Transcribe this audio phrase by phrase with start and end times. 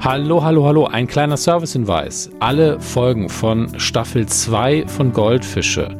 [0.00, 0.86] Hallo, hallo, hallo.
[0.86, 2.30] Ein kleiner Servicehinweis.
[2.40, 5.96] Alle Folgen von Staffel 2 von Goldfische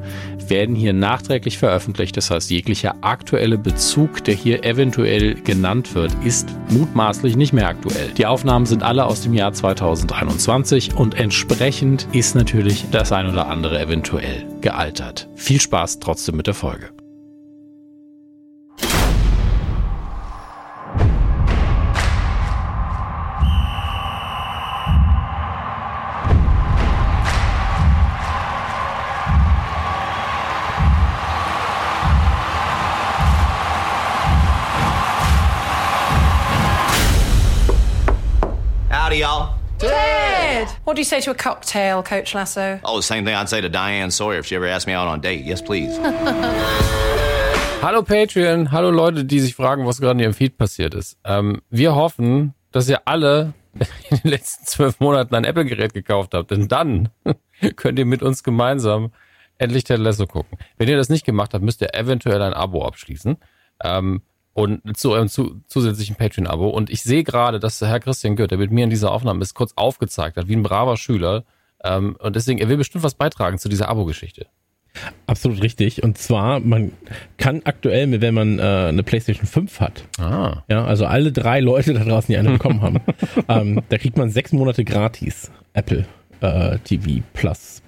[0.49, 2.17] werden hier nachträglich veröffentlicht.
[2.17, 8.11] Das heißt, jeglicher aktuelle Bezug, der hier eventuell genannt wird, ist mutmaßlich nicht mehr aktuell.
[8.17, 13.47] Die Aufnahmen sind alle aus dem Jahr 2021 und entsprechend ist natürlich das ein oder
[13.49, 15.29] andere eventuell gealtert.
[15.37, 16.91] Viel Spaß trotzdem mit der Folge.
[40.93, 42.79] What do you say to a cocktail, Coach Lasso?
[42.85, 45.09] Oh, the same thing I'd say to Diane Sawyer if she ever asked me out
[45.09, 45.43] on a date.
[45.43, 45.97] Yes, please.
[47.81, 51.17] Hallo Patreon, hallo Leute, die sich fragen, was gerade in ihrem Feed passiert ist.
[51.25, 53.55] Ähm, wir hoffen, dass ihr alle
[54.11, 57.09] in den letzten zwölf Monaten ein Apple-Gerät gekauft habt, denn dann
[57.77, 59.13] könnt ihr mit uns gemeinsam
[59.57, 60.59] endlich Ted Lasso gucken.
[60.77, 63.39] Wenn ihr das nicht gemacht habt, müsst ihr eventuell ein Abo abschließen.
[63.83, 64.21] Ähm,
[64.55, 66.69] und zu eurem zu, zusätzlichen Patreon-Abo.
[66.69, 69.55] Und ich sehe gerade, dass Herr Christian Goeth, der mit mir in dieser Aufnahme ist,
[69.55, 71.45] kurz aufgezeigt hat, wie ein braver Schüler.
[71.85, 74.47] Ähm, und deswegen, er will bestimmt was beitragen zu dieser Abo-Geschichte.
[75.27, 76.03] Absolut richtig.
[76.03, 76.93] Und zwar, man
[77.39, 80.65] kann aktuell, wenn man äh, eine PlayStation 5 hat, Ah.
[80.69, 83.01] ja, also alle drei Leute da draußen, die eine bekommen haben,
[83.49, 86.05] ähm, da kriegt man sechs Monate gratis Apple
[86.41, 87.83] äh, TV Plus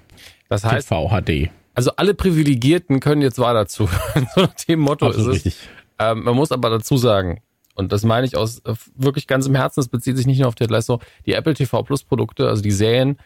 [0.49, 1.51] Das heißt, TV HD.
[1.75, 3.85] also alle Privilegierten können jetzt weiter zu.
[4.35, 5.45] so nach dem Motto Absolut ist es.
[5.45, 5.69] richtig.
[5.99, 7.41] Ähm, man muss aber dazu sagen,
[7.75, 10.55] und das meine ich aus äh, wirklich ganzem Herzen, das bezieht sich nicht nur auf
[10.55, 13.17] Ted Lasso, die Apple TV Plus Produkte, also die Serien,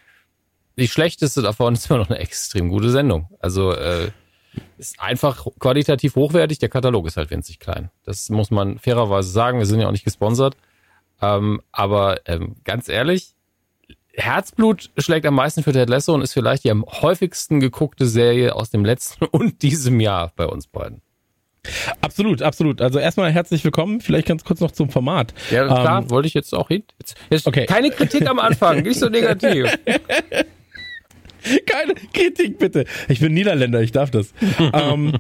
[0.78, 3.28] die schlechteste davon ist immer noch eine extrem gute Sendung.
[3.40, 4.12] Also äh,
[4.78, 7.92] ist einfach qualitativ hochwertig, der Katalog ist halt winzig klein.
[8.04, 10.58] Das muss man fairerweise sagen, wir sind ja auch nicht gesponsert.
[11.22, 13.36] Ähm, aber ähm, ganz ehrlich,
[14.14, 18.56] Herzblut schlägt am meisten für Ted Lasso und ist vielleicht die am häufigsten geguckte Serie
[18.56, 21.02] aus dem letzten und diesem Jahr bei uns beiden.
[22.02, 22.82] Absolut, absolut.
[22.82, 24.02] Also erstmal herzlich willkommen.
[24.02, 25.34] Vielleicht ganz kurz noch zum Format.
[25.52, 26.84] Ja, klar, Ähm, wollte ich jetzt auch hin.
[27.00, 27.66] Jetzt, jetzt Okay.
[27.66, 29.66] Keine Kritik am Anfang, nicht so negativ.
[31.66, 32.84] Keine Kritik, bitte.
[33.08, 34.34] Ich bin Niederländer, ich darf das.
[34.74, 35.14] ähm,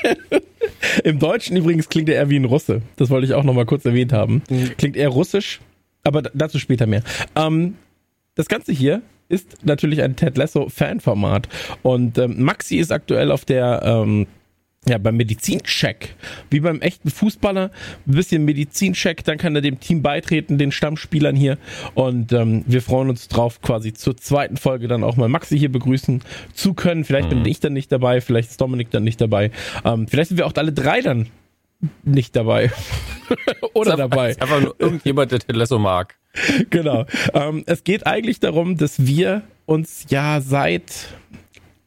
[1.04, 2.82] Im Deutschen übrigens klingt er eher wie ein Russe.
[2.96, 4.42] Das wollte ich auch noch mal kurz erwähnt haben.
[4.78, 5.60] Klingt eher russisch,
[6.04, 7.02] aber dazu später mehr.
[7.34, 7.74] Ähm,
[8.36, 11.48] das Ganze hier ist natürlich ein Ted Lasso Fanformat
[11.82, 14.26] und ähm, Maxi ist aktuell auf der ähm,
[14.88, 16.14] ja, beim Medizincheck,
[16.50, 17.70] wie beim echten Fußballer,
[18.06, 21.58] ein bisschen Medizincheck, dann kann er dem Team beitreten, den Stammspielern hier.
[21.94, 25.72] Und ähm, wir freuen uns drauf, quasi zur zweiten Folge dann auch mal Maxi hier
[25.72, 26.22] begrüßen
[26.54, 27.04] zu können.
[27.04, 29.50] Vielleicht bin ich dann nicht dabei, vielleicht ist Dominik dann nicht dabei.
[29.84, 31.28] Ähm, vielleicht sind wir auch alle drei dann
[32.04, 32.70] nicht dabei.
[33.74, 34.30] Oder dabei.
[34.30, 36.14] Ist Einfach nur irgendjemand, der Ted Lasso mag.
[36.70, 37.06] genau.
[37.34, 41.08] Ähm, es geht eigentlich darum, dass wir uns ja seit,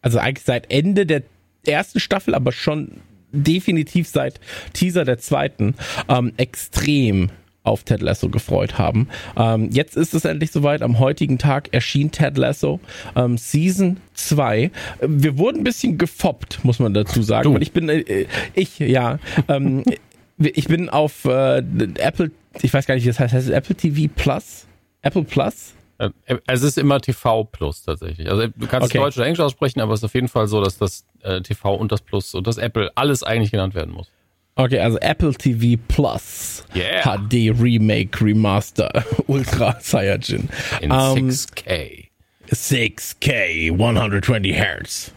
[0.01, 1.23] also eigentlich seit Ende der
[1.69, 2.91] ersten Staffel, aber schon
[3.31, 4.39] definitiv seit
[4.73, 5.75] Teaser der zweiten,
[6.07, 7.29] ähm, extrem
[7.63, 9.07] auf Ted Lasso gefreut haben.
[9.37, 10.81] Ähm, jetzt ist es endlich soweit.
[10.81, 12.79] Am heutigen Tag erschien Ted Lasso
[13.15, 14.71] ähm, Season 2.
[15.01, 17.61] Wir wurden ein bisschen gefoppt, muss man dazu sagen.
[17.61, 18.25] Ich bin, äh,
[18.55, 19.83] ich, ja, ähm,
[20.37, 22.31] ich bin auf äh, Apple,
[22.61, 24.65] ich weiß gar nicht, wie das heißt, heißt es Apple TV Plus?
[25.01, 25.73] Apple Plus?
[25.99, 26.09] Äh,
[26.47, 28.29] Es ist immer TV Plus tatsächlich.
[28.29, 28.97] Also du kannst Okay.
[28.97, 31.75] Deutsch oder Englisch aussprechen, aber es ist auf jeden Fall so, dass das äh, TV
[31.75, 34.09] und das Plus und das Apple alles eigentlich genannt werden muss.
[34.55, 36.65] Okay, also Apple TV Plus.
[36.75, 37.03] Yeah.
[37.03, 40.49] HD Remake Remaster Ultra Saiyajin.
[40.81, 42.07] In Ähm, 6K.
[42.49, 45.13] 6K 120 Hertz.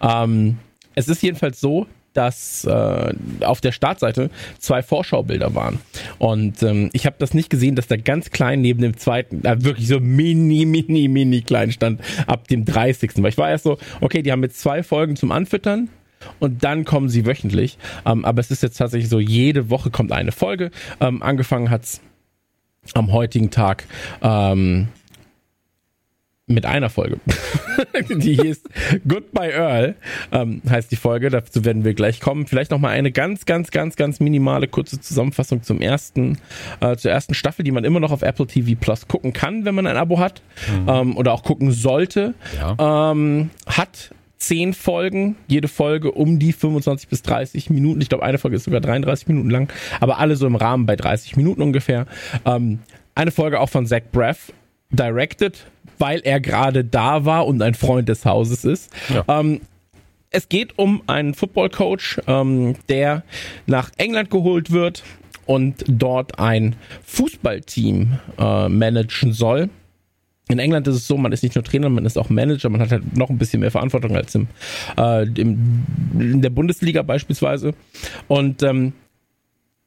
[0.00, 0.58] Ähm,
[0.94, 5.80] es ist jedenfalls so, dass äh, auf der Startseite zwei Vorschaubilder waren.
[6.18, 9.62] Und ähm, ich habe das nicht gesehen, dass da ganz klein neben dem zweiten, da
[9.62, 13.10] wirklich so mini, mini, mini klein stand, ab dem 30.
[13.16, 15.88] Weil ich war erst so, okay, die haben jetzt zwei Folgen zum Anfüttern.
[16.38, 17.76] Und dann kommen sie wöchentlich.
[18.06, 20.70] Ähm, aber es ist jetzt tatsächlich so, jede Woche kommt eine Folge.
[21.00, 22.00] Ähm, angefangen hat's
[22.92, 23.84] am heutigen Tag
[24.22, 24.88] ähm,
[26.46, 27.18] mit einer Folge.
[28.08, 28.62] die hieß
[29.08, 29.94] Goodbye Earl,
[30.30, 31.30] ähm, heißt die Folge.
[31.30, 32.46] Dazu werden wir gleich kommen.
[32.46, 36.38] Vielleicht noch mal eine ganz, ganz, ganz, ganz minimale kurze Zusammenfassung zum ersten,
[36.80, 39.74] äh, zur ersten Staffel, die man immer noch auf Apple TV Plus gucken kann, wenn
[39.74, 40.42] man ein Abo hat
[40.86, 42.34] ähm, oder auch gucken sollte.
[42.58, 43.10] Ja.
[43.12, 48.02] Ähm, hat zehn Folgen, jede Folge um die 25 bis 30 Minuten.
[48.02, 50.96] Ich glaube, eine Folge ist sogar 33 Minuten lang, aber alle so im Rahmen bei
[50.96, 52.06] 30 Minuten ungefähr.
[52.44, 52.80] Ähm,
[53.14, 54.52] eine Folge auch von Zach Braff,
[54.90, 55.66] directed,
[55.98, 58.92] weil er gerade da war und ein Freund des Hauses ist.
[59.08, 59.24] Ja.
[59.40, 59.60] Ähm,
[60.30, 63.22] es geht um einen Football-Coach, ähm, der
[63.66, 65.04] nach England geholt wird
[65.46, 66.74] und dort ein
[67.04, 69.68] Fußballteam äh, managen soll.
[70.48, 72.80] In England ist es so, man ist nicht nur Trainer, man ist auch Manager, man
[72.80, 74.48] hat halt noch ein bisschen mehr Verantwortung als im,
[74.98, 75.84] äh, im
[76.18, 77.72] in der Bundesliga beispielsweise.
[78.28, 78.92] Und ähm,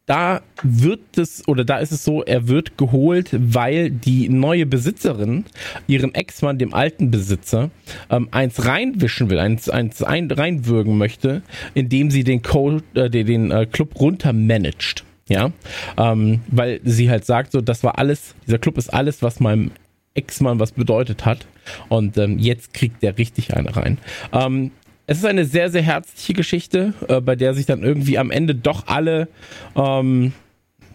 [0.07, 5.45] da wird es oder da ist es so, er wird geholt, weil die neue Besitzerin
[5.85, 7.69] ihrem Ex-Mann, dem alten Besitzer,
[8.09, 11.43] ähm, eins reinwischen will, eins, eins ein, reinwürgen möchte,
[11.73, 15.03] indem sie den, Co äh, den, den äh, Club runtermanagt.
[15.29, 15.51] Ja,
[15.97, 19.71] ähm, weil sie halt sagt, so, das war alles, dieser Club ist alles, was meinem
[20.13, 21.47] Ex-Mann was bedeutet hat.
[21.89, 23.97] Und ähm, jetzt kriegt der richtig eine rein.
[24.31, 24.71] Ähm,
[25.07, 28.53] es ist eine sehr, sehr herzliche Geschichte, äh, bei der sich dann irgendwie am Ende
[28.53, 29.29] doch alle
[29.75, 30.33] ähm,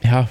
[0.05, 0.29] ja,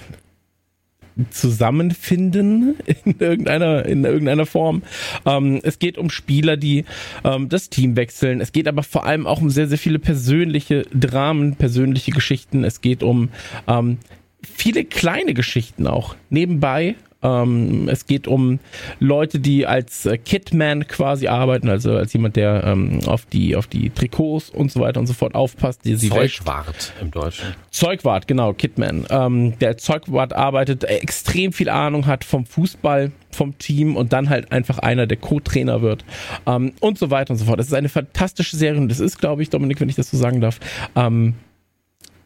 [1.31, 2.75] zusammenfinden
[3.05, 4.83] in irgendeiner, in irgendeiner Form.
[5.25, 6.85] Ähm, es geht um Spieler, die
[7.23, 8.39] ähm, das Team wechseln.
[8.39, 12.63] Es geht aber vor allem auch um sehr, sehr viele persönliche Dramen, persönliche Geschichten.
[12.63, 13.29] Es geht um
[13.67, 13.97] ähm,
[14.43, 16.95] viele kleine Geschichten auch nebenbei.
[17.23, 18.59] Ähm, es geht um
[19.00, 23.68] Leute, die als äh, Kitman quasi arbeiten, also als jemand, der ähm, auf die auf
[23.68, 25.85] die Trikots und so weiter und so fort aufpasst.
[25.85, 27.53] Die sie Zeugwart im Deutschen.
[27.69, 29.06] Zeugwart, genau, Kitman.
[29.09, 34.29] Ähm, der Zeugwart arbeitet, äh, extrem viel Ahnung hat vom Fußball, vom Team und dann
[34.29, 36.03] halt einfach einer, der Co-Trainer wird
[36.45, 37.59] ähm, und so weiter und so fort.
[37.59, 40.17] Es ist eine fantastische Serie und das ist, glaube ich, Dominik, wenn ich das so
[40.17, 40.59] sagen darf,
[40.95, 41.35] ähm,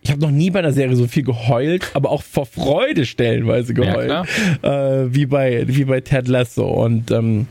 [0.05, 3.73] ich habe noch nie bei einer Serie so viel geheult, aber auch vor Freude stellenweise
[3.73, 6.67] geheult, ja, äh, wie bei wie bei Ted Lasso.
[6.67, 7.47] Und ähm,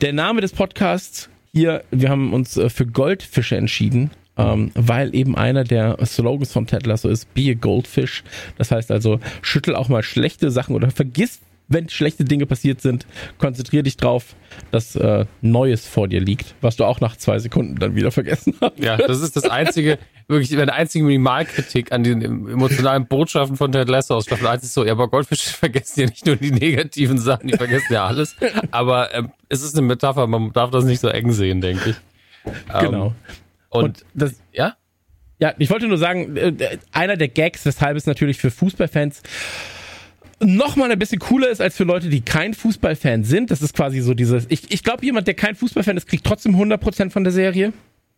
[0.00, 5.36] der Name des Podcasts hier, wir haben uns äh, für Goldfische entschieden, ähm, weil eben
[5.36, 8.24] einer der Slogans von Ted Lasso ist Be a Goldfish.
[8.56, 11.40] Das heißt also, schüttel auch mal schlechte Sachen oder vergiss
[11.72, 13.06] wenn schlechte Dinge passiert sind,
[13.38, 14.34] konzentrier dich drauf,
[14.70, 18.54] dass äh, Neues vor dir liegt, was du auch nach zwei Sekunden dann wieder vergessen
[18.60, 18.78] hast.
[18.78, 19.98] Ja, das ist das einzige,
[20.28, 24.74] wirklich eine einzige Minimalkritik an den emotionalen Botschaften von Ted Lasso aus Staffel 1 ist
[24.74, 28.36] so, ja, aber Goldfische vergessen ja nicht nur die negativen Sachen, die vergessen ja alles.
[28.70, 31.96] Aber ähm, es ist eine Metapher, man darf das nicht so eng sehen, denke ich.
[32.80, 33.06] Genau.
[33.06, 33.14] Ähm,
[33.70, 34.76] und, und das, ja?
[35.38, 39.22] Ja, ich wollte nur sagen, äh, einer der Gags, weshalb es natürlich für Fußballfans
[40.40, 43.50] nochmal ein bisschen cooler ist als für Leute, die kein Fußballfan sind.
[43.50, 46.54] Das ist quasi so dieses, ich, ich glaube, jemand, der kein Fußballfan ist, kriegt trotzdem
[46.56, 47.72] 100% von der Serie.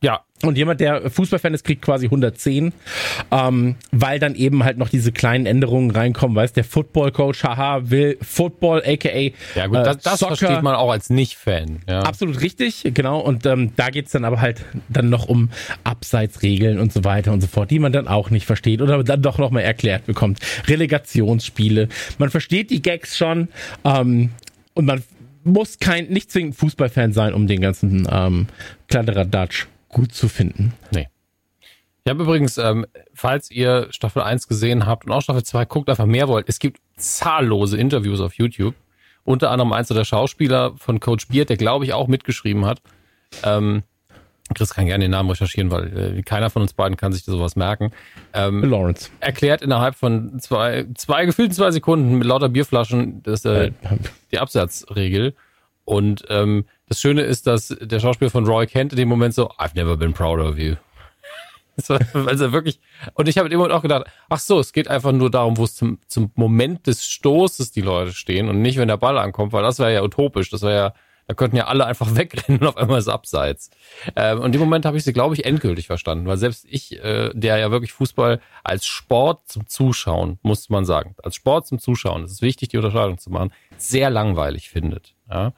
[0.04, 0.20] Ja.
[0.42, 2.74] Und jemand, der Fußballfan ist, kriegt quasi 110,
[3.30, 6.36] ähm, weil dann eben halt noch diese kleinen Änderungen reinkommen.
[6.36, 10.36] Weißt der Football-Coach, haha, will Football, aka Ja gut, das, das Soccer.
[10.36, 11.78] versteht man auch als Nicht-Fan.
[11.88, 12.00] Ja.
[12.00, 13.20] Absolut richtig, genau.
[13.20, 15.48] Und ähm, da geht's dann aber halt dann noch um
[15.84, 19.22] Abseitsregeln und so weiter und so fort, die man dann auch nicht versteht oder dann
[19.22, 20.40] doch nochmal erklärt bekommt.
[20.68, 21.88] Relegationsspiele.
[22.18, 23.48] Man versteht die Gags schon
[23.84, 24.32] ähm,
[24.74, 25.02] und man
[25.44, 28.46] muss kein, nicht zwingend Fußballfan sein, um den ganzen ähm,
[28.88, 30.74] Kladderadatsch gut zu finden.
[30.90, 31.08] Nee.
[32.04, 35.88] Ich habe übrigens, ähm, falls ihr Staffel 1 gesehen habt und auch Staffel 2 guckt,
[35.88, 38.74] einfach mehr wollt, es gibt zahllose Interviews auf YouTube.
[39.24, 42.82] Unter anderem eins der Schauspieler von Coach Beard, der glaube ich auch mitgeschrieben hat.
[43.42, 43.84] Ähm,
[44.54, 47.56] Chris kann gerne den Namen recherchieren, weil äh, keiner von uns beiden kann sich sowas
[47.56, 47.92] merken.
[48.34, 49.08] Ähm, Lawrence.
[49.20, 53.72] Erklärt innerhalb von zwei, zwei gefühlten zwei Sekunden mit lauter Bierflaschen das, äh,
[54.30, 55.34] die Absatzregel.
[55.86, 59.50] Und ähm, das Schöne ist, dass der Schauspieler von Roy Kent in dem Moment so,
[59.50, 60.76] I've never been prouder of you.
[62.14, 62.78] also wirklich,
[63.14, 65.74] und ich habe Moment auch gedacht, ach so, es geht einfach nur darum, wo es
[65.74, 69.64] zum, zum Moment des Stoßes die Leute stehen und nicht, wenn der Ball ankommt, weil
[69.64, 70.94] das wäre ja utopisch, das wäre ja,
[71.26, 73.70] da könnten ja alle einfach wegrennen und auf einmal ist Abseits.
[74.14, 77.30] Ähm, und dem Moment habe ich sie, glaube ich, endgültig verstanden, weil selbst ich, äh,
[77.34, 82.22] der ja wirklich Fußball als Sport zum Zuschauen, muss man sagen, als Sport zum Zuschauen,
[82.22, 85.16] es ist wichtig, die Unterscheidung zu machen, sehr langweilig findet.
[85.28, 85.54] Ja?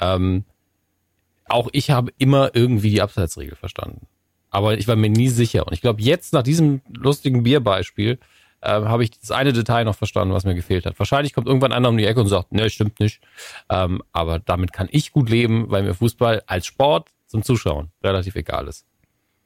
[0.00, 0.44] Ähm,
[1.50, 4.06] auch ich habe immer irgendwie die Abseitsregel verstanden.
[4.50, 5.66] Aber ich war mir nie sicher.
[5.66, 8.18] Und ich glaube, jetzt nach diesem lustigen Bierbeispiel
[8.62, 10.98] äh, habe ich das eine Detail noch verstanden, was mir gefehlt hat.
[10.98, 13.20] Wahrscheinlich kommt irgendwann einer um die Ecke und sagt, ne, stimmt nicht.
[13.68, 18.34] Ähm, aber damit kann ich gut leben, weil mir Fußball als Sport zum Zuschauen relativ
[18.34, 18.86] egal ist.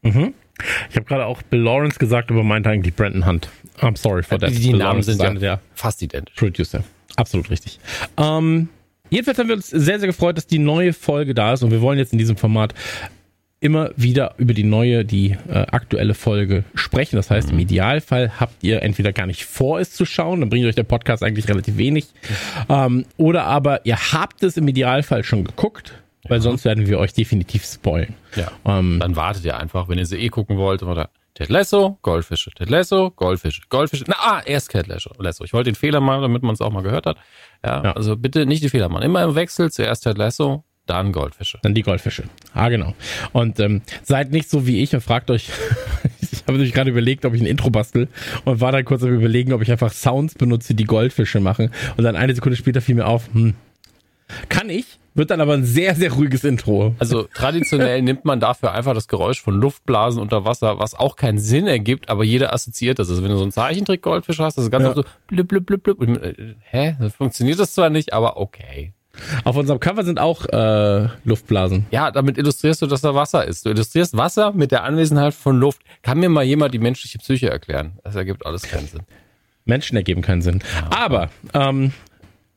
[0.03, 0.35] Mhm.
[0.89, 3.49] Ich habe gerade auch Bill Lawrence gesagt, aber meinte eigentlich Brandon Hunt.
[3.81, 4.51] I'm sorry for that.
[4.51, 6.37] Die, die Namen sind ja fast identisch.
[6.37, 6.85] Producer.
[7.17, 7.81] Absolut richtig.
[8.17, 8.69] Ähm,
[9.15, 11.81] Jedenfalls haben wir uns sehr, sehr gefreut, dass die neue Folge da ist und wir
[11.81, 12.75] wollen jetzt in diesem Format
[13.61, 17.15] immer wieder über die neue, die äh, aktuelle Folge sprechen.
[17.15, 20.67] Das heißt, im Idealfall habt ihr entweder gar nicht vor, es zu schauen, dann bringt
[20.67, 22.07] euch der Podcast eigentlich relativ wenig.
[22.69, 25.95] Ähm, oder aber ihr habt es im Idealfall schon geguckt,
[26.25, 26.43] weil ja.
[26.43, 28.15] sonst werden wir euch definitiv spoilen.
[28.35, 28.51] Ja.
[28.67, 32.53] Ähm, dann wartet ihr einfach, wenn ihr sie eh gucken wollt oder Ted Lasso, Goldfische,
[32.53, 34.05] Ted Lasso, Goldfische, Goldfische.
[34.07, 35.11] Na, ah, erst Ted Lasso.
[35.45, 37.17] Ich wollte den Fehler machen, damit man es auch mal gehört hat.
[37.65, 39.03] Ja, ja, also bitte nicht die Fehler machen.
[39.03, 41.59] Immer im Wechsel, zuerst Ted Lasso, dann Goldfische.
[41.63, 42.25] Dann die Goldfische.
[42.53, 42.95] Ah, genau.
[43.33, 45.49] Und ähm, seid nicht so wie ich und fragt euch,
[46.21, 48.09] ich habe nämlich gerade überlegt, ob ich ein Intro bastel
[48.45, 51.71] und war dann kurz am überlegen, ob ich einfach Sounds benutze, die Goldfische machen.
[51.97, 53.55] Und dann eine Sekunde später fiel mir auf, hm,
[54.49, 56.95] kann ich, wird dann aber ein sehr, sehr ruhiges Intro.
[56.99, 61.39] Also traditionell nimmt man dafür einfach das Geräusch von Luftblasen unter Wasser, was auch keinen
[61.39, 63.09] Sinn ergibt, aber jeder assoziiert das.
[63.11, 64.95] Also wenn du so einen Zeichentrick-Goldfisch hast, das ist ganz Ja.
[64.95, 66.01] so blub, blub, blub, blub.
[66.01, 66.97] Und, äh, Hä?
[66.99, 68.93] Das funktioniert das zwar nicht, aber okay.
[69.45, 71.87] Auf unserem Cover sind auch äh, Luftblasen.
[71.93, 73.65] Ja, damit illustrierst du, dass da Wasser ist.
[73.65, 75.83] Du illustrierst Wasser mit der Anwesenheit von Luft.
[76.03, 77.93] Kann mir mal jemand die menschliche Psyche erklären?
[78.03, 79.03] Das ergibt alles keinen Sinn.
[79.65, 80.61] Menschen ergeben keinen Sinn.
[80.91, 81.93] Aber ähm,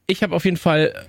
[0.07, 1.05] ich habe auf jeden Fall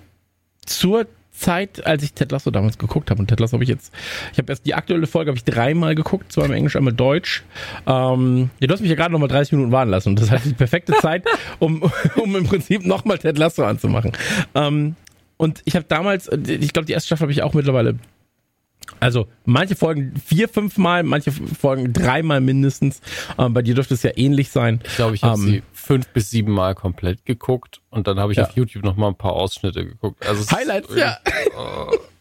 [0.69, 1.07] zur
[1.39, 3.95] Zeit, als ich Ted Lasso damals geguckt habe, und Ted Lasso habe ich jetzt,
[4.33, 7.45] ich habe erst die aktuelle Folge habe ich dreimal geguckt, zweimal Englisch, einmal Deutsch.
[7.87, 10.47] Ähm, ja, du hast mich ja gerade nochmal 30 Minuten warten lassen und das heißt
[10.47, 11.25] die perfekte Zeit,
[11.59, 14.13] um, um im Prinzip nochmal Ted Lasso anzumachen.
[14.55, 14.97] Ähm,
[15.37, 17.95] und ich habe damals, ich glaube, die erste Staffel habe ich auch mittlerweile
[19.01, 23.01] also manche Folgen vier, fünf Mal, manche Folgen dreimal mindestens.
[23.39, 24.81] Ähm, bei dir dürfte es ja ähnlich sein.
[24.85, 28.33] Ich glaube, ich habe Ähm, sie fünf bis sieben Mal komplett geguckt und dann habe
[28.33, 28.45] ich Ja.
[28.45, 30.27] auf YouTube noch mal ein paar Ausschnitte geguckt.
[30.27, 31.19] Also Highlights, ist, ja.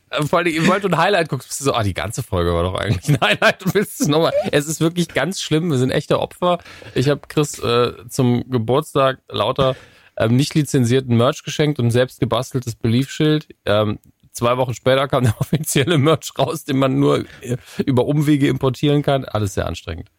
[0.09, 2.53] Äh, Vor allem, sobald du ein Highlight guckst, bist du so, ah, die ganze Folge
[2.53, 4.31] war doch eigentlich ein Highlight und willst es nochmal.
[4.53, 6.59] Es ist wirklich ganz schlimm, wir sind echte Opfer.
[6.95, 9.75] Ich habe Chris äh, zum Geburtstag lauter
[10.15, 13.49] ähm, nicht lizenzierten Merch geschenkt und ein selbst gebasteltes Beliefschild.
[13.65, 13.99] Ähm,
[14.37, 19.01] zwei Wochen später kam der offizielle Merch raus, den man nur äh, über Umwege importieren
[19.01, 19.25] kann.
[19.25, 20.09] Alles sehr anstrengend.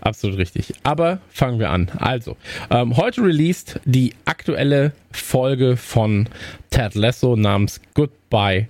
[0.00, 0.72] Absolut richtig.
[0.84, 1.90] Aber fangen wir an.
[1.98, 2.36] Also,
[2.70, 6.28] ähm, heute released die aktuelle Folge von
[6.70, 8.68] Ted Lasso namens Goodbye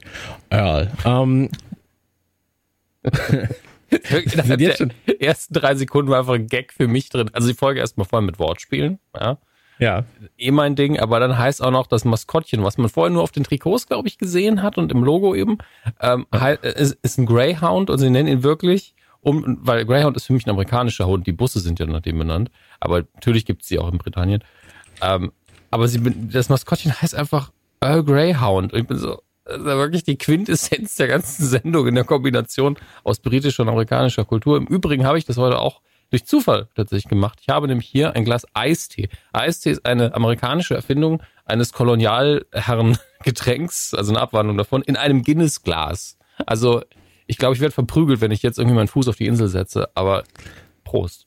[0.50, 0.90] Earl.
[1.04, 1.50] Ähm,
[3.90, 7.30] Innerhalb jetzt der ersten drei Sekunden war einfach ein Gag für mich drin.
[7.32, 9.38] Also die Folge erstmal voll mit Wortspielen, ja.
[9.78, 10.04] Ja,
[10.36, 13.32] Eh mein Ding, aber dann heißt auch noch das Maskottchen, was man vorher nur auf
[13.32, 15.58] den Trikots, glaube ich, gesehen hat und im Logo eben,
[16.00, 20.26] ähm, äh, ist, ist ein Greyhound und sie nennen ihn wirklich, um, weil Greyhound ist
[20.26, 22.50] für mich ein amerikanischer Hund, die Busse sind ja nach dem benannt,
[22.80, 24.44] aber natürlich gibt es sie auch in Britannien.
[25.00, 25.32] Ähm,
[25.70, 26.00] aber sie,
[26.30, 27.50] das Maskottchen heißt einfach
[27.80, 28.72] Earl Greyhound.
[28.72, 32.04] Und ich bin so, das ist ja wirklich die Quintessenz der ganzen Sendung in der
[32.04, 34.56] Kombination aus britischer und amerikanischer Kultur.
[34.56, 35.80] Im Übrigen habe ich das heute auch
[36.14, 37.38] durch Zufall tatsächlich gemacht.
[37.42, 39.08] Ich habe nämlich hier ein Glas Eistee.
[39.32, 46.16] Eistee ist eine amerikanische Erfindung eines Kolonialherrengetränks, also eine Abwandlung davon, in einem Guinness-Glas.
[46.46, 46.84] Also
[47.26, 49.88] ich glaube, ich werde verprügelt, wenn ich jetzt irgendwie meinen Fuß auf die Insel setze,
[49.94, 50.22] aber
[50.84, 51.26] Prost.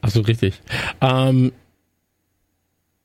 [0.00, 0.62] absolut richtig.
[1.02, 1.52] Ähm,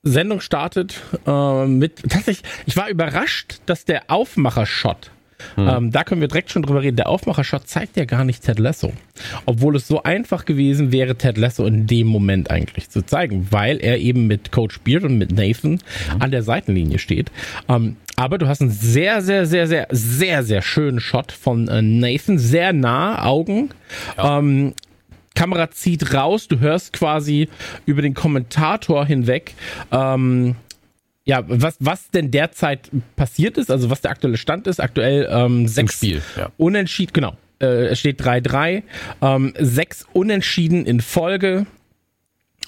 [0.02, 5.10] Sendung startet äh, mit, tatsächlich, ich war überrascht, dass der Aufmacher-Shot,
[5.56, 8.58] ähm, da können wir direkt schon drüber reden, der Aufmacher-Shot zeigt ja gar nicht Ted
[8.58, 8.92] Lasso.
[9.46, 13.78] Obwohl es so einfach gewesen wäre, Ted Lasso in dem Moment eigentlich zu zeigen, weil
[13.78, 15.78] er eben mit Coach Beard und mit Nathan
[16.18, 17.30] an der Seitenlinie steht.
[17.68, 21.82] Ähm, aber du hast einen sehr, sehr, sehr, sehr, sehr, sehr schönen Shot von äh,
[21.82, 23.70] Nathan, sehr nah, Augen.
[24.18, 24.74] Ähm,
[25.34, 27.48] Kamera zieht raus, du hörst quasi
[27.86, 29.54] über den Kommentator hinweg,
[29.90, 30.56] ähm,
[31.24, 34.80] ja, was, was denn derzeit passiert ist, also was der aktuelle Stand ist.
[34.80, 36.50] Aktuell ähm, sechs Spiel, ja.
[36.56, 37.36] Unentschieden, genau.
[37.60, 38.82] Äh, es steht 3-3,
[39.22, 41.66] ähm, sechs Unentschieden in Folge.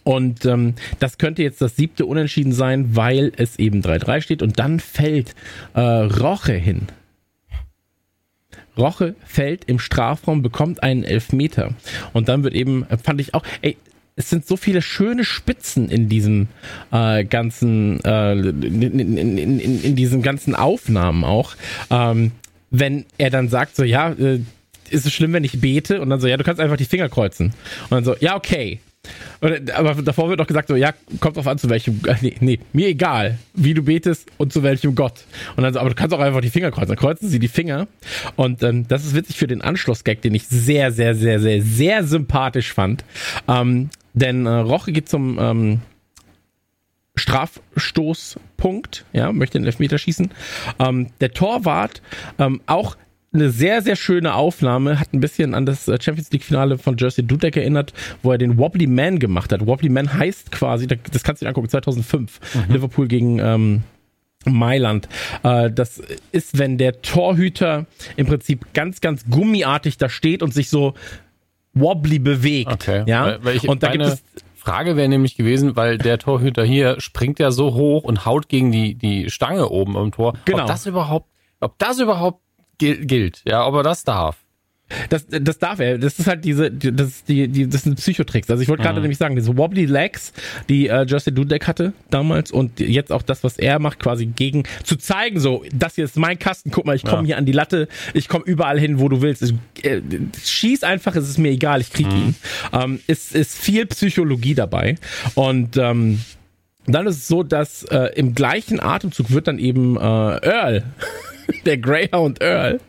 [0.04, 4.42] Und ähm, das könnte jetzt das siebte Unentschieden sein, weil es eben 3-3 steht.
[4.42, 5.34] Und dann fällt
[5.74, 6.88] äh, Roche hin.
[8.76, 11.74] Roche fällt im Strafraum, bekommt einen Elfmeter.
[12.12, 13.76] Und dann wird eben, äh, fand ich auch, ey,
[14.16, 16.48] es sind so viele schöne Spitzen in diesem
[16.92, 21.54] äh, ganzen, äh, in, in, in, in, diesen ganzen Aufnahmen auch.
[21.90, 22.30] Ähm,
[22.70, 24.40] wenn er dann sagt, so, ja, äh,
[24.90, 26.00] ist es schlimm, wenn ich bete?
[26.00, 27.54] Und dann so, ja, du kannst einfach die Finger kreuzen.
[27.84, 28.78] Und dann so, ja, okay.
[29.40, 32.60] Und, aber davor wird doch gesagt, so, ja, kommt drauf an, zu welchem, nee, nee,
[32.72, 35.24] mir egal, wie du betest und zu welchem Gott.
[35.56, 36.90] Und dann so, aber du kannst auch einfach die Finger kreuzen.
[36.90, 37.88] Dann kreuzen sie die Finger.
[38.36, 42.04] Und ähm, das ist witzig für den Anschlussgag, den ich sehr, sehr, sehr, sehr, sehr
[42.04, 43.04] sympathisch fand.
[43.48, 45.80] Ähm, denn äh, Roche geht zum ähm,
[47.16, 50.30] Strafstoßpunkt, ja, möchte den Elfmeter schießen.
[50.78, 52.02] Ähm, der Torwart,
[52.38, 52.96] ähm, auch
[53.32, 56.96] eine sehr, sehr schöne Aufnahme, hat ein bisschen an das äh, Champions League Finale von
[56.96, 57.92] Jersey Dudek erinnert,
[58.22, 59.66] wo er den Wobbly Man gemacht hat.
[59.66, 63.82] Wobbly Man heißt quasi, das kannst du dir angucken, 2005, Liverpool gegen ähm,
[64.46, 65.08] Mailand.
[65.42, 66.02] Äh, das
[66.32, 70.94] ist, wenn der Torhüter im Prinzip ganz, ganz gummiartig da steht und sich so
[71.74, 72.72] wobbly bewegt.
[72.72, 73.02] Okay.
[73.06, 73.24] Ja.
[73.26, 74.22] Weil, weil ich, und da gibt es
[74.54, 78.72] Frage wäre nämlich gewesen, weil der Torhüter hier springt ja so hoch und haut gegen
[78.72, 80.32] die, die Stange oben am Tor.
[80.46, 80.62] Genau.
[80.62, 81.28] Ob das überhaupt,
[81.60, 82.40] ob das überhaupt
[82.78, 84.38] gil- gilt, ja, ob er das darf.
[85.10, 85.98] Das, das darf er.
[85.98, 88.50] Das ist halt diese, das ist die, die, das sind Psychotricks.
[88.50, 89.02] Also ich wollte gerade Mhm.
[89.04, 90.32] nämlich sagen, diese Wobbly Legs,
[90.68, 94.64] die äh, Justin Dudek hatte damals und jetzt auch das, was er macht, quasi gegen
[94.84, 97.26] zu zeigen, so, das hier ist mein Kasten, guck mal, ich komme Ja.
[97.26, 99.42] hier an die Latte, ich komme überall hin, wo du willst.
[99.42, 100.00] Ich, äh,
[100.44, 102.34] schieß einfach, es ist mir egal, ich krieg ihn.
[102.72, 104.96] Ähm, es ist viel Psychologie dabei.
[105.34, 106.20] Und ähm,
[106.86, 110.82] dann ist es so, dass äh, im gleichen Atemzug wird dann eben äh, Earl,
[111.66, 112.80] der Greyhound Earl,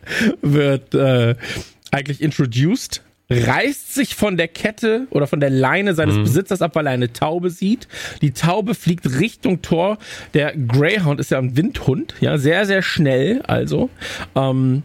[0.42, 1.34] wird äh,
[1.90, 6.86] eigentlich introduced, reißt sich von der Kette oder von der Leine seines Besitzers ab, weil
[6.86, 7.88] er eine Taube sieht.
[8.22, 9.98] Die Taube fliegt Richtung Tor.
[10.32, 13.90] Der Greyhound ist ja ein Windhund, ja, sehr, sehr schnell also.
[14.36, 14.84] Ähm,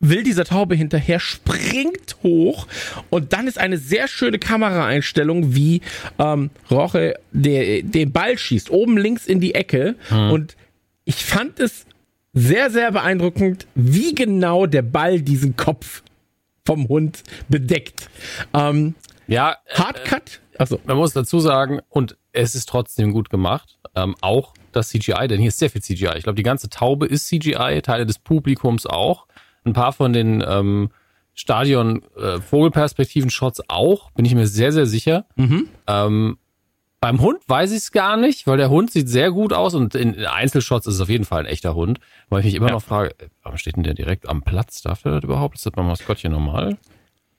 [0.00, 2.66] will dieser Taube hinterher, springt hoch
[3.10, 5.80] und dann ist eine sehr schöne Kameraeinstellung, wie
[6.18, 10.56] ähm, Roche den Ball schießt, oben links in die Ecke und
[11.04, 11.86] ich fand es
[12.34, 16.02] sehr, sehr beeindruckend, wie genau der Ball diesen Kopf
[16.66, 18.10] vom Hund bedeckt.
[18.52, 18.94] Ähm,
[19.26, 24.14] Ja, äh, Hardcut, also man muss dazu sagen, und es ist trotzdem gut gemacht, ähm,
[24.20, 26.16] auch das CGI, denn hier ist sehr viel CGI.
[26.16, 29.26] Ich glaube, die ganze Taube ist CGI, Teile des Publikums auch.
[29.64, 30.90] Ein paar von den ähm,
[31.34, 32.38] Stadion äh,
[33.68, 35.26] auch, bin ich mir sehr, sehr sicher.
[35.86, 36.38] Ähm,
[37.04, 39.94] beim Hund weiß ich es gar nicht, weil der Hund sieht sehr gut aus und
[39.94, 42.00] in in Einzelshots ist es auf jeden Fall ein echter Hund.
[42.30, 42.72] Weil ich mich immer Ja.
[42.72, 44.80] noch frage, äh, warum steht denn der direkt am Platz?
[44.80, 45.56] Darf der das überhaupt?
[45.56, 46.78] Ist das beim Maskottchen normal?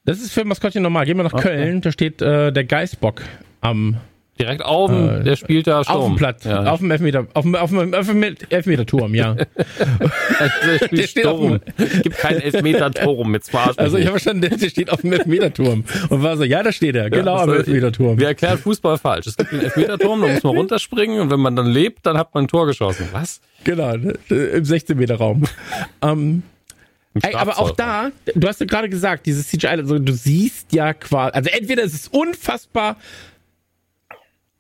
[0.04, 1.08] das ist für Maskottchen normal.
[1.08, 3.24] Gehen wir nach Köln, da steht äh, der Geißbock
[3.62, 3.98] am
[4.40, 5.96] Direkt oben, Äh, der spielt da Sturm.
[5.98, 6.66] auf dem Platz, Ja.
[6.72, 9.36] auf dem Elfmeter, auf dem, auf dem Elfmeterturm, ja.
[9.36, 11.60] der spielt Der steht auf Sturm.
[11.78, 13.78] Es gibt keinen Elfmeter-Turm mit Smash.
[13.78, 16.72] Also ich habe verstanden, der der steht auf dem Elfmeterturm und war so, ja, da
[16.72, 18.20] steht er, genau am also, Elfmeterturm.
[18.20, 19.28] Wir erklären Fußball falsch.
[19.28, 22.34] Es gibt einen Elfmeterturm, da muss man runterspringen und wenn man dann lebt, dann hat
[22.34, 23.08] man ein Tor geschossen.
[23.14, 23.40] Was?
[23.64, 25.44] Genau, ne, im 16 Meter Raum.
[26.02, 26.44] ähm,
[27.14, 30.74] Im ey, aber auch da, du hast ja gerade gesagt, dieses CGI, also du siehst
[30.74, 32.98] ja quasi, also entweder ist es unfassbar,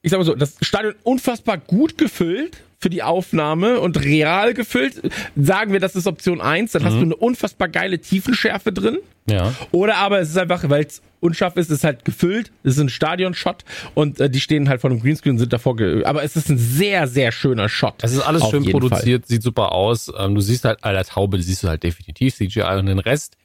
[0.05, 5.01] ich sag mal so, das Stadion unfassbar gut gefüllt für die Aufnahme und real gefüllt.
[5.35, 8.99] Sagen wir, das ist Option 1, dann hast du eine unfassbar geile Tiefenschärfe drin.
[9.27, 9.55] Ja.
[9.71, 12.81] Oder aber es ist einfach, weil es unscharf ist, es ist halt gefüllt, es ist
[12.81, 16.49] ein Stadion-Shot und äh, die stehen halt vor dem Greenscreen, sind davor, aber es ist
[16.49, 17.95] ein sehr, sehr schöner Shot.
[18.03, 20.11] Es ist alles schön produziert, sieht super aus.
[20.15, 23.37] Ähm, du siehst halt, Alter, Taube, siehst du halt definitiv CGI und den Rest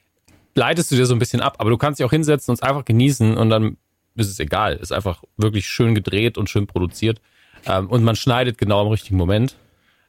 [0.53, 1.55] leitest du dir so ein bisschen ab.
[1.57, 3.77] Aber du kannst dich auch hinsetzen und es einfach genießen und dann
[4.15, 4.75] ist es egal.
[4.75, 7.21] Ist einfach wirklich schön gedreht und schön produziert.
[7.65, 9.55] Ähm, und man schneidet genau im richtigen Moment,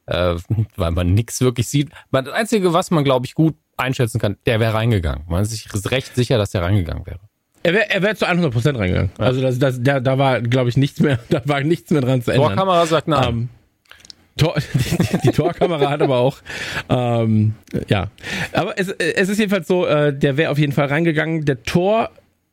[0.06, 0.34] äh,
[0.76, 1.90] weil man nichts wirklich sieht.
[2.10, 5.24] Das Einzige, was man, glaube ich, gut einschätzen kann, der wäre reingegangen.
[5.28, 7.20] Man ist sich recht sicher, dass der reingegangen wäre.
[7.64, 9.10] Er wäre er wär zu 100% reingegangen.
[9.18, 12.22] Also das, das, da, da war, glaube ich, nichts mehr, da war nichts mehr dran
[12.22, 12.48] zu ändern.
[12.48, 13.28] Torkamera sagt nein.
[13.28, 13.48] Ähm,
[14.36, 16.38] Tor, die, die Torkamera hat aber auch,
[16.88, 17.54] ähm,
[17.88, 18.08] ja.
[18.52, 21.44] Aber es, es ist jedenfalls so, äh, der wäre auf jeden Fall reingegangen.
[21.44, 21.62] Der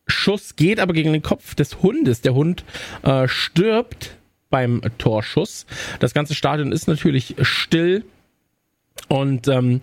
[0.10, 2.22] Torschuss geht aber gegen den Kopf des Hundes.
[2.22, 2.66] Der Hund
[3.04, 4.18] äh, stirbt
[4.50, 5.68] beim Torschuss.
[6.00, 8.04] Das ganze Stadion ist natürlich still
[9.08, 9.82] und ähm,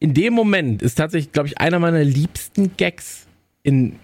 [0.00, 3.26] in dem Moment ist tatsächlich, glaube ich, einer meiner liebsten Gags
[3.62, 3.98] in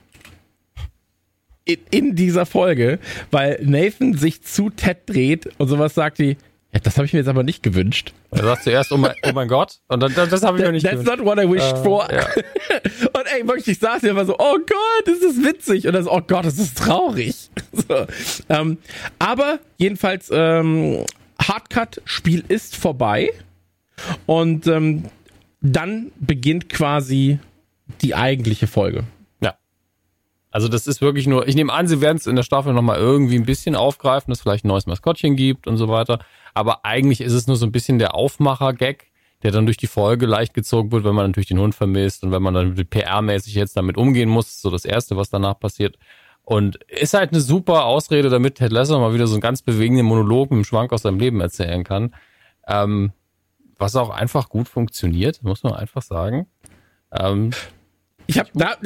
[1.66, 2.98] in, in dieser Folge,
[3.30, 6.36] weil Nathan sich zu Ted dreht und sowas sagt wie,
[6.74, 8.12] ja, das habe ich mir jetzt aber nicht gewünscht.
[8.32, 9.78] Er sagt zuerst, oh mein, oh mein Gott.
[9.86, 11.18] Und dann, das, das habe ich mir nicht That's gewünscht.
[11.18, 12.08] not what I wished for.
[12.12, 12.26] ja.
[13.18, 15.86] Und ey, wirklich, ich saß hier immer so, oh Gott, das ist witzig.
[15.86, 17.36] Und dann so, oh Gott, das ist traurig.
[17.88, 18.06] So,
[18.48, 18.78] ähm,
[19.18, 21.04] aber jedenfalls, ähm,
[21.40, 23.30] Hardcut, Spiel ist vorbei.
[24.26, 25.04] Und ähm,
[25.60, 27.38] dann beginnt quasi
[28.02, 29.04] die eigentliche Folge.
[30.54, 32.98] Also das ist wirklich nur, ich nehme an, sie werden es in der Staffel nochmal
[32.98, 36.20] irgendwie ein bisschen aufgreifen, dass es vielleicht ein neues Maskottchen gibt und so weiter.
[36.54, 39.10] Aber eigentlich ist es nur so ein bisschen der Aufmacher-Gag,
[39.42, 42.30] der dann durch die Folge leicht gezogen wird, wenn man natürlich den Hund vermisst und
[42.30, 44.62] wenn man dann PR-mäßig jetzt damit umgehen muss.
[44.62, 45.98] So das Erste, was danach passiert.
[46.44, 50.06] Und ist halt eine super Ausrede, damit Ted Lasso mal wieder so einen ganz bewegenden
[50.06, 52.14] Monolog mit einem Schwank aus seinem Leben erzählen kann.
[52.68, 53.10] Ähm,
[53.76, 56.46] was auch einfach gut funktioniert, muss man einfach sagen.
[57.10, 57.50] Ähm,
[58.26, 58.76] Ich habe da,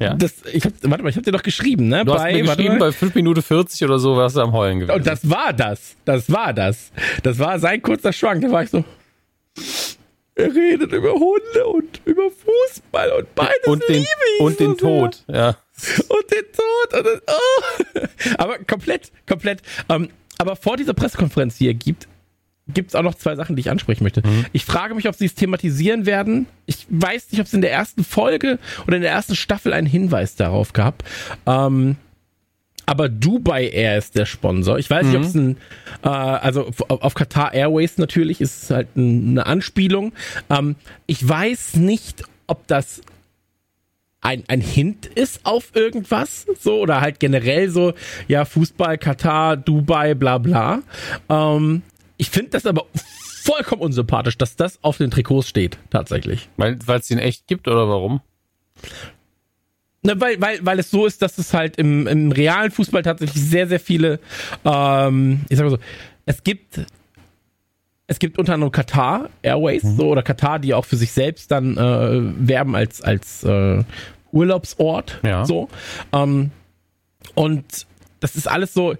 [0.00, 0.14] Ja.
[0.14, 2.04] das, ich hab, warte mal, ich habe dir doch geschrieben, ne?
[2.04, 4.96] Du hast mir geschrieben, bei 5 Minuten 40 oder so warst du am Heulen gewesen.
[4.96, 5.94] Und das war das.
[6.04, 6.90] Das war das.
[7.22, 8.42] Das war sein kurzer Schwank.
[8.42, 8.84] Da war ich so.
[10.36, 14.06] Er redet über Hunde und über Fußball und beides und den, liebe
[14.36, 15.24] ich und so den Tod.
[15.28, 15.48] Ja.
[16.08, 16.98] Und den Tod.
[16.98, 18.00] Und das, oh.
[18.38, 19.62] Aber komplett, komplett.
[19.88, 20.08] Ähm,
[20.38, 22.08] aber vor dieser Pressekonferenz hier gibt
[22.68, 24.22] gibt's auch noch zwei Sachen, die ich ansprechen möchte.
[24.52, 26.46] Ich frage mich, ob sie es thematisieren werden.
[26.66, 29.86] Ich weiß nicht, ob es in der ersten Folge oder in der ersten Staffel einen
[29.86, 31.04] Hinweis darauf gab.
[31.46, 31.96] Ähm,
[32.86, 34.78] aber Dubai Air ist der Sponsor.
[34.78, 35.56] Ich weiß nicht, ob es ein,
[36.02, 40.12] äh, also auf, auf Qatar Airways natürlich ist es halt ein, eine Anspielung.
[40.50, 43.00] Ähm, ich weiß nicht, ob das
[44.20, 47.92] ein, ein Hint ist auf irgendwas, so, oder halt generell so,
[48.26, 50.80] ja, Fußball, Katar, Dubai, bla bla.
[51.28, 51.82] Ähm,
[52.24, 56.48] ich finde das aber vollkommen unsympathisch, dass das auf den Trikots steht, tatsächlich.
[56.56, 58.22] Weil es den echt gibt oder warum?
[60.02, 63.42] Ne, weil, weil, weil es so ist, dass es halt im, im realen Fußball tatsächlich
[63.42, 64.20] sehr, sehr viele,
[64.64, 65.78] ähm, ich sag mal so,
[66.24, 66.80] es gibt
[68.06, 69.96] es gibt unter anderem Qatar Airways mhm.
[69.96, 73.84] so oder Qatar, die auch für sich selbst dann äh, werben als als äh,
[74.32, 75.44] Urlaubsort ja.
[75.44, 75.68] so
[76.12, 76.52] ähm,
[77.34, 77.86] und
[78.20, 78.94] das ist alles so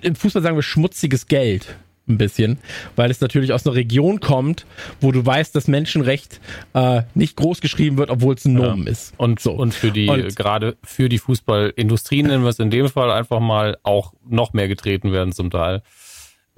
[0.00, 1.76] im Fußball sagen wir schmutziges Geld
[2.08, 2.58] ein bisschen,
[2.96, 4.66] weil es natürlich aus einer Region kommt,
[5.00, 6.40] wo du weißt, dass Menschenrecht
[6.74, 8.92] äh, nicht groß geschrieben wird, obwohl es ein Nomen ja.
[8.92, 9.14] ist.
[9.16, 12.88] Und so und für die und, gerade für die Fußballindustrie nennen wir es in dem
[12.88, 15.82] Fall einfach mal auch noch mehr getreten werden zum Teil.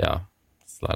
[0.00, 0.28] Ja,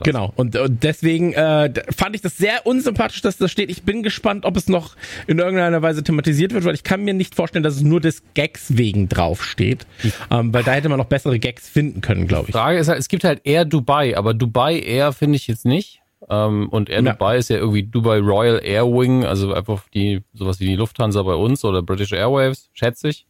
[0.02, 0.32] Genau, so.
[0.36, 3.70] und, und deswegen äh, fand ich das sehr unsympathisch, dass das steht.
[3.70, 7.14] Ich bin gespannt, ob es noch in irgendeiner Weise thematisiert wird, weil ich kann mir
[7.14, 9.86] nicht vorstellen, dass es nur des Gags wegen draufsteht.
[10.30, 12.46] Ähm, weil da hätte man noch bessere Gags finden können, glaube ich.
[12.48, 15.64] Die Frage ist halt, es gibt halt Air Dubai, aber Dubai Air finde ich jetzt
[15.64, 16.00] nicht.
[16.28, 17.12] Ähm, und Air ja.
[17.12, 21.22] Dubai ist ja irgendwie Dubai Royal Air Wing, also einfach die sowas wie die Lufthansa
[21.22, 23.26] bei uns oder British Airwaves, schätze ich.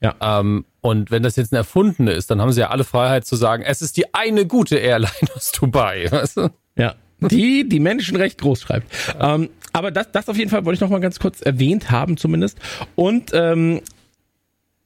[0.00, 0.14] Ja.
[0.20, 3.36] Ähm, und wenn das jetzt eine erfundene ist, dann haben sie ja alle Freiheit zu
[3.36, 6.06] sagen, es ist die eine gute Airline aus Dubai.
[6.10, 6.50] Weißt du?
[6.76, 6.96] Ja.
[7.20, 8.92] Die, die Menschenrecht groß schreibt.
[9.14, 9.36] Ja.
[9.36, 12.16] Ähm, aber das, das auf jeden Fall wollte ich noch mal ganz kurz erwähnt haben,
[12.16, 12.58] zumindest.
[12.96, 13.80] Und ähm,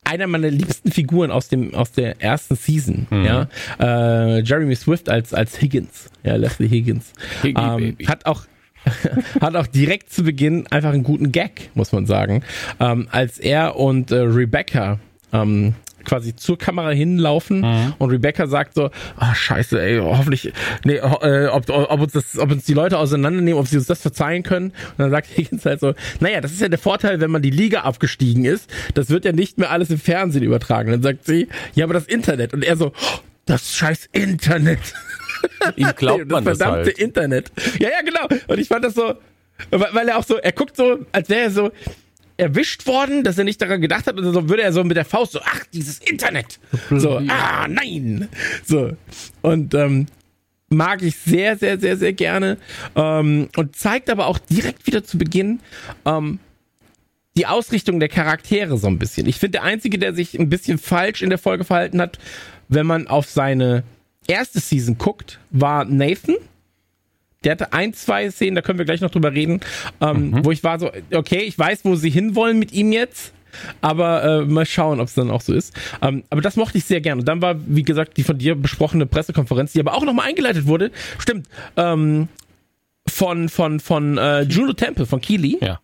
[0.05, 3.25] einer meiner liebsten Figuren aus dem aus der ersten Season, mhm.
[3.25, 3.49] ja,
[3.81, 8.45] äh, Jeremy Swift als als Higgins, ja, Leslie Higgins, ähm, hat auch
[9.41, 12.45] hat auch direkt zu Beginn einfach einen guten Gag, muss man sagen,
[12.79, 15.01] ähm, als er und äh, Rebecca
[15.33, 15.75] ähm,
[16.07, 17.95] quasi zur Kamera hinlaufen mhm.
[17.99, 20.53] und Rebecca sagt so, ah oh, scheiße, ey, hoffentlich,
[20.85, 24.01] nee, äh, ob, ob, uns das, ob uns die Leute auseinandernehmen, ob sie uns das
[24.01, 24.67] verzeihen können.
[24.67, 27.51] Und dann sagt Higgins halt so, naja, das ist ja der Vorteil, wenn man die
[27.51, 30.91] Liga abgestiegen ist, das wird ja nicht mehr alles im Fernsehen übertragen.
[30.91, 32.55] Dann sagt sie, ja, aber das Internet.
[32.55, 34.81] Und er so, oh, das scheiß Internet.
[35.77, 36.99] Ihm glaubt man das verdammte das halt.
[36.99, 37.53] Internet.
[37.79, 38.43] Ja, ja, genau.
[38.47, 39.15] Und ich fand das so,
[39.71, 41.71] weil er auch so, er guckt so, als wäre er so,
[42.37, 45.05] erwischt worden, dass er nicht daran gedacht hat und so würde er so mit der
[45.05, 46.59] Faust so, ach, dieses Internet.
[46.91, 48.29] So, ah, nein.
[48.65, 48.93] So.
[49.43, 50.07] Und ähm,
[50.69, 52.59] mag ich sehr, sehr, sehr, sehr gerne.
[52.95, 55.61] Ähm, und zeigt aber auch direkt wieder zu Beginn
[56.05, 56.39] ähm,
[57.37, 59.27] die Ausrichtung der Charaktere so ein bisschen.
[59.27, 62.19] Ich finde, der Einzige, der sich ein bisschen falsch in der Folge verhalten hat,
[62.69, 63.85] wenn man auf seine
[64.27, 66.37] erste Season guckt, war Nathan
[67.47, 69.61] der hatte ein, zwei Szenen, da können wir gleich noch drüber reden,
[70.01, 70.45] ähm, mhm.
[70.45, 73.33] wo ich war so, okay, ich weiß, wo sie hinwollen mit ihm jetzt.
[73.81, 75.75] Aber äh, mal schauen, ob es dann auch so ist.
[76.03, 77.21] Ähm, aber das mochte ich sehr gerne.
[77.21, 80.67] Und dann war, wie gesagt, die von dir besprochene Pressekonferenz, die aber auch nochmal eingeleitet
[80.67, 80.91] wurde.
[81.19, 81.49] Stimmt.
[81.77, 82.29] Ähm,
[83.09, 85.59] von von von äh, Juno Temple von Keely.
[85.63, 85.81] Ja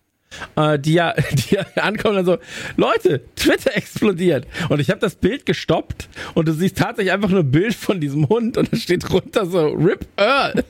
[0.55, 2.37] äh, die ja, die ja ankommen und so,
[2.77, 4.47] Leute, Twitter explodiert.
[4.69, 7.99] Und ich habe das Bild gestoppt und du siehst tatsächlich einfach nur ein Bild von
[7.99, 10.63] diesem Hund und da steht drunter so, Rip Earl.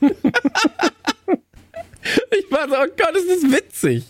[2.30, 4.04] ich war so, oh Gott, ist das witzig.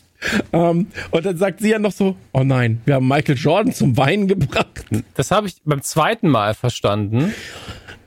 [0.53, 3.75] Um, ähm, und dann sagt sie ja noch so, oh nein, wir haben Michael Jordan
[3.75, 4.87] zum Weinen gebracht.
[5.15, 7.35] Das habe ich beim zweiten Mal verstanden.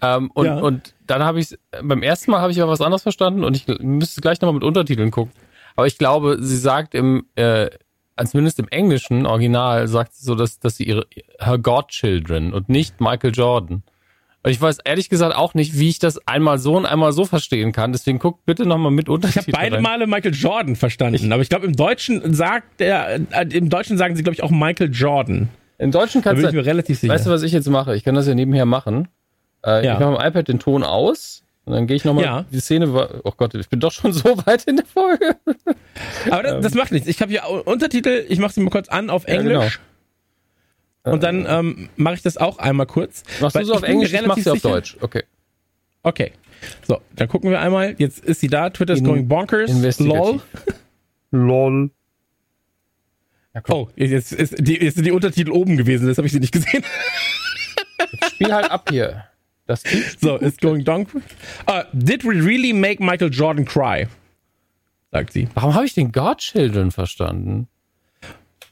[0.02, 0.58] Ähm, und, ja.
[0.58, 3.68] und dann habe ich beim ersten Mal habe ich aber was anderes verstanden und ich
[3.80, 5.32] müsste gleich nochmal mit Untertiteln gucken.
[5.78, 7.70] Aber ich glaube, sie sagt im, äh,
[8.26, 11.06] zumindest im englischen Original, sagt sie so, dass, dass sie ihre,
[11.40, 13.84] her Godchildren und nicht Michael Jordan.
[14.44, 17.26] Und ich weiß ehrlich gesagt auch nicht, wie ich das einmal so und einmal so
[17.26, 17.92] verstehen kann.
[17.92, 19.46] Deswegen guckt bitte nochmal mit Untertiteln.
[19.48, 23.46] Ich habe beide Male Michael Jordan verstanden, aber ich glaube im Deutschen sagt der, äh,
[23.54, 25.50] im Deutschen sagen sie glaube ich auch Michael Jordan.
[25.78, 26.42] Im Deutschen kannst
[27.00, 27.14] sicher.
[27.14, 27.96] Weißt du, was ich jetzt mache?
[27.96, 29.10] Ich kann das ja nebenher machen.
[29.64, 29.94] Äh, ja.
[29.94, 32.46] Ich mache am iPad den Ton aus und dann gehe ich nochmal, ja.
[32.50, 35.36] die Szene war, oh Gott, ich bin doch schon so weit in der Folge.
[36.30, 37.10] Aber das, das macht nichts.
[37.10, 39.52] Ich habe hier Untertitel, ich mache sie mal kurz an auf Englisch.
[39.52, 39.70] Ja,
[41.04, 41.14] genau.
[41.14, 43.24] Und dann ähm, mache ich das auch einmal kurz.
[43.42, 44.96] Machst du so auf Englisch, ich mach sie auf Deutsch.
[45.02, 45.24] Okay.
[46.04, 46.32] Okay.
[46.88, 47.96] So, dann gucken wir einmal.
[47.98, 48.70] Jetzt ist sie da.
[48.70, 50.00] Twitter is going bonkers.
[50.00, 50.40] LOL.
[51.32, 51.92] LOL.
[53.54, 56.08] Ja, oh, jetzt, ist die, jetzt sind die Untertitel oben gewesen.
[56.08, 56.84] Das habe ich sie nicht gesehen.
[58.14, 59.26] Jetzt spiel halt ab hier.
[59.68, 59.84] Das
[60.20, 61.06] so, it's going down.
[61.68, 64.08] Uh, did we really make Michael Jordan cry?
[65.12, 65.48] Sagt sie.
[65.54, 67.68] Warum habe ich den God-Children verstanden?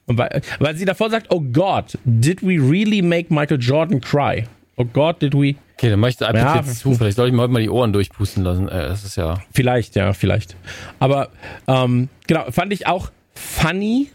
[0.08, 4.46] Weil, weil sie davor sagt, oh God, did we really make Michael Jordan cry?
[4.78, 5.56] Oh God, did we?
[5.74, 6.94] Okay, dann mache ich das einfach ja, jetzt zu.
[6.94, 8.68] Vielleicht soll ich mir heute mal die Ohren durchpusten lassen.
[8.70, 9.42] Äh, das ist ja.
[9.54, 10.56] Vielleicht, ja, vielleicht.
[11.00, 11.30] Aber
[11.68, 14.10] ähm, genau, fand ich auch funny.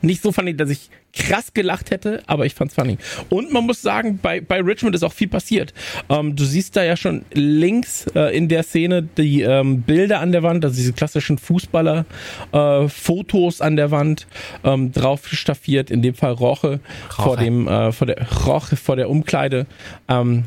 [0.00, 2.96] Nicht so funny, dass ich krass gelacht hätte, aber ich fand's funny.
[3.28, 5.74] Und man muss sagen, bei, bei Richmond ist auch viel passiert.
[6.08, 10.32] Ähm, du siehst da ja schon links äh, in der Szene die ähm, Bilder an
[10.32, 14.26] der Wand, also diese klassischen Fußballer-Fotos an der Wand,
[14.64, 19.10] ähm, drauf staffiert, in dem Fall Roche, vor dem, äh, vor der Roche, vor der
[19.10, 19.66] Umkleide.
[20.08, 20.44] Ähm,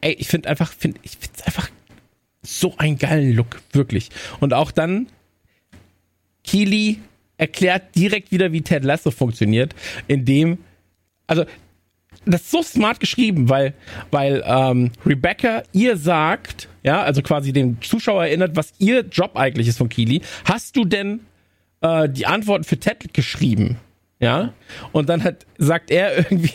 [0.00, 1.68] ey, ich finde einfach, find, ich find's einfach
[2.42, 4.10] so einen geilen Look, wirklich.
[4.40, 5.08] Und auch dann
[6.44, 7.00] Keely
[7.38, 9.74] erklärt direkt wieder, wie Ted Lasso funktioniert,
[10.06, 10.58] indem,
[11.26, 11.44] also,
[12.26, 13.74] das ist so smart geschrieben, weil,
[14.10, 19.68] weil ähm, Rebecca ihr sagt, ja, also quasi den Zuschauer erinnert, was ihr Job eigentlich
[19.68, 20.20] ist von Keely.
[20.44, 21.20] Hast du denn
[21.80, 23.78] äh, die Antworten für Ted geschrieben?
[24.20, 24.52] Ja,
[24.90, 26.52] und dann hat, sagt er irgendwie,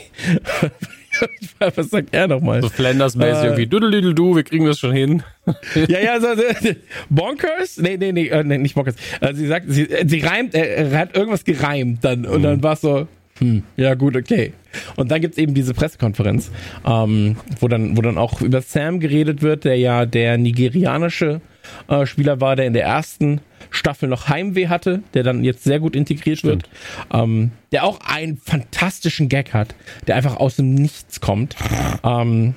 [1.75, 2.61] was sagt er nochmal?
[2.61, 5.23] So Flanders-mäßig Äh, irgendwie, dudelidel du, wir kriegen das schon hin.
[5.87, 6.69] Ja, ja, so, so,
[7.09, 7.77] Bonkers?
[7.77, 8.95] Nee, nee, nee, äh, nee nicht Bonkers.
[9.19, 12.63] Also sie sagt, sie, äh, sie reimt, äh, er hat irgendwas gereimt dann und dann
[12.63, 13.07] war es so,
[13.39, 14.53] hm, ja gut, okay.
[14.95, 16.51] Und dann gibt's eben diese Pressekonferenz,
[16.85, 21.41] ähm, wo dann, wo dann auch über Sam geredet wird, der ja der nigerianische
[21.87, 25.79] äh, Spieler war, der in der ersten Staffel noch Heimweh hatte, der dann jetzt sehr
[25.79, 26.69] gut integriert wird,
[27.11, 29.75] ähm, der auch einen fantastischen Gag hat,
[30.07, 31.55] der einfach aus dem Nichts kommt.
[32.03, 32.55] Ähm,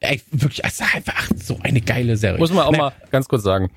[0.00, 2.38] ey, wirklich, ist einfach so eine geile Serie.
[2.38, 3.70] Muss man auch Na, mal ganz kurz sagen.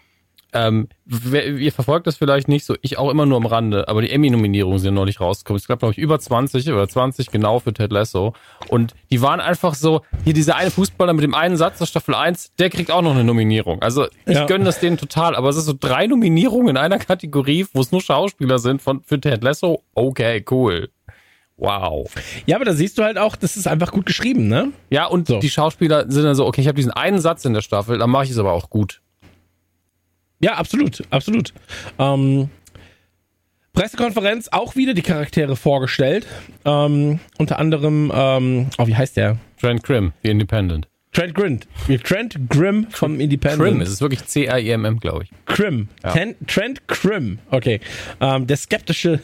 [0.58, 4.02] Ähm, wer, ihr verfolgt das vielleicht nicht so, ich auch immer nur am Rande, aber
[4.02, 5.58] die Emmy-Nominierungen sind neulich rausgekommen.
[5.60, 8.34] Es gab, glaube ich, über 20 oder 20 genau für Ted Lasso.
[8.70, 12.16] Und die waren einfach so, hier dieser eine Fußballer mit dem einen Satz aus Staffel
[12.16, 13.82] 1, der kriegt auch noch eine Nominierung.
[13.82, 14.46] Also ich Ja.
[14.46, 17.92] gönne das denen total, aber es ist so drei Nominierungen in einer Kategorie, wo es
[17.92, 19.84] nur Schauspieler sind von, für Ted Lasso.
[19.94, 20.90] Okay, cool.
[21.58, 22.10] Wow.
[22.46, 24.72] Ja, aber da siehst du halt auch, das ist einfach gut geschrieben, ne?
[24.90, 25.40] Ja, und So.
[25.40, 28.10] die Schauspieler sind dann so, okay, ich habe diesen einen Satz in der Staffel, dann
[28.10, 29.02] mache ich es aber auch gut.
[30.46, 31.54] Ja, absolut, absolut.
[31.98, 32.50] Ähm,
[33.74, 36.28] Pressekonferenz, auch wieder die Charaktere vorgestellt.
[36.66, 39.40] Ähm, unter anderem, ähm, oh, wie heißt der?
[39.60, 40.88] Trent Grimm, The Independent.
[41.14, 41.62] Trent Grimm.
[42.04, 43.64] Trent Grimm vom Independent.
[43.64, 45.32] Grimm, es ist wirklich C-R-I-M-M, glaube ich.
[45.48, 45.88] Krim.
[46.14, 47.40] Ten, Trent Krim.
[47.50, 47.80] Okay.
[48.22, 49.22] Ähm, der skeptische,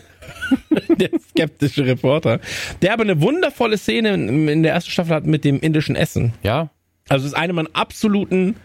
[0.98, 2.40] der skeptische Reporter.
[2.82, 6.34] Der aber eine wundervolle Szene in, in der ersten Staffel hat mit dem indischen Essen.
[6.42, 6.72] Ja,
[7.10, 8.56] Also es ist eine meiner absoluten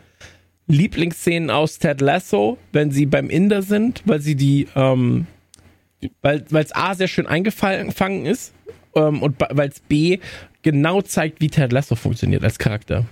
[0.67, 5.27] Lieblingsszenen aus Ted Lasso, wenn sie beim Inder sind, weil sie die, ähm,
[6.23, 8.53] weil es A sehr schön eingefangen ist
[8.95, 10.19] ähm, und weil es B
[10.63, 13.05] genau zeigt, wie Ted Lasso funktioniert als Charakter.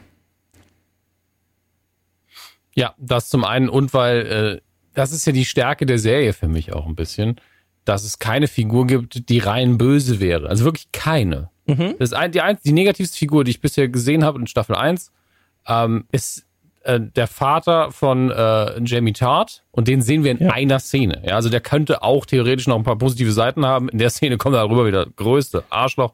[2.75, 4.61] Ja, das zum einen und weil äh,
[4.95, 7.41] das ist ja die Stärke der Serie für mich auch ein bisschen,
[7.85, 10.49] dass es keine Figur gibt, die rein böse wäre.
[10.49, 11.51] Also wirklich keine.
[11.67, 14.77] Das ist ein, die, ein, die negativste Figur, die ich bisher gesehen habe in Staffel
[14.77, 15.13] 1,
[15.67, 16.44] ähm, ist
[16.85, 20.51] äh, der Vater von äh, Jamie Tart und den sehen wir in Ja.
[20.53, 21.23] einer Szene.
[21.27, 23.89] Ja, also der könnte auch theoretisch noch ein paar positive Seiten haben.
[23.89, 26.13] In der Szene kommt er darüber wieder größte Arschloch.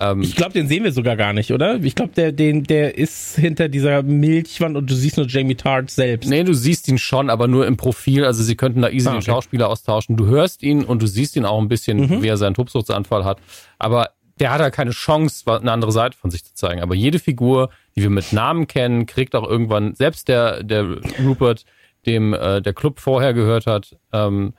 [0.00, 1.76] Ähm, Ich glaube, den sehen wir sogar gar nicht, oder?
[1.82, 5.90] Ich glaube, der, den, der ist hinter dieser Milchwand und du siehst nur Jamie Tart
[5.90, 6.28] selbst.
[6.28, 8.24] Nee, du siehst ihn schon, aber nur im Profil.
[8.24, 9.26] Also sie könnten da easy Ah, den okay.
[9.30, 10.16] Schauspieler austauschen.
[10.16, 12.22] Du hörst ihn und du siehst ihn auch ein bisschen, Mhm.
[12.22, 13.38] wie er seinen Tobsuchtsanfall hat.
[13.78, 16.80] Aber der hat ja keine Chance, eine andere Seite von sich zu zeigen.
[16.80, 21.64] Aber jede Figur, die wir mit Namen kennen, kriegt auch irgendwann, selbst der, der Rupert,
[22.06, 24.54] dem äh, der Club vorher gehört hat, ähm,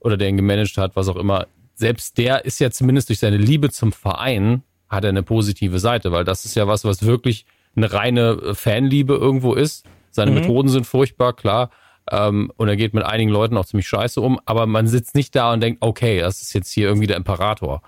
[0.00, 3.38] oder der ihn gemanagt hat, was auch immer, selbst der ist ja zumindest durch seine
[3.38, 7.46] Liebe zum Verein, hat er eine positive Seite, weil das ist ja was, was wirklich
[7.74, 9.86] eine reine äh, Fanliebe irgendwo ist.
[10.10, 11.70] Seine Methoden sind furchtbar, klar.
[12.10, 15.34] Ähm, und er geht mit einigen Leuten auch ziemlich scheiße um, aber man sitzt nicht
[15.34, 17.80] da und denkt, okay, das ist jetzt hier irgendwie der Imperator.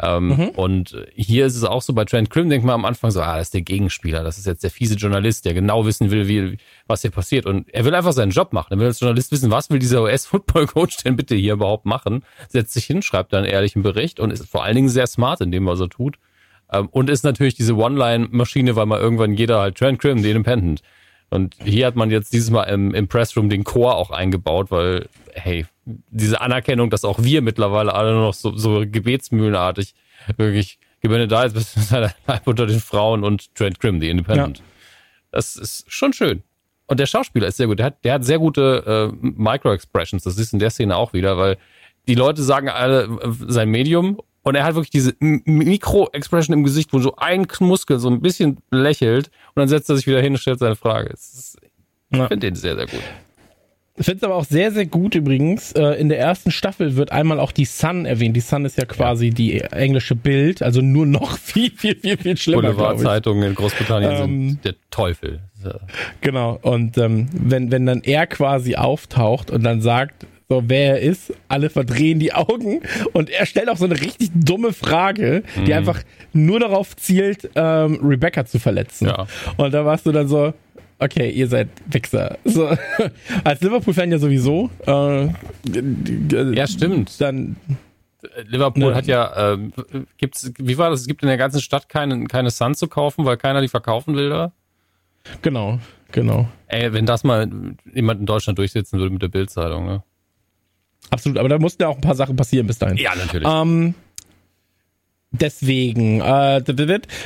[0.00, 3.20] Ähm, Und hier ist es auch so, bei Trent Grimm denkt man am Anfang so,
[3.20, 6.28] ah, das ist der Gegenspieler, das ist jetzt der fiese Journalist, der genau wissen will,
[6.28, 7.46] wie, was hier passiert.
[7.46, 8.72] Und er will einfach seinen Job machen.
[8.72, 12.24] Er will als Journalist wissen, was will dieser US-Football-Coach denn bitte hier überhaupt machen?
[12.48, 15.40] Setzt sich hin, schreibt dann einen ehrlichen Bericht und ist vor allen Dingen sehr smart
[15.40, 16.18] in dem, was er tut.
[16.72, 20.82] Ähm, und ist natürlich diese One-Line-Maschine, weil mal irgendwann jeder halt Trent Grimm, the Independent.
[21.30, 25.08] Und hier hat man jetzt dieses Mal im, im Pressroom den Chor auch eingebaut, weil,
[25.34, 29.94] hey, diese Anerkennung, dass auch wir mittlerweile alle nur noch so, so gebetsmühlenartig
[30.36, 34.58] wirklich gewinnen da ist, bist du Leib unter den Frauen und Trent Grimm, the Independent.
[34.58, 34.64] Ja.
[35.30, 36.42] Das ist schon schön.
[36.86, 37.78] Und der Schauspieler ist sehr gut.
[37.78, 40.22] Der hat, der hat sehr gute äh, Micro-Expressions.
[40.24, 41.56] Das ist in der Szene auch wieder, weil
[42.08, 46.92] die Leute sagen alle äh, sein Medium und er hat wirklich diese Mikro-Expression im Gesicht,
[46.92, 50.32] wo so ein Muskel so ein bisschen lächelt und dann setzt er sich wieder hin
[50.34, 51.08] und stellt seine Frage.
[51.10, 51.58] Ist,
[52.10, 52.28] ich Ja.
[52.28, 53.02] finde den sehr, sehr gut.
[53.98, 55.72] Ich finde es aber auch sehr, sehr gut übrigens.
[55.72, 58.36] Äh, in der ersten Staffel wird einmal auch die Sun erwähnt.
[58.36, 62.36] Die Sun ist ja quasi die englische Bild, also nur noch viel, viel, viel, viel
[62.36, 62.62] schlimmer.
[62.62, 65.40] Boulevardzeitungen in Großbritannien Ähm, sind der Teufel.
[65.64, 65.74] Ja.
[66.20, 66.58] Genau.
[66.62, 71.32] Und ähm, wenn, wenn dann er quasi auftaucht und dann sagt, so wer er ist.
[71.48, 72.80] Alle verdrehen die Augen
[73.14, 75.72] und er stellt auch so eine richtig dumme Frage, die Mhm.
[75.72, 79.08] einfach nur darauf zielt, ähm, Rebecca zu verletzen.
[79.08, 79.26] Ja.
[79.56, 80.54] Und da warst du dann so,
[80.98, 82.38] okay, ihr seid Wichser.
[82.44, 82.68] So,
[83.44, 84.70] als Liverpool-Fan ja sowieso.
[84.86, 85.28] Äh,
[86.54, 87.20] Ja, stimmt.
[87.20, 87.56] Dann,
[88.46, 88.94] Liverpool Ne.
[88.94, 89.72] hat ja, ähm,
[90.16, 91.00] gibt's, wie war das?
[91.02, 94.16] Es gibt in der ganzen Stadt keine, keine Sun zu kaufen, weil keiner die verkaufen
[94.16, 94.52] will da.
[95.42, 95.78] genau,
[96.12, 96.48] genau.
[96.68, 97.48] Ey, wenn das mal
[97.94, 100.02] jemand in Deutschland durchsetzen würde mit der Bildzeitung, ne?
[101.10, 102.96] Absolut, aber da mussten ja auch ein paar Sachen passieren bis dahin.
[102.96, 103.46] Ja, natürlich.
[103.48, 103.94] Ähm,
[105.30, 106.60] deswegen, äh,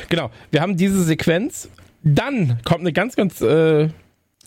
[0.09, 1.69] genau, wir haben diese Sequenz.
[2.03, 3.89] Dann kommt eine ganz, ganz äh,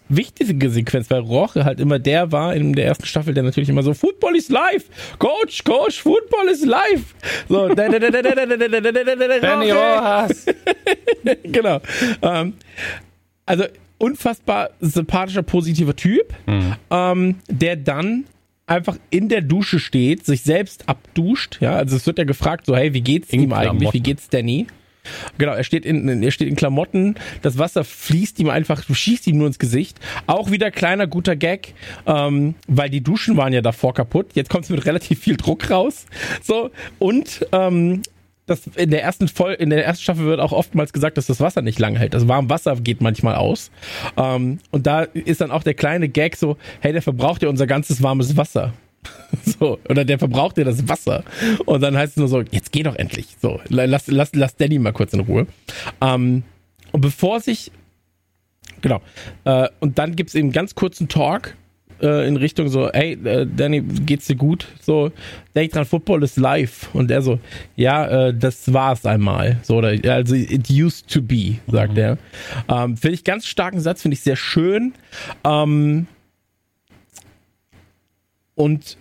[0.08, 3.82] wichtige Sequenz, weil Roche halt immer der war in der ersten Staffel, der natürlich immer
[3.82, 4.86] so Football is life!
[5.18, 7.14] Coach, Coach, Football is life!
[7.48, 7.68] So,
[9.40, 10.46] Danny Rojas.
[11.44, 11.80] genau.
[12.22, 12.54] Ähm,
[13.46, 13.64] also
[13.98, 16.74] unfassbar sympathischer, positiver Typ, mhm.
[16.90, 18.24] ähm, der dann
[18.66, 21.58] einfach in der Dusche steht, sich selbst abduscht.
[21.60, 23.92] Ja, also es wird ja gefragt, so hey, wie geht's in ihm eigentlich?
[23.92, 24.66] Wie geht's Danny?
[25.38, 29.38] Genau, er steht in, er steht in Klamotten, das Wasser fließt ihm einfach, schießt ihm
[29.38, 29.98] nur ins Gesicht.
[30.26, 31.74] Auch wieder kleiner guter Gag,
[32.06, 34.28] ähm, weil die Duschen waren ja davor kaputt.
[34.34, 36.06] Jetzt kommt es mit relativ viel Druck raus.
[36.42, 38.02] So und ähm,
[38.46, 41.40] das in der ersten Voll in der ersten Staffel wird auch oftmals gesagt, dass das
[41.40, 42.14] Wasser nicht lang hält.
[42.14, 43.70] Das warme Wasser geht manchmal aus.
[44.16, 47.66] Ähm, und da ist dann auch der kleine Gag so, hey, der verbraucht ja unser
[47.66, 48.74] ganzes warmes Wasser.
[49.58, 51.22] So, oder der verbraucht ja das Wasser.
[51.66, 53.36] Und dann heißt es nur so, jetzt geh doch endlich.
[53.40, 55.46] So, lass, lass, lass Danny mal kurz in Ruhe.
[56.00, 56.44] Ähm,
[56.92, 57.70] und bevor sich,
[58.80, 59.02] genau,
[59.44, 61.56] äh, und dann gibt's eben ganz kurzen Talk
[62.00, 64.66] äh, in Richtung so, hey, äh, Danny, geht's dir gut?
[64.80, 65.10] So,
[65.54, 66.88] denk dran, Football ist live.
[66.94, 67.38] Und er so,
[67.76, 69.58] ja, äh, das war's einmal.
[69.62, 72.18] So, oder, also, it used to be, sagt er.
[72.68, 74.94] Ähm, finde ich ganz starken Satz, finde ich sehr schön.
[75.44, 76.06] Ähm,
[78.54, 78.96] und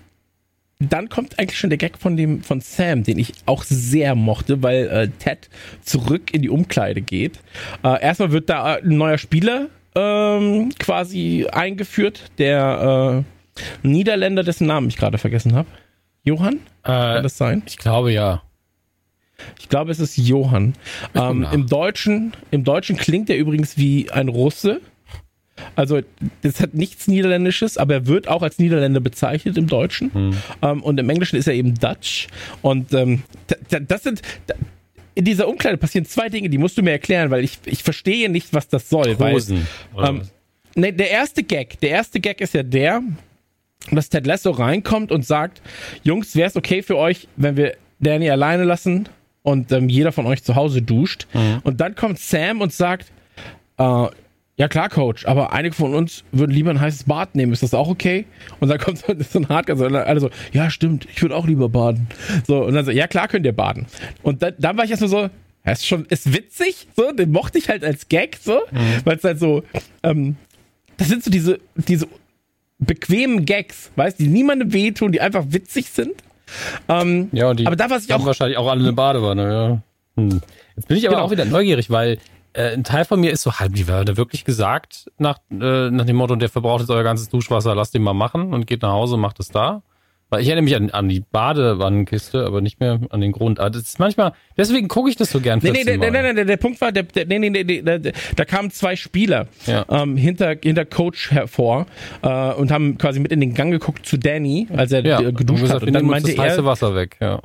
[0.80, 4.62] dann kommt eigentlich schon der Gag von dem von Sam, den ich auch sehr mochte,
[4.64, 5.50] weil äh, Ted
[5.82, 7.40] zurück in die Umkleide geht.
[7.84, 14.88] Äh, erstmal wird da ein neuer Spieler ähm, quasi eingeführt, der äh, Niederländer, dessen Namen
[14.90, 15.68] ich gerade vergessen habe.
[16.24, 16.60] Johann?
[16.84, 17.64] Kann äh, das sein?
[17.66, 18.42] ich glaube ja.
[19.60, 20.74] Ich glaube, es ist Johann.
[21.16, 21.46] Ähm.
[21.52, 24.80] Im Deutschen, im Deutschen klingt er übrigens wie ein Russe.
[25.76, 26.02] Also,
[26.42, 30.14] das hat nichts Niederländisches, aber er wird auch als Niederländer bezeichnet im Deutschen.
[30.14, 30.38] Hm.
[30.62, 32.28] Ähm, und im Englischen ist er eben Dutch.
[32.62, 34.22] Und ähm, da- da- das sind.
[35.16, 38.30] In dieser Umkleide passieren zwei Dinge, die musst du mir erklären, weil ich, ich verstehe
[38.30, 39.20] nicht, was das soll.
[39.20, 39.68] Weil, Hosen.
[39.94, 40.32] oder ähm, was?
[40.76, 43.04] Ne, der erste Gag, der erste Gag ist ja der,
[43.92, 45.62] dass Ted Lasso reinkommt und sagt,
[46.04, 49.08] Jungs, wäre es okay für euch, wenn wir Danny alleine lassen
[49.44, 51.28] und ähm, jeder von euch zu Hause duscht.
[51.64, 53.12] Und dann kommt Sam und sagt,
[53.78, 54.08] äh,
[54.64, 57.52] ja klar, Coach, aber einige von uns würden lieber ein heißes Bad nehmen.
[57.52, 58.24] Ist das auch okay?
[58.62, 59.00] Und dann kommt
[59.30, 62.08] so ein Hardcore, so, alle so, ja stimmt, ich würde auch lieber baden.
[62.48, 63.88] So, und dann so, ja klar könnt ihr baden.
[64.22, 65.30] Und dann, dann war ich erstmal so,
[65.66, 68.62] ja, ist schon, ist witzig, so, den mochte ich halt als Gag, so,
[69.04, 69.64] weil es halt so,
[70.02, 70.38] ähm,
[70.96, 72.08] das sind so diese, diese
[72.80, 76.14] bequemen Gags, weißt du, die niemandem wehtun, die einfach witzig sind.
[76.88, 80.22] Ähm, Ja, und die aber da, was ich auch, wahrscheinlich auch alle eine Badewanne, ja.
[80.22, 80.40] Hm.
[80.78, 81.26] Jetzt bin ich aber Genau.
[81.28, 82.18] auch wieder neugierig, weil
[82.54, 86.06] äh, ein Teil von mir ist so, halb die da wirklich gesagt, nach, äh, nach
[86.06, 88.92] dem Motto, der verbraucht jetzt euer ganzes Duschwasser, lasst ihn mal machen und geht nach
[88.92, 89.82] Hause und macht es da.
[90.30, 93.60] Weil ich erinnere mich an, an die Badewannenkiste, aber nicht mehr an den Grund.
[93.60, 96.34] Also das ist manchmal, deswegen gucke ich das so gern Nee, nee, 14 der, Mal.
[96.34, 98.00] der, der, Punkt war, der, der, nee, nee, nee, nee, der,
[98.36, 99.86] da kamen zwei Spieler Ja.
[99.90, 101.86] ähm, hinter, hinter Coach hervor
[102.24, 105.28] äh, und haben quasi mit in den Gang geguckt zu Danny, als er ja, äh,
[105.28, 105.88] und geduscht gesagt, hat.
[105.88, 107.40] Und dann meinte das heiße er, Wasser weg, ja.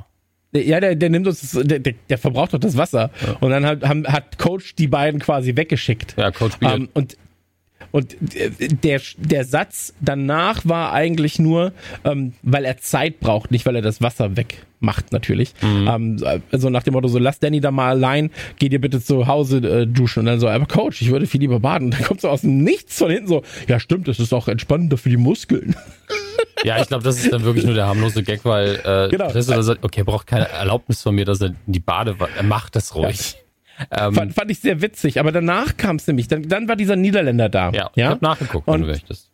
[0.53, 3.11] Ja, der, der nimmt uns, das, der, der, der verbraucht doch das Wasser.
[3.39, 6.15] Und dann hat, haben, hat Coach die beiden quasi weggeschickt.
[6.17, 6.79] Ja, Coach Beard.
[6.79, 7.17] Ähm, und
[7.91, 11.71] und äh, der, der Satz danach war eigentlich nur,
[12.03, 15.53] ähm, weil er Zeit braucht, nicht weil er das Wasser wegmacht, natürlich.
[15.63, 19.27] Ähm, also nach dem Motto, so lass Danny da mal allein, geh dir bitte zu
[19.27, 20.21] Hause äh, duschen.
[20.21, 21.85] Und dann so, aber Coach, ich würde viel lieber baden.
[21.85, 24.47] Und dann kommt so aus dem Nichts von hinten so, ja stimmt, das ist auch
[24.47, 25.75] entspannender für die Muskeln.
[26.65, 29.31] Ja, ich glaube, das ist dann wirklich nur der harmlose Gag, weil äh, Genau.
[29.31, 32.43] das ist, sagt, okay, er braucht keine Erlaubnis von mir, dass er die Badewanne, er
[32.43, 33.37] macht das ruhig.
[33.91, 35.19] Ähm, Fand, fand ich sehr witzig.
[35.19, 37.71] Aber danach kam es nämlich, dann, dann war dieser Niederländer da.
[37.71, 38.09] ja, ich ja?
[38.09, 39.29] habe nachgeguckt, wenn Und- du möchtest.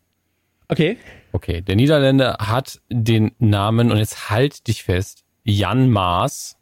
[0.67, 0.97] Okay.
[1.31, 6.57] Okay, der Niederländer hat den Namen, und jetzt halt dich fest, Jan Maas,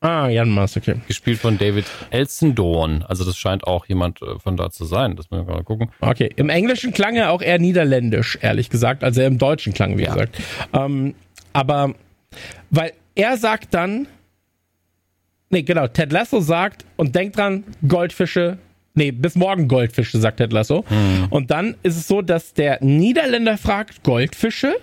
[0.00, 0.96] Ah, Jan Maas, okay.
[1.06, 3.04] gespielt von David Elsendorn.
[3.04, 5.14] Also das scheint auch jemand äh, von da zu sein.
[5.14, 5.90] Das müssen wir gerade gucken.
[6.00, 9.96] Okay, im Englischen klang er auch eher niederländisch, ehrlich gesagt, als er im Deutschen klang,
[9.96, 10.12] wie Ja.
[10.14, 10.40] gesagt.
[10.74, 11.14] Ähm,
[11.52, 11.94] aber,
[12.70, 14.08] weil er sagt dann,
[15.50, 18.58] nee, genau, Ted Lasso sagt und denkt dran, Goldfische,
[18.94, 20.84] nee, bis morgen Goldfische, sagt Ted Lasso.
[21.30, 24.76] Und dann ist es so, dass der Niederländer fragt, Goldfische?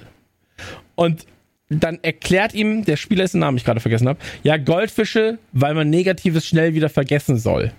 [0.95, 1.25] Und
[1.69, 5.89] dann erklärt ihm der Spieler, dessen Namen ich gerade vergessen habe, ja, Goldfische, weil man
[5.89, 7.71] Negatives schnell wieder vergessen soll.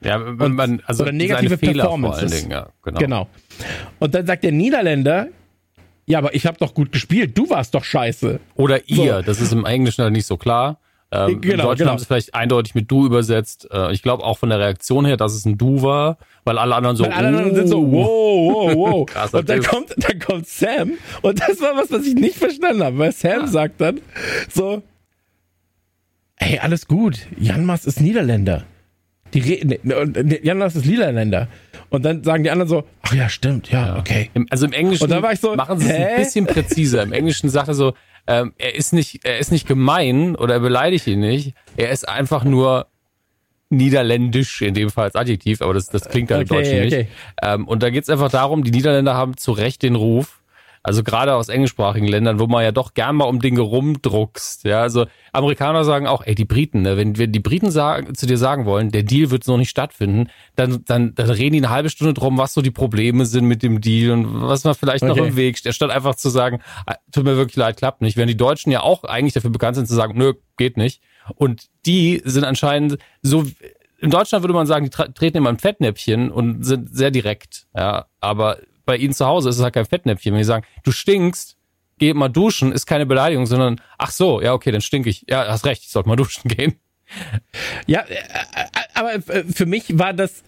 [0.00, 2.40] Ja, wenn man, also oder negative seine Fehler vor allen Performances.
[2.40, 2.98] Dingen, ja, genau.
[2.98, 3.28] Genau.
[4.00, 5.28] Und dann sagt der Niederländer,
[6.06, 8.40] ja, aber ich habe doch gut gespielt, du warst doch scheiße.
[8.56, 9.22] Oder ihr, So.
[9.22, 10.78] das ist im Englischen halt nicht so klar.
[11.14, 11.90] Ähm, Genau, Deutschen genau.
[11.92, 13.68] haben sie vielleicht eindeutig mit du übersetzt.
[13.72, 16.74] Äh, ich glaube auch von der Reaktion her, dass es ein du war, weil alle
[16.74, 17.04] anderen so.
[17.04, 19.06] Weil alle anderen "Oh." sind so, wow, wow, wow.
[19.10, 19.68] Krasser und dann Typ.
[19.68, 20.92] kommt, dann kommt Sam
[21.22, 24.00] und das war was, was ich nicht verstanden habe, weil Sam sagt dann
[24.52, 24.82] so,
[26.36, 28.64] hey, alles gut, Janmas ist Niederländer.
[29.32, 31.48] Die Re ne, ne, ne, Janmas ist Niederländer.
[31.90, 34.30] Und dann sagen die anderen so, ach ja, stimmt, ja, okay.
[34.34, 37.02] Im, also im Englischen Und da war ich so, machen sie es ein bisschen präziser.
[37.02, 37.94] Im Englischen sagt er so,
[38.26, 41.54] ähm, er ist nicht, er ist nicht gemein oder er beleidigt ihn nicht.
[41.76, 42.86] Er ist einfach nur
[43.70, 46.96] niederländisch in dem Fall als Adjektiv, aber das, das klingt halt im Okay, Deutschen okay.
[47.02, 47.10] nicht.
[47.42, 50.40] Ähm, und da geht's einfach darum, die Niederländer haben zu Recht den Ruf,
[50.84, 54.64] also gerade aus englischsprachigen Ländern, wo man ja doch gern mal um Dinge rumdruckst.
[54.64, 58.26] Ja, also Amerikaner sagen auch, ey, die Briten, ne, wenn, wenn die Briten sagen, zu
[58.26, 61.70] dir sagen wollen, der Deal wird so nicht stattfinden, dann, dann, dann reden die eine
[61.70, 65.02] halbe Stunde drum, was so die Probleme sind mit dem Deal und was man vielleicht
[65.02, 65.28] noch Okay.
[65.28, 68.18] im Weg steht, statt einfach zu sagen, ah, tut mir wirklich leid, klappt nicht.
[68.18, 71.00] Während die Deutschen ja auch eigentlich dafür bekannt sind zu sagen, nö, geht nicht.
[71.36, 73.44] Und die sind anscheinend so,
[74.00, 77.68] in Deutschland würde man sagen, die treten immer ein Fettnäpfchen und sind sehr direkt.
[77.74, 80.32] Ja, aber bei ihnen zu Hause ist es halt kein Fettnäpfchen.
[80.32, 81.56] Wenn die sagen, du stinkst,
[81.98, 85.24] geh mal duschen, ist keine Beleidigung, sondern ach so, ja, okay, dann stink ich.
[85.28, 86.74] Ja, hast recht, ich sollte mal duschen gehen.
[87.86, 88.18] Ja, äh, äh,
[88.94, 90.42] aber äh, für mich war das.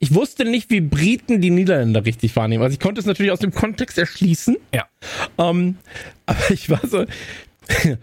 [0.00, 2.62] Ich wusste nicht, wie Briten die Niederländer richtig wahrnehmen.
[2.62, 4.56] Also ich konnte es natürlich aus dem Kontext erschließen.
[4.74, 4.86] Ja.
[5.38, 5.78] Ähm,
[6.26, 7.06] aber ich war so.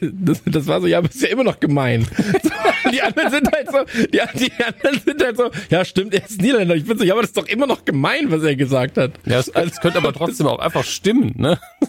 [0.00, 2.06] Das, das war so, ja, aber ist ja immer noch gemein.
[2.92, 6.40] Die anderen sind halt so, die, die anderen sind halt so, ja, stimmt, er ist
[6.40, 6.76] Niederländer.
[6.76, 9.12] Ich bin so, ja, aber das ist doch immer noch gemein, was er gesagt hat.
[9.24, 11.58] Ja, es, es könnte aber trotzdem auch einfach stimmen, ne?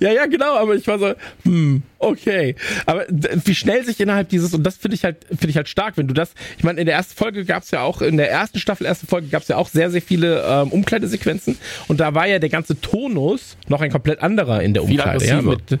[0.00, 1.12] Ja, ja, genau, aber ich war so,
[1.44, 2.56] hm, okay.
[2.86, 5.98] Aber wie schnell sich innerhalb dieses, und das finde ich halt, finde ich halt stark,
[5.98, 8.30] wenn du das, ich meine, in der ersten Folge gab es ja auch, in der
[8.30, 11.58] ersten Staffel, erste Folge gab es ja auch sehr, sehr viele ähm, Umkleidesequenzen
[11.88, 15.24] und da war ja der ganze Tonus noch ein komplett anderer in der Umkleide.
[15.26, 15.78] Ja, mit,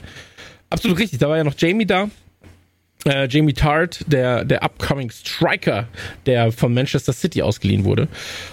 [0.74, 2.10] absolut richtig, da war ja noch Jamie da.
[3.06, 5.88] Äh, Jamie Tart, der, der upcoming Striker,
[6.26, 8.08] der von Manchester City ausgeliehen wurde.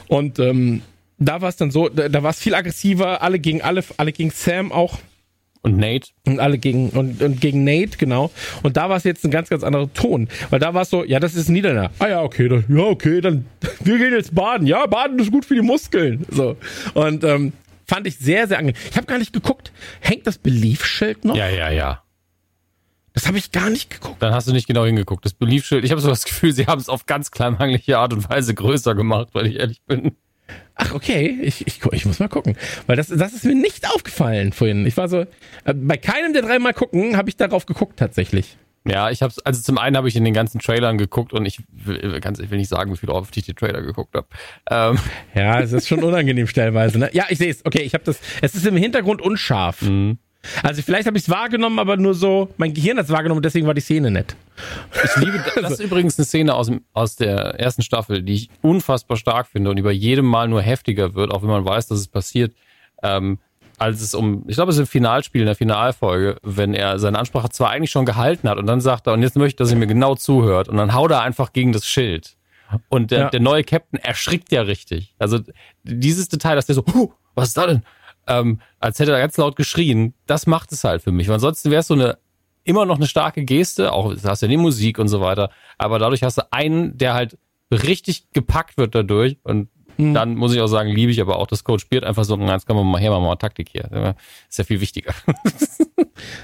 [0.07, 0.81] Und ähm,
[1.19, 4.11] da war es dann so, da, da war es viel aggressiver, alle gegen alle, alle
[4.11, 4.99] gegen Sam auch.
[5.63, 8.31] Und Nate, Und alle gegen und, und gegen Nate, genau.
[8.63, 10.27] Und da war es jetzt ein ganz, ganz anderer Ton.
[10.49, 11.91] Weil da war es so, ja, das ist ein Niederländer.
[11.99, 13.45] Ah ja, okay, dann, ja, okay, dann
[13.83, 14.65] wir gehen jetzt baden.
[14.65, 16.25] Ja, baden ist gut für die Muskeln.
[16.31, 16.57] So.
[16.95, 17.53] Und ähm,
[17.87, 18.81] fand ich sehr, sehr angenehm.
[18.89, 19.71] Ich habe gar nicht geguckt.
[19.99, 21.35] Hängt das Belief-Schild noch?
[21.35, 22.01] ja, ja, ja.
[23.13, 24.21] Das habe ich gar nicht geguckt.
[24.21, 25.25] Dann hast du nicht genau hingeguckt.
[25.25, 28.29] Das Beliefschild, ich habe so das Gefühl, sie haben es auf ganz kleinmangliche Art und
[28.29, 30.15] Weise größer gemacht, weil ich ehrlich bin.
[30.75, 31.37] Ach, okay.
[31.41, 32.55] Ich, ich, ich muss mal gucken.
[32.87, 34.85] Weil das, das ist mir nicht aufgefallen vorhin.
[34.85, 35.25] Ich war so,
[35.65, 38.57] äh, bei keinem der dreimal gucken, habe ich darauf geguckt tatsächlich.
[38.83, 41.59] Ja, ich hab's, also zum einen habe ich in den ganzen Trailern geguckt und ich
[41.69, 44.27] will, ganz, ich will nicht sagen, wie viel oft ich die Trailer geguckt habe.
[44.71, 44.97] Ähm,
[45.35, 46.97] Ja, es ist schon unangenehm stellenweise.
[46.97, 47.09] Ne?
[47.13, 47.63] Ja, ich sehe es.
[47.63, 48.19] Okay, ich habe das.
[48.41, 49.83] Es ist im Hintergrund unscharf.
[50.63, 52.49] Also vielleicht habe ich es wahrgenommen, aber nur so.
[52.57, 54.35] Mein Gehirn hat es wahrgenommen, deswegen war die Szene nett.
[55.03, 59.17] Ich liebe, das ist übrigens eine Szene aus, aus der ersten Staffel, die ich unfassbar
[59.17, 62.07] stark finde und über jedem Mal nur heftiger wird, auch wenn man weiß, dass es
[62.07, 62.53] passiert.
[63.03, 63.37] Ähm,
[63.77, 67.17] als es um, ich glaube, es ist im Finalspiel, in der Finalfolge, wenn er seine
[67.17, 69.71] Ansprache zwar eigentlich schon gehalten hat und dann sagt er, und jetzt möchte ich, dass
[69.71, 72.35] er mir genau zuhört und dann haut er einfach gegen das Schild.
[72.89, 73.29] Und der, Ja.
[73.29, 75.13] der neue Captain erschrickt ja richtig.
[75.19, 75.39] Also
[75.83, 77.81] dieses Detail, dass der so, huh, was ist da denn?
[78.27, 81.27] Ähm, als hätte er ganz laut geschrien, das macht es halt für mich.
[81.27, 82.17] Weil ansonsten wäre es so eine
[82.63, 85.49] immer noch eine starke Geste, auch du hast ja die Musik und so weiter,
[85.79, 87.37] aber dadurch hast du einen, der halt
[87.71, 91.63] richtig gepackt wird dadurch und dann muss ich auch sagen, liebe ich aber auch das
[91.63, 94.15] Coach Beard einfach so, jetzt kommen wir mal her, machen wir mal Taktik hier.
[94.49, 95.13] Ist ja viel wichtiger.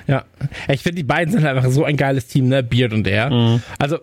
[0.07, 0.25] Ja.
[0.69, 2.63] Ich finde, die beiden sind einfach so ein geiles Team, ne?
[2.63, 3.59] Beard und er.
[3.78, 3.99] Also,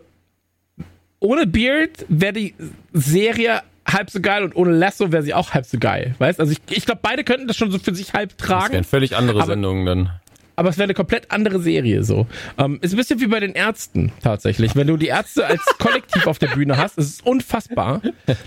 [1.19, 2.55] ohne Beard wäre die
[2.93, 6.15] Serie halb so geil und ohne Lasso wäre sie auch halb so geil.
[6.19, 8.73] Weißt Also, ich, ich glaube, beide könnten das schon so für sich halb Das tragen.
[8.75, 10.11] wären völlig andere Aber- Sendungen dann.
[10.57, 12.27] aber es wäre eine komplett andere Serie so.
[12.59, 14.75] Ähm, ist ein bisschen wie bei den Ärzten tatsächlich.
[14.77, 18.01] Wenn du die Ärzte als Kollektiv auf der Bühne hast, ist es unfassbar.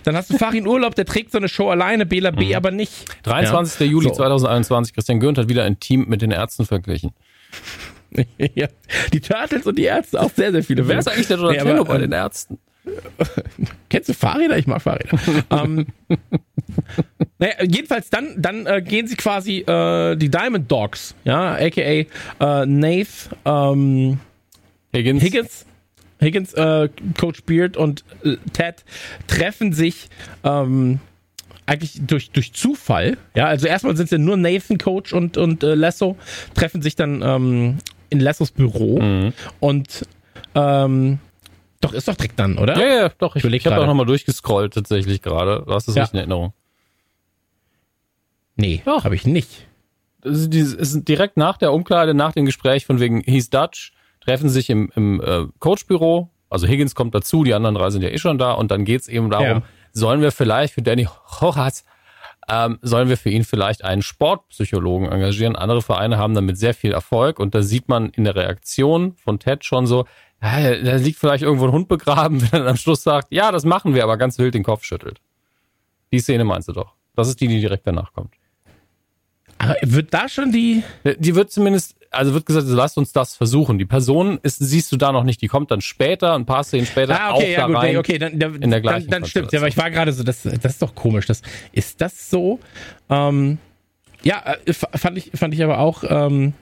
[0.03, 2.93] Dann hast du Farin Urlaub, der trägt so eine Show alleine, Bela B aber nicht.
[3.23, 3.89] 23.
[3.91, 4.13] Juli So.
[4.15, 4.67] 2021.
[4.67, 7.11] 2021, Christian Gürnt hat wieder ein Team mit den Ärzten verglichen.
[8.55, 8.67] ja.
[9.13, 10.87] Die Turtles und die Ärzte, auch sehr, sehr viele.
[10.87, 12.57] Wer ist eigentlich der Nee, Donatello aber, bei ähm, den Ärzten?
[13.89, 14.57] Kennst du Fahrräder?
[14.57, 15.17] Ich mag Fahrräder.
[15.51, 15.87] ähm,
[17.39, 22.05] naja, jedenfalls dann, dann äh, gehen sie quasi äh, die Diamond Dogs, ja, aka äh,
[22.65, 24.19] Nath, ähm,
[24.95, 25.23] Higgins?
[25.23, 25.65] Higgins,
[26.21, 28.83] Higgins, äh, Coach Beard und äh, Ted
[29.27, 30.09] treffen sich
[30.43, 30.99] ähm,
[31.65, 33.17] eigentlich durch, durch Zufall.
[33.35, 36.17] Ja, also erstmal sind es ja nur Nathan, Coach und, und äh, Lasso,
[36.55, 37.77] treffen sich dann ähm,
[38.09, 39.33] in Lassos Büro Mhm.
[39.59, 40.05] und
[40.55, 41.19] ähm,
[41.81, 42.77] doch, ist doch direkt dann, oder?
[42.77, 43.35] Ja, ja, doch.
[43.35, 45.63] Ich, ich habe auch nochmal durchgescrollt tatsächlich gerade.
[45.65, 46.03] Du hast das Ja.
[46.03, 46.53] nicht in Erinnerung.
[48.55, 49.67] Nee, habe ich nicht.
[50.21, 54.69] Das ist, direkt nach der Umkleide, nach dem Gespräch von wegen He's Dutch, treffen sich
[54.69, 56.31] im, im äh, Coachbüro.
[56.49, 59.07] Also Higgins kommt dazu, die anderen drei sind ja eh schon da und dann geht's
[59.07, 59.61] eben darum, Ja.
[59.91, 61.05] sollen wir vielleicht für Danny
[61.41, 61.85] Horaz,
[62.49, 65.55] ähm, sollen wir für ihn vielleicht einen Sportpsychologen engagieren?
[65.55, 69.39] Andere Vereine haben damit sehr viel Erfolg und da sieht man in der Reaktion von
[69.39, 70.05] Ted schon so,
[70.41, 73.51] ja, da liegt vielleicht irgendwo ein Hund begraben, wenn er dann am Schluss sagt, ja,
[73.51, 75.19] das machen wir, aber ganz wild den Kopf schüttelt.
[76.11, 76.93] Die Szene meinst du doch.
[77.15, 78.35] Das ist die, die direkt danach kommt.
[79.57, 80.83] Aber wird da schon die.
[81.17, 83.79] Die wird zumindest, also wird gesagt, lasst uns das versuchen.
[83.79, 86.85] Die Person ist, siehst du da noch nicht, die kommt dann später, ein paar Szenen
[86.85, 87.97] später Ah, auch okay, ja, da gut, rein.
[87.97, 89.51] okay, dann, dann, in der gleichen dann, dann stimmt.
[89.51, 91.25] Ja, aber ich war gerade so, das, das ist doch komisch.
[91.25, 92.59] Das, ist das so?
[93.09, 93.57] Ähm,
[94.27, 96.03] ja, äh, fand ich, fand ich aber auch.
[96.07, 96.53] Ähm,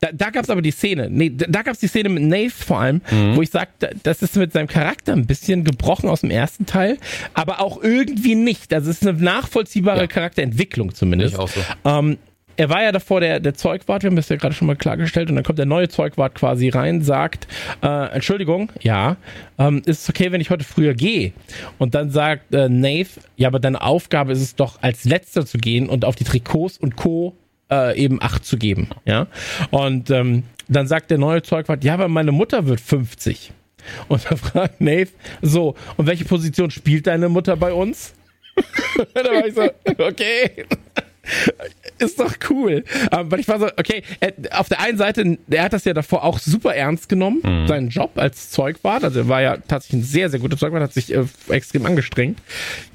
[0.00, 1.08] da da gab es aber die Szene.
[1.10, 3.36] Nee, da, da gab es die Szene mit Nave vor allem, Mhm.
[3.36, 6.96] wo ich sagte, das ist mit seinem Charakter ein bisschen gebrochen aus dem ersten Teil,
[7.34, 8.72] aber auch irgendwie nicht.
[8.72, 10.06] Also es ist eine nachvollziehbare Ja.
[10.06, 11.34] Charakterentwicklung zumindest.
[11.34, 11.60] Ich auch so.
[11.84, 12.16] Ähm,
[12.56, 15.30] er war ja davor der, der Zeugwart, wir haben das ja gerade schon mal klargestellt,
[15.30, 17.46] und dann kommt der neue Zeugwart quasi rein, sagt,
[17.82, 19.16] äh, Entschuldigung, ja,
[19.58, 21.32] ähm, ist es okay, wenn ich heute früher gehe?
[21.78, 25.58] Und dann sagt äh, Nave, ja, aber deine Aufgabe ist es doch, als letzter zu
[25.58, 27.36] gehen und auf die Trikots und Co.
[27.70, 29.28] Äh, eben Acht zu geben, ja.
[29.70, 33.52] Und ähm, dann sagt der neue Zeugwart, ja, aber meine Mutter wird 50.
[34.08, 35.08] Und dann fragt Nave,
[35.40, 38.12] so, und welche Position spielt deine Mutter bei uns?
[39.14, 39.62] da war ich so,
[40.04, 40.66] okay
[41.98, 42.84] ist doch cool.
[43.10, 46.24] Aber ich war so, okay, er, auf der einen Seite, er hat das ja davor
[46.24, 49.04] auch super ernst genommen, seinen Job als Zeugwart.
[49.04, 52.40] Also er war ja tatsächlich ein sehr, sehr guter Zeugwart, hat sich äh, extrem angestrengt.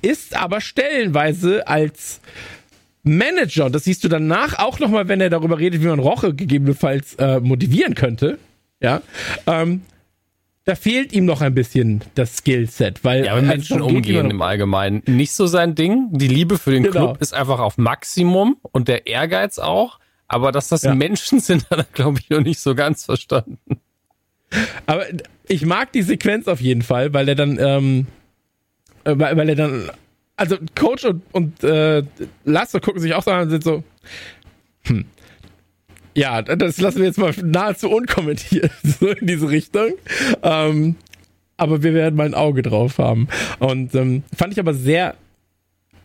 [0.02, 2.22] Ist aber stellenweise als
[3.04, 6.34] Manager, und das siehst du danach auch nochmal, wenn er darüber redet, wie man Roche
[6.34, 8.40] gegebenenfalls äh, motivieren könnte,
[8.82, 9.02] ja,
[9.46, 9.82] ähm,
[10.66, 15.04] da fehlt ihm noch ein bisschen das Skillset, weil Ja, aber Menschen umgehen im Allgemeinen.
[15.06, 16.10] Nicht so sein Ding.
[16.12, 17.06] Die Liebe für den Genau.
[17.06, 20.00] Club ist einfach auf Maximum und der Ehrgeiz auch.
[20.28, 20.96] Aber dass das Ja.
[20.96, 23.60] Menschen sind, hat er, glaube ich, noch nicht so ganz verstanden.
[24.88, 25.06] Aber
[25.48, 28.08] ich mag die Sequenz auf jeden Fall, weil er dann, ähm,
[29.04, 29.92] äh, weil, weil er dann,
[30.36, 32.02] also Coach und, und äh,
[32.44, 33.84] Lasse gucken sich auch so an und sind so,
[34.88, 35.06] hm.
[36.16, 39.92] Ja, das lassen wir jetzt mal nahezu unkommentiert, so in diese Richtung.
[40.44, 40.96] Ähm,
[41.58, 43.28] aber wir werden mal ein Auge drauf haben.
[43.60, 45.16] Und ähm, fand ich aber sehr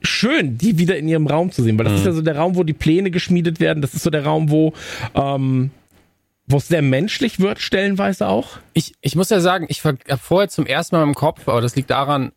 [0.03, 2.57] schön, die wieder in ihrem Raum zu sehen, weil das ist ja so der Raum,
[2.57, 3.83] wo die Pläne geschmiedet werden.
[3.83, 4.73] Das ist so der Raum, wo
[5.15, 5.71] ähm,
[6.51, 8.59] wo es sehr menschlich wird, stellenweise auch.
[8.73, 11.77] Ich, ich muss ja sagen, ich habe vorher zum ersten Mal im Kopf, aber das
[11.77, 12.33] liegt daran,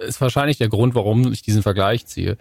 [0.00, 2.36] ist wahrscheinlich der Grund, warum ich diesen Vergleich ziehe.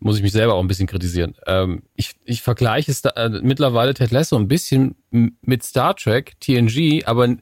[0.00, 1.34] Muss ich mich selber auch ein bisschen kritisieren.
[1.46, 6.40] Ähm, ich, ich vergleiche es da, äh, mittlerweile Ted Lasso ein bisschen mit Star Trek,
[6.40, 7.36] TNG, aber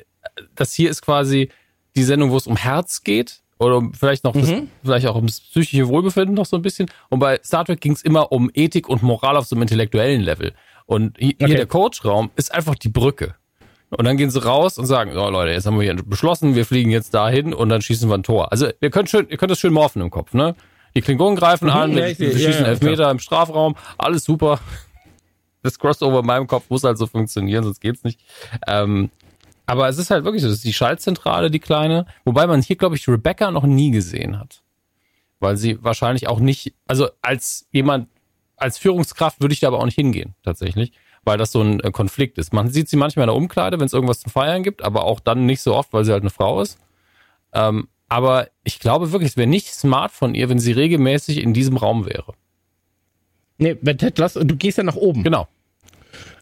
[0.56, 1.50] das hier ist quasi
[1.94, 4.52] die Sendung, wo es um Herz geht oder um vielleicht noch das,
[4.84, 6.90] vielleicht auch ums psychische Wohlbefinden noch so ein bisschen.
[7.10, 10.20] Und bei Star Trek ging es immer um Ethik und Moral auf so einem intellektuellen
[10.20, 10.52] Level.
[10.86, 11.46] Und hier, Okay.
[11.46, 13.34] hier der Coachraum ist einfach die Brücke.
[13.90, 16.66] Und dann gehen sie raus und sagen, so Leute, jetzt haben wir hier beschlossen, wir
[16.66, 18.52] fliegen jetzt dahin und dann schießen wir ein Tor.
[18.52, 20.54] Also ihr könnt schön, ihr könnt das schön morphen im Kopf, ne?
[20.98, 24.58] Die Klingonen greifen an, ja, ja, schießen ja, Elfmeter im Strafraum, alles super.
[25.62, 28.20] Das Crossover in meinem Kopf muss halt so funktionieren, sonst geht's nicht.
[28.66, 29.08] Ähm,
[29.64, 32.74] aber es ist halt wirklich so, das ist die Schaltzentrale, die kleine, wobei man hier,
[32.74, 34.64] glaube ich, Rebecca noch nie gesehen hat.
[35.38, 38.08] Weil sie wahrscheinlich auch nicht, also als jemand,
[38.56, 40.90] als Führungskraft würde ich da aber auch nicht hingehen, tatsächlich,
[41.22, 42.52] weil das so ein äh, Konflikt ist.
[42.52, 45.20] Man sieht sie manchmal in der Umkleide, wenn es irgendwas zu feiern gibt, aber auch
[45.20, 46.76] dann nicht so oft, weil sie halt eine Frau ist.
[47.52, 51.52] Ähm, aber ich glaube wirklich, es wäre nicht smart von ihr, wenn sie regelmäßig in
[51.52, 52.34] diesem Raum wäre.
[53.58, 55.24] Nee, wenn Ted Lasso, du gehst ja nach oben.
[55.24, 55.48] Genau.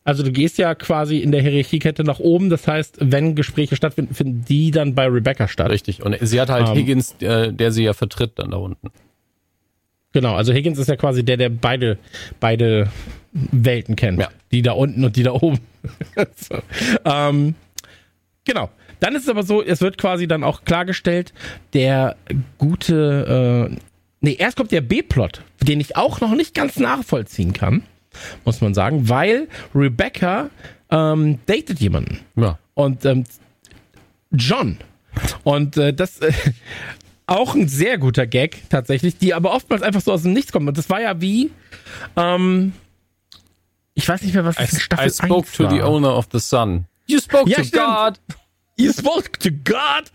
[0.05, 2.49] Also du gehst ja quasi in der Hierarchiekette nach oben.
[2.49, 5.71] Das heißt, wenn Gespräche stattfinden, finden die dann bei Rebecca statt.
[5.71, 6.03] Richtig.
[6.05, 6.75] Und sie hat halt Ähm.
[6.77, 8.93] Higgins, äh, der sie ja vertritt dann da unten.
[10.13, 11.99] Genau, also Higgins ist ja quasi der, der beide,
[12.39, 12.89] beide
[13.33, 14.21] Welten kennt.
[14.21, 14.29] Ja.
[14.53, 15.59] Die da unten und die da oben.
[16.37, 16.57] so.
[17.05, 17.55] ähm,
[18.45, 18.71] genau.
[19.01, 21.33] Dann ist es aber so, es wird quasi dann auch klargestellt,
[21.75, 22.17] der
[22.59, 23.77] gute, äh,
[24.21, 27.83] nee, erst kommt der B-Plot, den ich auch noch nicht ganz nachvollziehen kann,
[28.45, 30.51] muss man sagen, weil Rebecca
[30.91, 32.21] ähm, datet jemanden.
[32.37, 32.59] Ja.
[32.75, 33.25] Und ähm,
[34.33, 34.79] John.
[35.45, 36.33] Und äh, das äh,
[37.27, 40.69] auch ein sehr guter Gag tatsächlich, die aber oftmals einfach so aus dem Nichts kommen.
[40.69, 41.51] Und das war ja wie,
[42.17, 42.73] ähm,
[43.95, 45.71] ich weiß nicht mehr, was I, Staffel I spoke 1 to war.
[45.71, 46.85] the owner of the sun.
[47.07, 47.85] You spoke Ja, to stimmt.
[47.85, 48.19] God.
[48.79, 50.13] You spoke to God.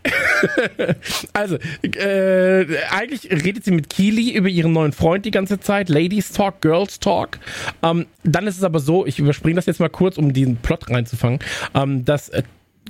[1.34, 5.90] also, äh, eigentlich redet sie mit Keely über ihren neuen Freund die ganze Zeit.
[5.90, 7.40] Ladies Talk, Girls Talk.
[7.82, 10.92] Ähm, dann ist es aber so, ich überspringe das jetzt mal kurz, um diesen Plot
[10.92, 11.40] reinzufangen,
[11.74, 12.44] ähm, dass äh,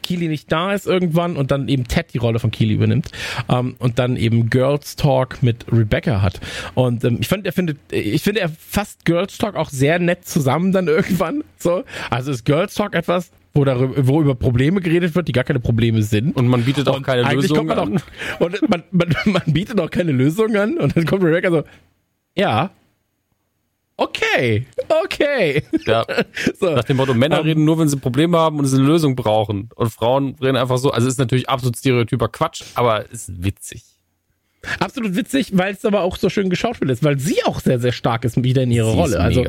[0.04, 3.10] Keely nicht da ist irgendwann und dann eben Ted die Rolle von Keely übernimmt
[3.48, 6.42] ähm, und dann eben Girls Talk mit Rebecca hat.
[6.74, 10.28] Und ähm, ich fand, er findet, ich finde, er fasst Girls Talk auch sehr nett
[10.28, 11.46] zusammen dann irgendwann.
[11.58, 15.44] So, also ist Girls Talk etwas, wo, darüber, wo über Probleme geredet wird, die gar
[15.44, 16.36] keine Probleme sind.
[16.36, 17.98] Und man bietet auch und keine Lösung an.
[17.98, 20.78] Auch, und man, man, man bietet auch keine Lösung an.
[20.78, 21.64] Und dann kommt Rebecca so,
[22.36, 22.72] ja,
[24.02, 24.66] okay,
[25.04, 25.64] okay.
[25.86, 26.06] Ja.
[26.60, 26.72] So.
[26.76, 27.48] Nach dem Motto, Männer um, ähm.
[27.48, 29.70] reden nur, wenn sie Probleme haben und sie eine Lösung brauchen.
[29.76, 30.92] Und Frauen reden einfach so.
[30.92, 33.84] Also ist natürlich absolut stereotyper Quatsch, aber ist witzig.
[34.80, 37.92] Absolut witzig, weil es aber auch so schön geschauspielt ist, weil sie auch sehr, sehr
[37.92, 39.20] stark ist wieder in ihrer sie Rolle.
[39.20, 39.44] Also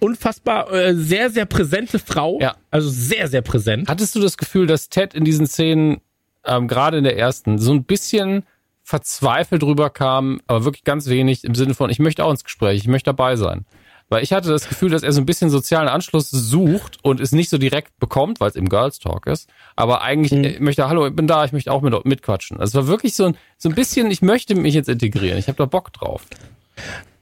[0.00, 2.38] unfassbar äh, sehr, sehr präsente Frau.
[2.40, 2.56] Ja.
[2.70, 3.88] Also sehr, sehr präsent.
[3.88, 6.00] Hattest du das Gefühl, dass Ted in diesen Szenen,
[6.44, 8.44] ähm, gerade in der ersten, so ein bisschen
[8.82, 12.88] verzweifelt rüberkam, aber wirklich ganz wenig im Sinne von, ich möchte auch ins Gespräch, ich
[12.88, 13.64] möchte dabei sein.
[14.08, 17.32] Weil ich hatte das Gefühl, dass er so ein bisschen sozialen Anschluss sucht und es
[17.32, 19.48] nicht so direkt bekommt, weil es eben Girls Talk ist.
[19.74, 20.64] Aber eigentlich mhm.
[20.64, 22.60] möchte, hallo, ich bin da, ich möchte auch mit, mitquatschen.
[22.60, 25.38] Also es war wirklich so ein, so ein bisschen, ich möchte mich jetzt integrieren.
[25.38, 26.22] Ich habe da Bock drauf.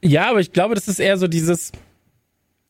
[0.02, 1.72] Ja, aber ich glaube, das ist eher so dieses,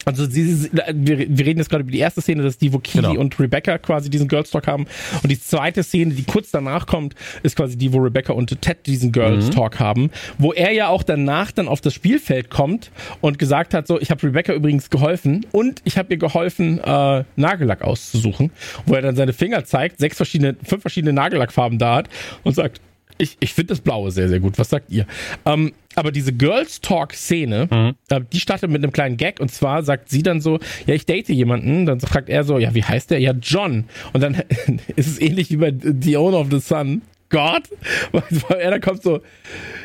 [0.04, 3.08] also sie, wir, wir reden jetzt gerade über die erste Szene, dass die, wo Keely
[3.08, 3.20] genau.
[3.20, 4.86] und Rebecca quasi diesen Girls Talk haben.
[5.22, 8.86] Und die zweite Szene, die kurz danach kommt, ist quasi die, wo Rebecca und Ted
[8.86, 9.50] diesen Girls mhm.
[9.52, 10.10] Talk haben.
[10.38, 12.90] Wo er ja auch danach dann auf das Spielfeld kommt
[13.20, 17.24] und gesagt hat, so, ich habe Rebecca übrigens geholfen und ich habe ihr geholfen, äh,
[17.36, 18.50] Nagellack auszusuchen.
[18.86, 22.08] Wo er dann seine Finger zeigt, sechs verschiedene, fünf verschiedene Nagellackfarben da hat
[22.42, 22.80] und sagt,
[23.18, 24.58] ich, ich finde das Blaue sehr, sehr gut.
[24.58, 25.06] Was sagt ihr?
[25.44, 27.94] Ähm, aber diese Girls Talk-Szene, mhm.
[28.08, 31.06] äh, die startet mit einem kleinen Gag und zwar sagt sie dann so, ja, ich
[31.06, 31.86] date jemanden.
[31.86, 33.20] Dann fragt er so, ja, wie heißt der?
[33.20, 33.84] Ja, John.
[34.12, 34.34] Und dann
[34.96, 37.02] ist es ähnlich wie bei The Owner of the Sun.
[37.30, 37.64] Gott,
[38.12, 39.20] weil er da kommt so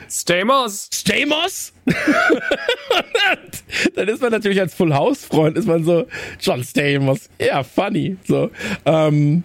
[0.08, 0.90] Stamos.
[0.94, 1.74] Stamos?
[3.96, 6.06] dann ist man natürlich als Full House Freund ist man so
[6.40, 7.30] John Stamos.
[7.40, 8.18] Ja, funny.
[8.28, 8.52] So.
[8.86, 9.44] Ähm,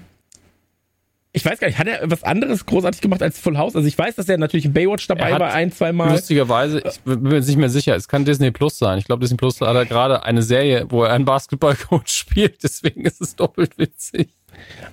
[1.37, 3.75] ich weiß gar nicht, hat er was anderes großartig gemacht als Full House?
[3.75, 6.13] Also ich weiß, dass er natürlich in Baywatch dabei war, ein, zwei Mal.
[6.13, 8.99] Lustigerweise, ich bin mir nicht mehr sicher, es kann Disney Plus sein.
[8.99, 13.05] Ich glaube, Disney Plus hat er gerade eine Serie, wo er einen Basketballcoach spielt, deswegen
[13.05, 14.29] ist es doppelt witzig.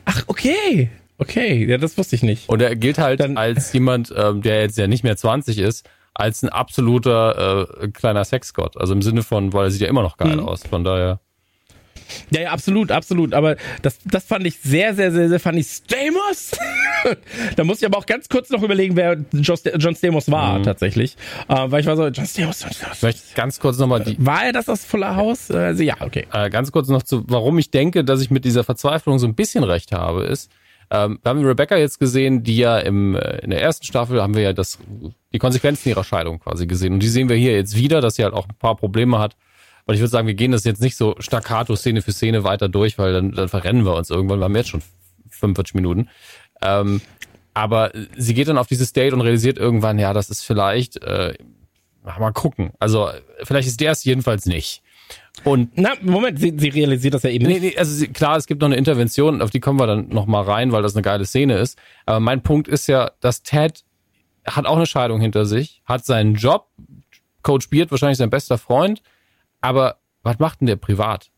[0.05, 0.89] Ach, okay.
[1.19, 2.49] Okay, ja, das wusste ich nicht.
[2.49, 5.87] Und er gilt halt Dann, als jemand, ähm, der jetzt ja nicht mehr 20 ist,
[6.15, 8.77] als ein absoluter äh, kleiner Sexgott.
[8.77, 10.47] Also im Sinne von, weil er sieht ja immer noch geil mhm.
[10.47, 10.63] aus.
[10.65, 11.19] Von daher.
[12.31, 13.33] Ja, ja, absolut, absolut.
[13.33, 15.63] Aber das, das fand ich sehr, sehr, sehr, sehr funny.
[15.63, 16.51] Stamos?
[17.55, 20.63] da muss ich aber auch ganz kurz noch überlegen, wer John Stamos war, mhm.
[20.63, 21.15] tatsächlich.
[21.47, 22.97] Äh, weil ich war so, John Stamos, John Stamos.
[22.97, 24.15] Vielleicht ganz kurz nochmal die.
[24.19, 25.51] War er das aus Fuller House?
[25.51, 26.25] Also, ja, okay.
[26.31, 29.35] Äh, ganz kurz noch zu, warum ich denke, dass ich mit dieser Verzweiflung so ein
[29.35, 30.51] bisschen recht habe, ist,
[30.91, 34.35] ähm, wir haben Rebecca jetzt gesehen, die ja im, äh, in der ersten Staffel haben
[34.35, 34.77] wir ja das,
[35.33, 36.93] die Konsequenzen ihrer Scheidung quasi gesehen.
[36.93, 39.37] Und die sehen wir hier jetzt wieder, dass sie halt auch ein paar Probleme hat
[39.85, 42.69] und ich würde sagen, wir gehen das jetzt nicht so staccato Szene für Szene weiter
[42.69, 44.39] durch, weil dann, dann verrennen wir uns irgendwann.
[44.39, 44.83] Wir haben jetzt schon
[45.29, 46.09] 45 Minuten.
[46.61, 47.01] Ähm,
[47.53, 51.33] aber sie geht dann auf dieses Date und realisiert irgendwann, ja, das ist vielleicht, äh,
[52.03, 52.71] mal gucken.
[52.79, 53.09] Also
[53.43, 54.81] vielleicht ist der es jedenfalls nicht.
[55.43, 57.61] Und na Moment, sie, sie realisiert das ja eben nicht.
[57.61, 60.09] Nee, nee, also sie, klar, es gibt noch eine Intervention, auf die kommen wir dann
[60.09, 61.77] noch mal rein, weil das eine geile Szene ist.
[62.05, 63.83] Aber mein Punkt ist ja, dass Ted
[64.45, 66.67] hat auch eine Scheidung hinter sich, hat seinen Job,
[67.43, 69.01] Coach Beard wahrscheinlich sein bester Freund,
[69.61, 71.31] aber was macht denn der privat?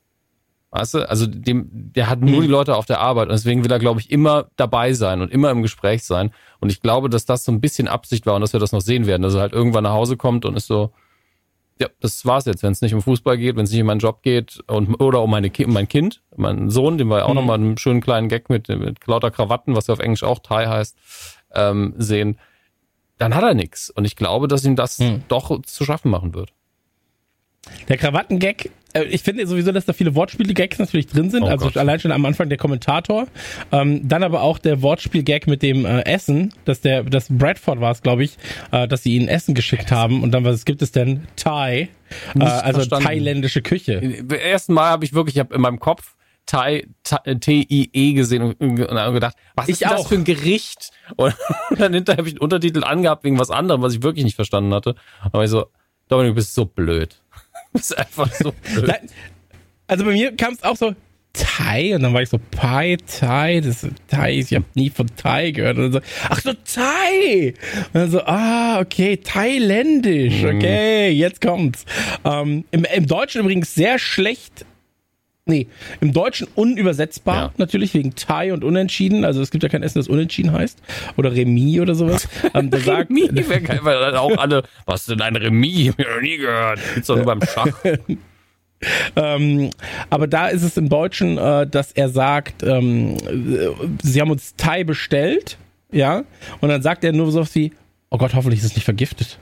[0.72, 1.08] Weißt du?
[1.08, 2.42] Also dem, der hat nur mhm.
[2.42, 5.32] die Leute auf der Arbeit und deswegen will er, glaube ich, immer dabei sein und
[5.32, 6.32] immer im Gespräch sein.
[6.60, 8.82] Und ich glaube, dass das so ein bisschen Absicht war und dass wir das noch
[8.82, 10.92] sehen werden, dass er halt irgendwann nach Hause kommt und ist so,
[11.80, 14.00] ja, das war's jetzt, wenn es nicht um Fußball geht, wenn es nicht um meinen
[14.00, 17.30] Job geht und oder um meine um mein Kind, meinen Sohn, den wir ja auch
[17.30, 17.36] mhm.
[17.36, 20.68] nochmal einen schönen kleinen Gag mit, mit lauter Krawatten, was ja auf Englisch auch Tie
[20.68, 20.98] heißt,
[21.54, 22.40] ähm, sehen,
[23.20, 23.92] dann hat er nix.
[23.92, 25.24] Und ich glaube, dass ihm das mhm.
[25.28, 26.52] doch zu schaffen machen wird.
[27.88, 31.44] Der Krawattengag, äh, ich finde sowieso, dass da viele Wortspiele-Gags natürlich drin sind.
[31.44, 31.78] Oh also Gott.
[31.78, 33.28] allein schon am Anfang der Kommentator.
[33.72, 37.92] Ähm, dann aber auch der Wortspiel-Gag mit dem äh, Essen, dass der, das Bradford war
[37.92, 38.38] es, glaube ich,
[38.72, 40.24] äh, dass sie ihnen Essen geschickt haben.
[40.24, 41.28] Und dann, was gibt es denn?
[41.36, 41.90] Thai.
[42.36, 43.06] Äh, also verstanden.
[43.06, 44.24] thailändische Küche.
[44.24, 48.60] Beim ersten Mal habe ich wirklich, ich habe in meinem Kopf Thai, T-I-E gesehen und,
[48.60, 50.92] und gedacht, was ist das für ein Gericht?
[51.16, 51.34] Und
[51.78, 54.74] dann hinterher habe ich einen Untertitel angehabt wegen was anderem, was ich wirklich nicht verstanden
[54.74, 54.96] hatte.
[55.32, 55.68] Aber ich so,
[56.10, 57.23] Dominik, du bist so blöd.
[57.80, 58.94] Ist einfach so blöd.
[59.88, 60.96] Also bei mir kam es auch so,
[61.34, 65.08] Thai und dann war ich so Pai Thai das ist Thai ich habe nie von
[65.16, 66.00] Thai gehört und so
[66.30, 67.56] ach so Thai
[67.88, 70.58] und dann so ah okay thailändisch mhm.
[70.58, 71.86] okay jetzt kommt's
[72.24, 74.64] ähm, im, im Deutschen übrigens sehr schlecht
[75.46, 75.68] Nee,
[76.00, 77.52] im Deutschen unübersetzbar, Ja.
[77.58, 79.26] natürlich wegen Thai und Unentschieden.
[79.26, 80.82] Also es gibt ja kein Essen, das Unentschieden heißt.
[81.18, 82.30] Oder Remis oder sowas.
[82.54, 85.90] Ähm, sagt, Remis wäre geil, weil dann auch alle, was denn ein Remis?
[85.98, 86.80] Hab nie gehört.
[86.94, 87.68] Gibt's doch nur beim Schach.
[89.16, 89.70] ähm,
[90.10, 93.70] aber da ist es im Deutschen, äh, dass er sagt, ähm, äh,
[94.02, 95.58] sie haben uns Thai bestellt,
[95.92, 96.24] ja,
[96.62, 97.72] und dann sagt er nur so wie,
[98.10, 99.40] oh Gott, hoffentlich ist es nicht vergiftet.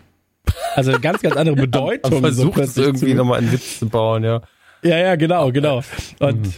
[0.76, 2.22] Also ganz, ganz andere Bedeutung.
[2.22, 4.41] Versucht es plötzlich irgendwie nochmal einen Witz zu bauen, ja.
[4.84, 5.82] Ja, ja, genau, genau.
[6.20, 6.50] Und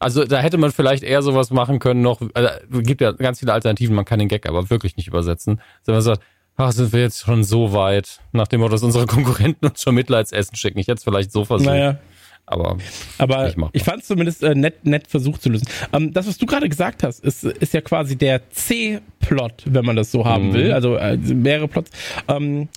[0.00, 3.40] Also da hätte man vielleicht eher sowas machen können noch, also, es gibt ja ganz
[3.40, 5.60] viele Alternativen, man kann den Gag aber wirklich nicht übersetzen.
[5.84, 6.22] Wenn man sagt,
[6.56, 10.56] ach, sind wir jetzt schon so weit, nachdem wir, dass unsere Konkurrenten uns schon Mitleidsessen
[10.56, 10.78] schicken.
[10.78, 11.68] Ich hätte es vielleicht so versucht.
[11.70, 11.98] naja,
[12.46, 12.76] Aber
[13.18, 15.66] Aber ich fand es zumindest äh, nett, nett versucht zu lösen.
[15.92, 19.96] Ähm, das, was du gerade gesagt hast, ist, ist ja quasi der C-Plot, wenn man
[19.96, 20.54] das so haben Mhm.
[20.54, 20.72] will.
[20.72, 21.90] Also äh, mehrere Plots.
[22.28, 22.68] Ähm,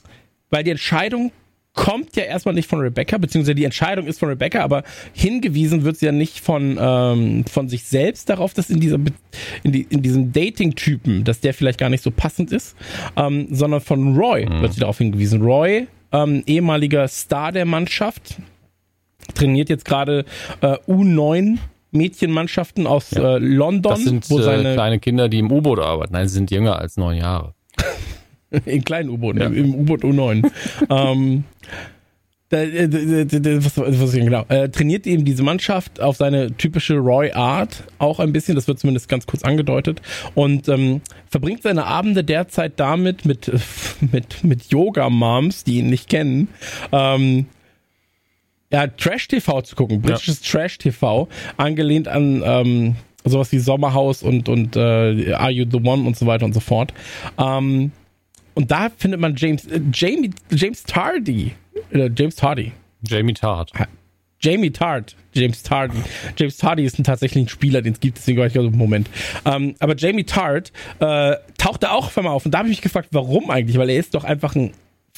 [0.49, 1.31] weil die Entscheidung
[1.73, 5.97] kommt ja erstmal nicht von Rebecca, beziehungsweise die Entscheidung ist von Rebecca, aber hingewiesen wird
[5.97, 8.97] sie ja nicht von, ähm, von sich selbst darauf, dass in, dieser,
[9.63, 12.75] in, die, in diesem Dating-Typen, dass der vielleicht gar nicht so passend ist,
[13.15, 15.41] ähm, sondern von Roy wird sie darauf hingewiesen.
[15.41, 18.37] Roy, ähm, ehemaliger Star der Mannschaft,
[19.33, 20.25] trainiert jetzt gerade
[20.61, 21.57] äh, U9
[21.91, 26.13] Mädchenmannschaften aus äh, London, das sind wo äh, seine kleine Kinder, die im U-Boot arbeiten.
[26.13, 27.53] Nein, sie sind jünger als neun Jahre.
[28.65, 30.49] in kleinen U-Booten, im, im U-Boot U9.
[30.89, 31.43] ähm,
[32.49, 34.43] da, äh, d- d- d- was, was genau?
[34.49, 38.77] Äh, trainiert eben diese Mannschaft auf seine typische Roy Art auch ein bisschen, das wird
[38.77, 40.01] zumindest ganz kurz angedeutet
[40.35, 40.99] und ähm,
[41.29, 43.49] verbringt seine Abende derzeit damit mit
[44.11, 46.49] mit mit Yoga Moms, die ihn nicht kennen,
[46.91, 47.45] ähm,
[48.69, 54.49] ja, Trash TV zu gucken, britisches Trash TV, angelehnt an ähm, sowas wie Sommerhaus und
[54.49, 56.93] und äh, Are You the One und so weiter und so fort.
[57.37, 57.93] Ähm,
[58.53, 61.53] und da findet man James äh, Jamie James Tardy,
[61.91, 62.71] äh, James Tardy,
[63.03, 63.71] Jamie Tart.
[64.43, 65.99] Jamie Tart, James Tardy.
[66.35, 68.75] James Tardy ist ein tatsächlich ein Spieler, den es gibt, deswegen war ich gerade so,
[68.75, 69.07] Moment.
[69.45, 72.81] Ähm, aber Jamie Tart äh, tauchte auch auf einmal auf und da habe ich mich
[72.81, 73.77] gefragt, warum eigentlich?
[73.77, 74.71] Weil er ist doch einfach ein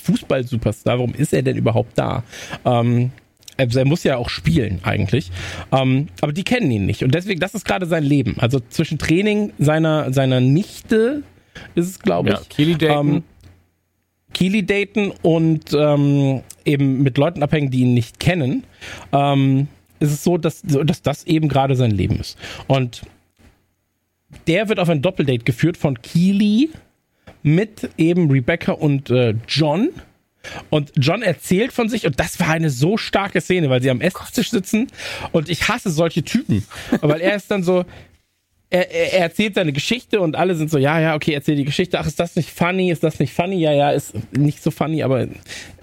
[0.03, 0.97] Fußball-Superstar.
[0.97, 2.23] Warum ist er denn überhaupt da?
[2.65, 3.11] Ähm,
[3.57, 5.31] also er muss ja auch spielen eigentlich.
[5.71, 7.03] Ähm, aber die kennen ihn nicht.
[7.03, 8.35] Und deswegen, das ist gerade sein Leben.
[8.39, 11.23] Also zwischen Training seiner, seiner Nichte
[11.75, 12.35] ist es, glaube ich.
[12.35, 13.09] Ja, Keely Dayton.
[13.09, 13.23] Ähm,
[14.33, 18.63] Keely daten und ähm, eben mit Leuten abhängen, die ihn nicht kennen,
[19.11, 19.67] ähm,
[19.99, 22.37] ist es so, dass, dass das eben gerade sein Leben ist.
[22.67, 23.03] Und
[24.47, 26.71] der wird auf ein Doppeldate geführt von Keely
[27.43, 29.89] mit eben Rebecca und äh, John.
[30.69, 34.01] Und John erzählt von sich, und das war eine so starke Szene, weil sie am
[34.01, 34.87] Esstisch sitzen
[35.31, 36.65] und ich hasse solche Typen.
[36.99, 37.85] Weil er ist dann so,
[38.73, 41.63] er, er er erzählt seine Geschichte und alle sind so, ja, ja, okay, erzähl die
[41.63, 41.99] Geschichte.
[41.99, 42.91] Ach, ist das nicht funny?
[42.91, 43.57] Ist das nicht funny?
[43.57, 45.27] Ja, ja, ist nicht so funny, aber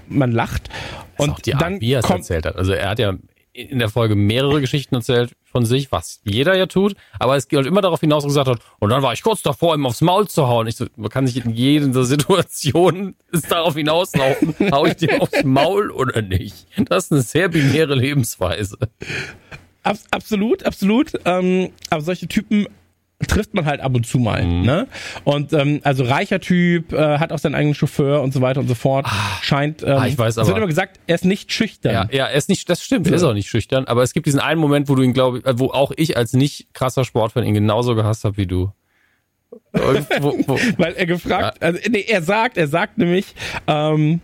[0.09, 0.68] man lacht.
[1.16, 2.57] Und Und auch die Art, dann wie er es erzählt hat.
[2.57, 3.14] Also er hat ja
[3.53, 7.59] in der Folge mehrere Geschichten erzählt von sich, was jeder ja tut, aber es geht
[7.59, 10.28] halt immer darauf hinaus, gesagt hat, und dann war ich kurz davor, ihm aufs Maul
[10.28, 10.66] zu hauen.
[10.68, 13.14] Ich so, man kann sich in jeder Situation
[13.49, 16.66] darauf hinauslaufen, hau ich dem aufs Maul oder nicht.
[16.88, 18.78] Das ist eine sehr binäre Lebensweise.
[19.82, 21.12] Abs absolut, absolut.
[21.24, 22.66] Ähm, aber solche Typen
[23.29, 24.43] trifft man halt ab und zu mal.
[24.45, 24.62] Mhm.
[24.62, 24.87] Ne?
[25.25, 28.68] Und ähm, also reicher Typ, äh, hat auch seinen eigenen Chauffeur und so weiter und
[28.68, 29.07] so fort.
[29.43, 29.83] Scheint.
[29.83, 31.93] Ähm, Ah, ich weiß Es wird aber- immer gesagt, er ist nicht schüchtern.
[31.93, 34.27] Ja, ja, er ist nicht, das stimmt, er ist auch nicht schüchtern, aber es gibt
[34.27, 37.05] diesen einen Moment, wo du ihn, glaube ich, äh, wo auch ich als nicht krasser
[37.05, 38.73] Sportfan ihn genauso gehasst habe wie du.
[39.73, 43.35] Wo, wo, Weil er gefragt, also, nee, er sagt, er sagt nämlich,
[43.66, 44.21] ähm,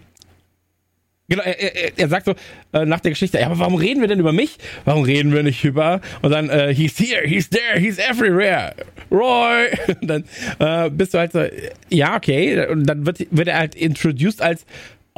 [1.29, 2.35] genau, er, er, er sagt so
[2.72, 4.59] äh, nach der Geschichte, ja, aber warum reden wir denn über mich?
[4.85, 6.01] Warum reden wir nicht über?
[6.22, 8.74] Und dann, äh, he's here, he's there, he's everywhere,
[9.11, 9.68] Roy.
[10.01, 10.24] Und dann
[10.59, 11.45] äh, bist du halt so,
[11.91, 12.66] ja, okay.
[12.66, 14.64] Und dann wird, wird er halt introduced als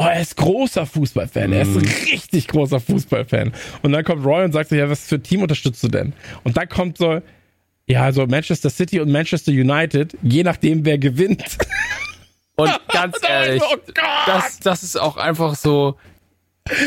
[0.01, 1.53] Oh, er ist großer Fußballfan.
[1.53, 3.53] Er ist ein richtig großer Fußballfan.
[3.83, 6.13] Und dann kommt Roy und sagt so, ja, was für Team unterstützt du denn?
[6.45, 7.21] Und dann kommt so,
[7.89, 11.43] ja, also Manchester City und Manchester United, je nachdem, wer gewinnt.
[12.63, 13.97] Und ganz ehrlich, oh Gott!
[14.27, 15.97] das, das ist auch einfach so.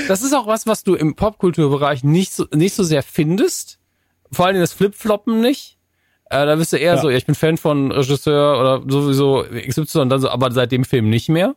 [0.08, 3.80] Das ist auch was, was du im Popkulturbereich nicht so, nicht so sehr findest.
[4.32, 5.78] Vor allem das Flipfloppen nicht.
[6.30, 7.02] Äh, da bist du eher Ja.
[7.02, 10.72] so, ja, ich bin Fan von Regisseur oder sowieso XY und dann so, aber seit
[10.72, 11.56] dem Film nicht mehr.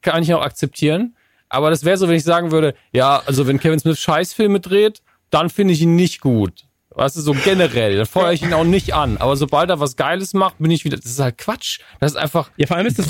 [0.00, 1.16] Kann ich auch akzeptieren.
[1.48, 5.02] Aber das wäre so, wenn ich sagen würde, ja, also wenn Kevin Smith Scheißfilme dreht,
[5.30, 6.64] dann finde ich ihn nicht gut.
[7.00, 9.16] Weißt du, so generell, dann feuere ich ihn auch nicht an.
[9.16, 11.78] Aber sobald er was Geiles macht, bin ich wieder, das ist halt Quatsch.
[11.98, 13.06] Das ist einfach, Ja, vor allem ist das.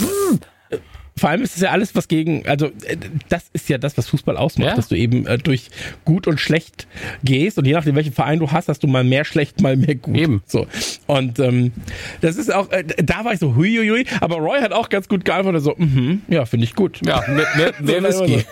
[1.19, 2.97] Vor allem ist es ja alles, was gegen, also äh,
[3.29, 4.75] das ist ja das, was Fußball ausmacht, Ja.
[4.77, 5.69] dass du eben äh, durch
[6.05, 6.87] gut und schlecht
[7.25, 9.97] gehst und je nachdem, welchen Verein du hast, hast du mal mehr schlecht, mal mehr
[9.97, 10.17] gut.
[10.17, 10.43] Eben.
[10.47, 10.67] So.
[11.09, 11.73] Und ähm,
[12.21, 15.25] das ist auch, äh, da war ich so huiuiui, aber Roy hat auch ganz gut
[15.25, 17.01] geantwortet, so, mhm, ja, finde ich gut.
[17.05, 18.45] ja, mehr, mehr, mehr Whisky.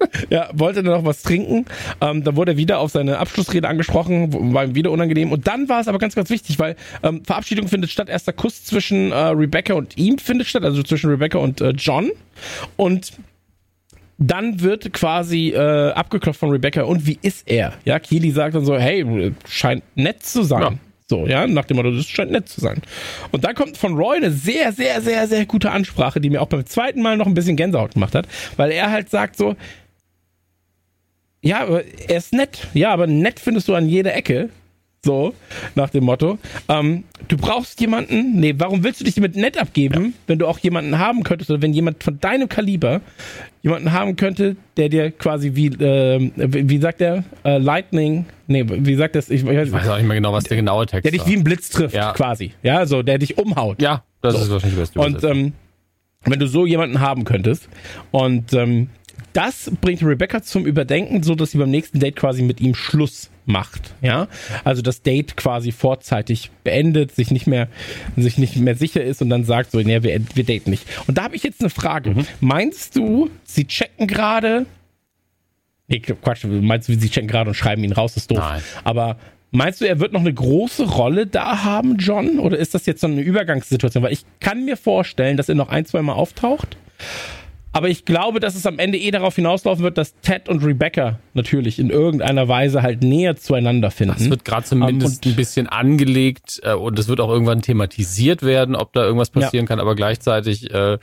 [0.30, 1.66] ja, wollte dann noch was trinken.
[2.00, 5.32] Ähm, da wurde er wieder auf seine Abschlussrede angesprochen, war ihm wieder unangenehm.
[5.32, 8.64] Und dann war es aber ganz, ganz wichtig, weil ähm, Verabschiedung findet statt, erster Kuss
[8.64, 12.10] zwischen äh, Rebecca und ihm findet statt, also zwischen Rebecca und äh, John.
[12.76, 13.12] Und
[14.18, 17.74] dann wird quasi äh, abgeklopft von Rebecca und wie ist er?
[17.84, 20.62] Ja, Keely sagt dann so, hey, scheint nett zu sein.
[20.62, 20.72] Ja.
[21.10, 22.82] So, ja, nach dem Motto, das scheint nett zu sein.
[23.30, 26.48] Und dann kommt von Roy eine sehr, sehr, sehr, sehr gute Ansprache, die mir auch
[26.48, 28.28] beim zweiten Mal noch ein bisschen Gänsehaut gemacht hat,
[28.58, 29.56] weil er halt sagt so,
[31.42, 32.68] ja, aber er ist nett.
[32.74, 34.50] Ja, aber nett findest du an jeder Ecke.
[35.04, 35.32] So,
[35.76, 36.38] nach dem Motto.
[36.68, 40.12] Ähm, du brauchst jemanden, nee, warum willst du dich mit nett abgeben, ja.
[40.26, 43.00] wenn du auch jemanden haben könntest oder wenn jemand von deinem Kaliber
[43.62, 48.96] jemanden haben könnte, der dir quasi wie, äh, wie, sagt der, äh, Lightning, nee, wie
[48.96, 49.30] sagt das?
[49.30, 51.44] Ich, ich, weiß auch nicht mehr genau, was der genaue Text Der dich wie ein
[51.44, 52.12] Blitz trifft, Ja.
[52.12, 52.52] quasi.
[52.64, 53.80] Ja, so, der dich umhaut.
[53.80, 54.42] Ja, das So.
[54.42, 55.00] ist wahrscheinlich das Beste.
[55.00, 55.52] Und ähm,
[56.24, 57.68] wenn du so jemanden haben könntest
[58.10, 58.90] und ähm,
[59.32, 63.30] das bringt Rebecca zum Überdenken, so dass sie beim nächsten Date quasi mit ihm Schluss
[63.46, 64.28] macht, ja?
[64.64, 67.68] Also das Date quasi vorzeitig beendet, sich nicht mehr
[68.16, 70.84] sich nicht mehr sicher ist und dann sagt so, nee, wir, wir daten nicht.
[71.06, 72.10] Und da habe ich jetzt eine Frage.
[72.10, 72.26] Mhm.
[72.40, 74.66] Meinst du, sie checken gerade
[75.88, 78.38] Nee, Quatsch, meinst du, sie checken gerade und schreiben ihn raus, das ist doof.
[78.38, 78.62] Nein.
[78.84, 79.16] Aber
[79.50, 82.38] meinst du, er wird noch eine große Rolle da haben, John?
[82.38, 84.02] Oder ist das jetzt so eine Übergangssituation?
[84.02, 86.76] Weil ich kann mir vorstellen, dass er noch ein, zwei Mal auftaucht.
[87.72, 91.18] Aber ich glaube, dass es am Ende eh darauf hinauslaufen wird, dass Ted und Rebecca
[91.34, 94.16] natürlich in irgendeiner Weise halt näher zueinander finden.
[94.18, 98.42] Es wird gerade zumindest Ähm, ein bisschen angelegt äh, und es wird auch irgendwann thematisiert
[98.42, 100.98] werden, ob da irgendwas passieren kann, aber gleichzeitig äh,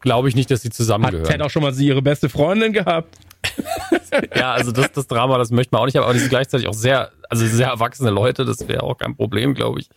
[0.00, 1.26] glaube ich nicht, dass sie Hat zusammengehören.
[1.26, 3.16] Ted auch schon mal sie ihre beste Freundin gehabt?
[4.36, 6.66] Ja, also das, das Drama, das möchte man auch nicht haben, aber die sind gleichzeitig
[6.66, 9.88] auch sehr, also sehr erwachsene Leute, das wäre auch kein Problem, glaube ich.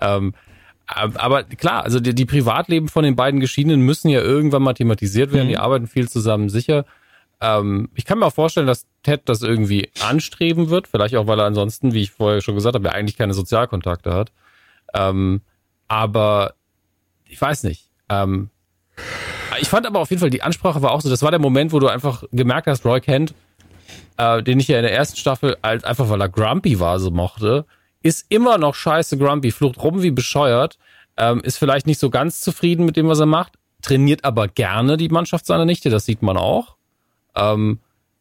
[0.00, 0.34] Ähm,
[0.96, 5.32] aber klar, also die, die Privatleben von den beiden Geschiedenen müssen ja irgendwann mal thematisiert
[5.32, 6.84] werden, die arbeiten viel zusammen, sicher.
[7.40, 11.40] Ähm, ich kann mir auch vorstellen, dass Ted das irgendwie anstreben wird, vielleicht auch, weil
[11.40, 14.32] er ansonsten, wie ich vorher schon gesagt habe, ja eigentlich keine Sozialkontakte hat.
[14.94, 15.40] Ähm,
[15.88, 16.54] aber
[17.26, 17.88] ich weiß nicht.
[18.08, 18.50] Ähm,
[19.60, 21.72] ich fand aber auf jeden Fall, die Ansprache war auch so, das war der Moment,
[21.72, 23.34] wo du einfach gemerkt hast, Roy Kent,
[24.16, 27.10] äh, den ich ja in der ersten Staffel als einfach weil er grumpy war, so
[27.10, 27.66] mochte,
[28.02, 30.78] ist immer noch scheiße grumpy, flucht rum wie bescheuert,
[31.16, 34.96] ähm, ist vielleicht nicht so ganz zufrieden mit dem, was er macht, trainiert aber gerne
[34.96, 36.76] die Mannschaft seiner Nichte, das sieht man auch.
[37.34, 37.80] Ähm,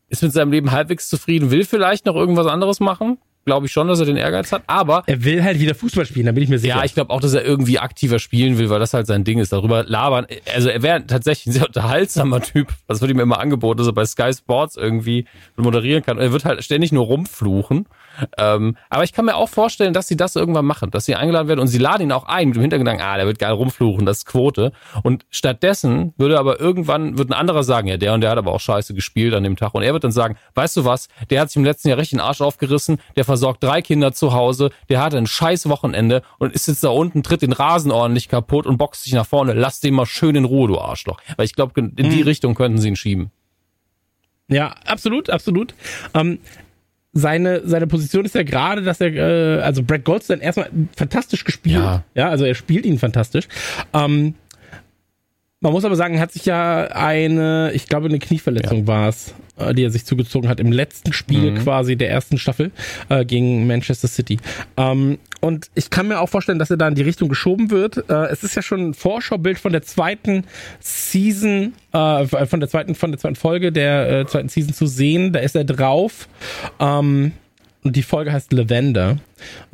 [0.09, 3.17] ist mit seinem Leben halbwegs zufrieden, will vielleicht noch irgendwas anderes machen.
[3.45, 4.63] Glaube ich schon, dass er den Ehrgeiz hat.
[4.67, 6.77] Aber Er will halt wieder Fußball spielen, da bin ich mir sicher.
[6.77, 9.39] ja, ich glaube auch, dass er irgendwie aktiver spielen will, weil das halt sein Ding
[9.39, 9.51] ist.
[9.51, 10.27] Darüber labern.
[10.53, 12.69] Also er wäre tatsächlich ein sehr unterhaltsamer Typ.
[12.87, 15.25] Das wird ihm immer angeboten, dass er bei Sky Sports irgendwie
[15.57, 16.17] moderieren kann.
[16.17, 17.87] Und er wird halt ständig nur rumfluchen.
[18.37, 21.47] Ähm, aber ich kann mir auch vorstellen, dass sie das irgendwann machen, dass sie eingeladen
[21.47, 24.05] werden und sie laden ihn auch ein mit dem Hintergedanken, ah, der wird geil rumfluchen,
[24.05, 24.73] das ist Quote.
[25.03, 28.51] Und stattdessen würde aber irgendwann, wird ein anderer sagen, ja, der und der hat aber
[28.51, 29.73] auch scheiße gespielt an dem Tag.
[29.73, 32.17] Und er wird dann sagen, weißt du was, der hat sich im letzten Jahr richtig
[32.17, 36.53] den Arsch aufgerissen, der versorgt drei Kinder zu Hause, der hatte ein scheiß Wochenende und
[36.53, 39.53] ist jetzt da unten, tritt den Rasen ordentlich kaputt und boxt sich nach vorne.
[39.53, 41.21] Lass den mal schön in Ruhe, du Arschloch.
[41.37, 43.31] Weil ich glaube, in die Richtung könnten sie ihn schieben.
[44.49, 45.73] Ja, absolut, absolut.
[46.13, 46.39] Ähm,
[47.13, 51.75] seine, seine Position ist ja gerade, dass er, äh, also Brad Goldstein erstmal fantastisch gespielt.
[51.75, 52.03] Ja.
[52.13, 53.47] ja also er spielt ihn fantastisch.
[53.93, 54.35] Ähm,
[55.61, 59.35] man muss aber sagen, er hat sich ja eine, ich glaube, eine Knieverletzung war es,
[59.57, 62.71] äh, die er sich zugezogen hat im letzten Spiel quasi der ersten Staffel
[63.09, 64.39] äh, gegen Manchester City.
[64.75, 68.09] Ähm, und ich kann mir auch vorstellen, dass er da in die Richtung geschoben wird.
[68.09, 70.45] Äh, es ist ja schon ein Vorschaubild von der zweiten
[70.79, 75.31] Season, äh, von der zweiten, von der zweiten Folge der äh, zweiten Season zu sehen.
[75.31, 76.27] Da ist er drauf.
[76.79, 77.33] Ähm,
[77.83, 79.17] und die Folge heißt Lavender.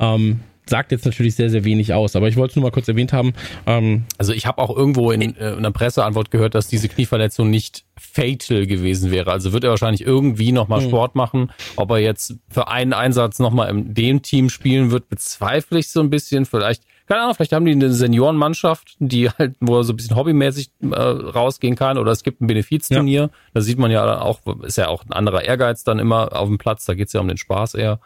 [0.00, 2.88] Ähm, sagt jetzt natürlich sehr, sehr wenig aus, aber ich wollte es nur mal kurz
[2.88, 3.32] erwähnt haben.
[3.66, 7.50] Ähm, Also ich habe auch irgendwo in, äh, in einer Presseantwort gehört, dass diese Knieverletzung
[7.50, 9.30] nicht fatal gewesen wäre.
[9.32, 11.50] Also wird er wahrscheinlich irgendwie nochmal Sport machen.
[11.76, 16.00] Ob er jetzt für einen Einsatz nochmal in dem Team spielen wird, bezweifle ich so
[16.00, 16.44] ein bisschen.
[16.46, 20.16] Vielleicht, keine Ahnung, vielleicht haben die eine Seniorenmannschaft, die halt, wo er so ein bisschen
[20.16, 21.98] hobbymäßig äh, rausgehen kann.
[21.98, 23.30] Oder es gibt ein Benefizturnier.
[23.54, 26.58] Da sieht man ja auch, ist ja auch ein anderer Ehrgeiz dann immer auf dem
[26.58, 26.84] Platz.
[26.84, 28.00] Da geht's ja um den Spaß eher.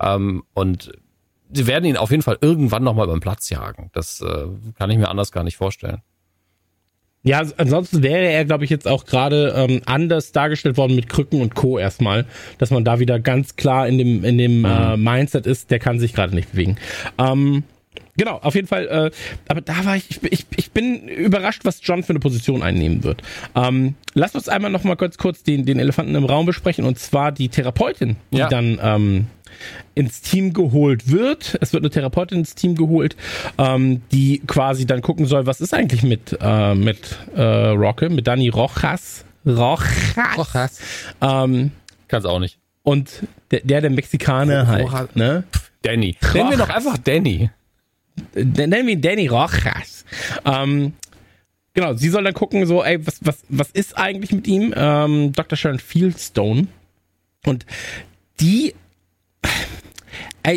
[0.00, 0.92] Ähm, und
[1.54, 3.90] sie werden ihn auf jeden Fall irgendwann nochmal beim Platz jagen.
[3.92, 4.46] Das äh,
[4.78, 6.02] kann ich mir anders gar nicht vorstellen.
[7.26, 11.40] Ja, ansonsten wäre er, glaube ich, jetzt auch gerade ähm, anders dargestellt worden mit Krücken
[11.40, 11.78] und Co.
[11.78, 12.26] erstmal,
[12.58, 15.98] dass man da wieder ganz klar in dem in dem äh, Mindset ist, der kann
[15.98, 16.76] sich gerade nicht bewegen.
[17.16, 17.62] Ähm,
[18.18, 18.86] genau, auf jeden Fall.
[18.88, 19.10] Äh,
[19.48, 23.22] aber da war ich, ich, ich, bin überrascht, was John für eine Position einnehmen wird.
[23.54, 26.98] Ähm, lass uns einmal noch mal kurz kurz den den Elefanten im Raum besprechen und
[26.98, 28.48] zwar die Therapeutin, die Ja.
[28.50, 29.26] dann ähm,
[29.94, 31.58] ins Team geholt wird.
[31.60, 33.16] Es wird eine Therapeutin ins Team geholt,
[33.58, 38.26] ähm, die quasi dann gucken soll, was ist eigentlich mit, äh, mit äh, Rocke, mit
[38.26, 39.24] Dani Rojas.
[39.46, 40.16] Rojas.
[40.36, 40.80] Rojas.
[41.20, 41.70] Ähm,
[42.08, 42.58] Kann's auch nicht.
[42.82, 44.92] und der, der, der Mexikaner Rojas.
[44.92, 45.44] halt, ne?
[45.82, 46.16] Danny.
[46.32, 47.50] Nennen wir doch einfach Danny.
[48.34, 50.04] Nennen wir ihn Danny Rojas.
[50.44, 50.94] Ähm,
[51.74, 54.72] genau, sie soll dann gucken, so, ey, was, was, was ist eigentlich mit ihm?
[54.76, 55.56] Ähm, Dr.
[55.56, 56.68] Sharon Fieldstone.
[57.44, 57.66] Und
[58.40, 58.74] die,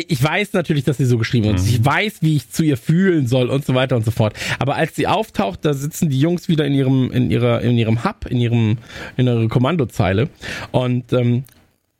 [0.08, 1.66] ich weiß natürlich, dass sie so geschrieben ist.
[1.66, 4.34] Ich weiß, wie ich zu ihr fühlen soll und so weiter und so fort.
[4.58, 8.04] Aber als sie auftaucht, da sitzen die Jungs wieder in ihrem, in ihrer, in ihrem
[8.04, 8.78] Hub, in ihrem,
[9.16, 10.28] in ihrer Kommandozeile
[10.72, 11.44] und ähm,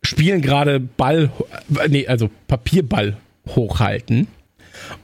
[0.02, 1.30] spielen gerade Ball,
[1.88, 3.16] nee, also Papierball
[3.46, 4.26] hochhalten.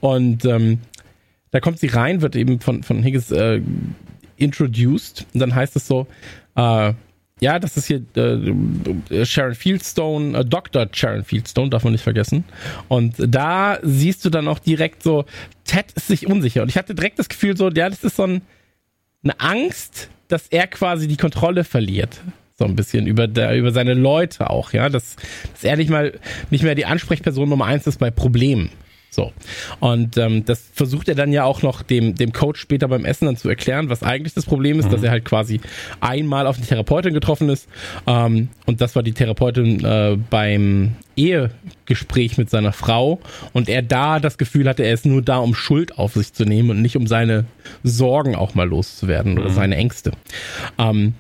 [0.01, 0.81] Und ähm,
[1.51, 3.61] da kommt sie rein, wird eben von, von Higgins äh,
[4.37, 5.27] introduced.
[5.33, 6.07] Und dann heißt es so,
[6.55, 6.93] äh,
[7.41, 10.89] ja, das ist hier äh, Sharon Fieldstone, äh, Dr.
[10.93, 12.45] Sharon Fieldstone, darf man nicht vergessen.
[12.89, 15.25] Und da siehst du dann auch direkt so,
[15.65, 16.63] Ted ist sich unsicher.
[16.63, 18.43] Und ich hatte direkt das Gefühl so, ja, das ist so ein,
[19.25, 22.21] eine Angst, dass er quasi die Kontrolle verliert.
[22.57, 24.89] So ein bisschen über, der, über seine Leute auch, ja.
[24.89, 25.17] Dass,
[25.53, 26.19] dass er nicht mal
[26.51, 28.71] nicht mehr die Ansprechperson Nummer eins ist bei Problemen.
[29.15, 29.33] So.
[29.81, 33.27] Und ähm, das versucht er dann ja auch noch dem, dem Coach später beim Essen
[33.27, 35.61] dann zu erklären, was eigentlich das Problem ist, dass er halt quasi
[36.01, 37.69] einmal auf eine Therapeutin getroffen ist.
[38.07, 43.21] Ähm, und das war die Therapeutin äh, beim Ehegespräch mit seiner Frau.
[43.53, 46.45] Und er da das Gefühl hatte, er ist nur da, um Schuld auf sich zu
[46.45, 47.45] nehmen und nicht um seine
[47.83, 50.13] Sorgen auch mal loszuwerden oder seine Ängste.
[50.79, 51.15] Ähm,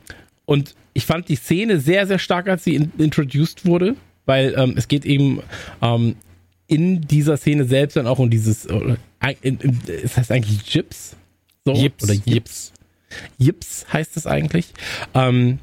[0.46, 4.74] und ich fand die Szene sehr, sehr stark, als sie in, introduced wurde, weil ähm,
[4.76, 5.40] es geht eben
[5.82, 6.16] ähm,
[6.66, 8.96] in dieser Szene selbst dann auch um dieses, äh,
[9.42, 11.16] in, in, es heißt eigentlich Gips?
[11.64, 11.72] So?
[11.72, 12.04] Jips.
[12.04, 12.72] Oder Jips.
[13.38, 14.72] Jips heißt es eigentlich.
[15.14, 15.58] Ähm,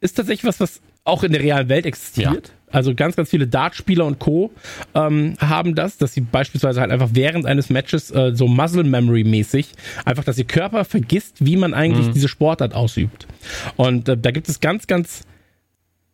[0.00, 2.52] ist tatsächlich was, was auch in der realen Welt existiert.
[2.70, 4.50] Also ganz, ganz viele Dartspieler und Co.
[4.94, 9.22] Ähm, haben das, dass sie beispielsweise halt einfach während eines Matches äh, so Muscle Memory
[9.22, 9.68] mäßig
[10.04, 13.28] einfach, dass ihr Körper vergisst, wie man eigentlich diese Sportart ausübt.
[13.76, 15.22] Und äh, da gibt es ganz, ganz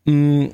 [0.05, 0.51] mh,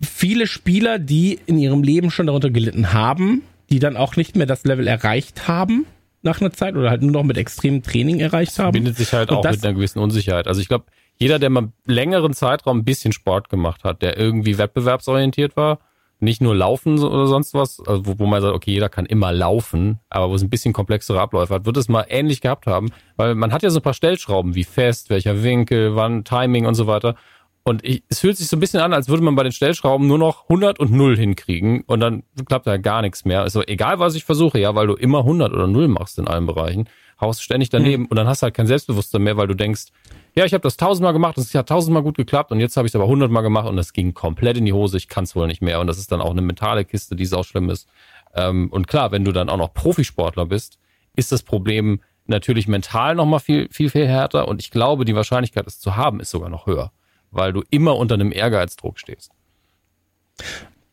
[0.00, 4.46] viele Spieler, die in ihrem Leben schon darunter gelitten haben, die dann auch nicht mehr
[4.46, 5.86] das Level erreicht haben
[6.22, 8.72] nach einer Zeit oder halt nur noch mit extremem Training erreicht haben.
[8.74, 10.46] Verbindet sich halt Und auch das- mit einer gewissen Unsicherheit.
[10.46, 10.84] Also ich glaube,
[11.18, 15.78] jeder, der mal längeren Zeitraum ein bisschen Sport gemacht hat, der irgendwie wettbewerbsorientiert war,
[16.22, 19.32] nicht nur laufen oder sonst was, also wo, wo man sagt, okay, jeder kann immer
[19.32, 22.90] laufen, aber wo es ein bisschen komplexere Abläufe hat, wird es mal ähnlich gehabt haben,
[23.16, 26.74] weil man hat ja so ein paar Stellschrauben wie fest, welcher Winkel, wann, Timing und
[26.74, 27.14] so weiter.
[27.62, 30.06] Und ich, es fühlt sich so ein bisschen an, als würde man bei den Stellschrauben
[30.06, 33.42] nur noch 100 und 0 hinkriegen und dann klappt da gar nichts mehr.
[33.42, 36.46] Also egal, was ich versuche, ja, weil du immer 100 oder 0 machst in allen
[36.46, 36.88] Bereichen,
[37.20, 39.86] haust ständig daneben und dann hast du halt kein Selbstbewusstsein mehr, weil du denkst,
[40.34, 42.86] ja, ich habe das tausendmal gemacht und es hat tausendmal gut geklappt und jetzt habe
[42.86, 45.36] ich es aber hundertmal gemacht und das ging komplett in die Hose, ich kann es
[45.36, 47.88] wohl nicht mehr und das ist dann auch eine mentale Kiste, die sau schlimm ist.
[48.34, 50.78] Ähm, und klar, wenn du dann auch noch Profisportler bist,
[51.16, 55.66] ist das Problem natürlich mental nochmal viel, viel, viel härter und ich glaube, die Wahrscheinlichkeit,
[55.66, 56.92] es zu haben, ist sogar noch höher,
[57.30, 59.30] weil du immer unter einem Ehrgeizdruck stehst.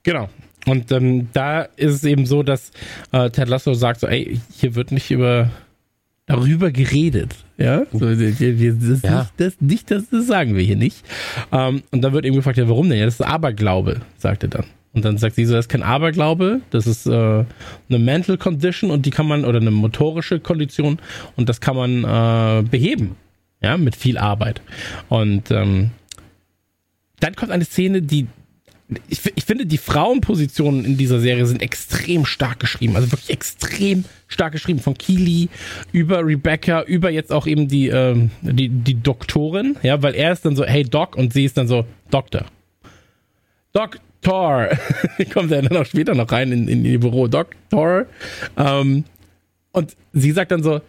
[0.03, 0.29] Genau.
[0.65, 2.71] Und ähm, da ist es eben so, dass
[3.11, 5.49] äh, Ted Lasso sagt so, ey, hier wird nicht über
[6.25, 7.35] darüber geredet.
[7.57, 8.39] Ja, so, das,
[9.01, 9.19] Ja.
[9.19, 11.03] Nicht, das, nicht, das, das sagen wir hier nicht.
[11.51, 12.99] Ähm, und dann wird eben gefragt, ja, warum denn?
[12.99, 14.65] Ja, das ist Aberglaube, sagt er dann.
[14.93, 18.91] Und dann sagt sie so, das ist kein Aberglaube, das ist äh, eine Mental Condition
[18.91, 20.99] und die kann man, oder eine motorische Kondition
[21.35, 23.15] und das kann man äh, beheben.
[23.61, 24.61] Ja, mit viel Arbeit.
[25.09, 25.91] Und ähm,
[27.19, 28.27] dann kommt eine Szene, die
[29.09, 32.95] ich, ich finde, die Frauenpositionen in dieser Serie sind extrem stark geschrieben.
[32.95, 34.79] Also wirklich extrem stark geschrieben.
[34.79, 35.49] Von Keely
[35.91, 39.75] über Rebecca, über jetzt auch eben die, ähm, die, die Doktorin.
[39.83, 42.45] Ja, weil er ist dann so, hey Doc, und sie ist dann so, Doktor.
[43.73, 44.69] Doktor.
[45.33, 47.27] Kommt er dann auch später noch rein in, in ihr Büro.
[47.27, 48.05] Doktor.
[48.55, 49.03] Ähm,
[49.73, 50.79] und sie sagt dann so,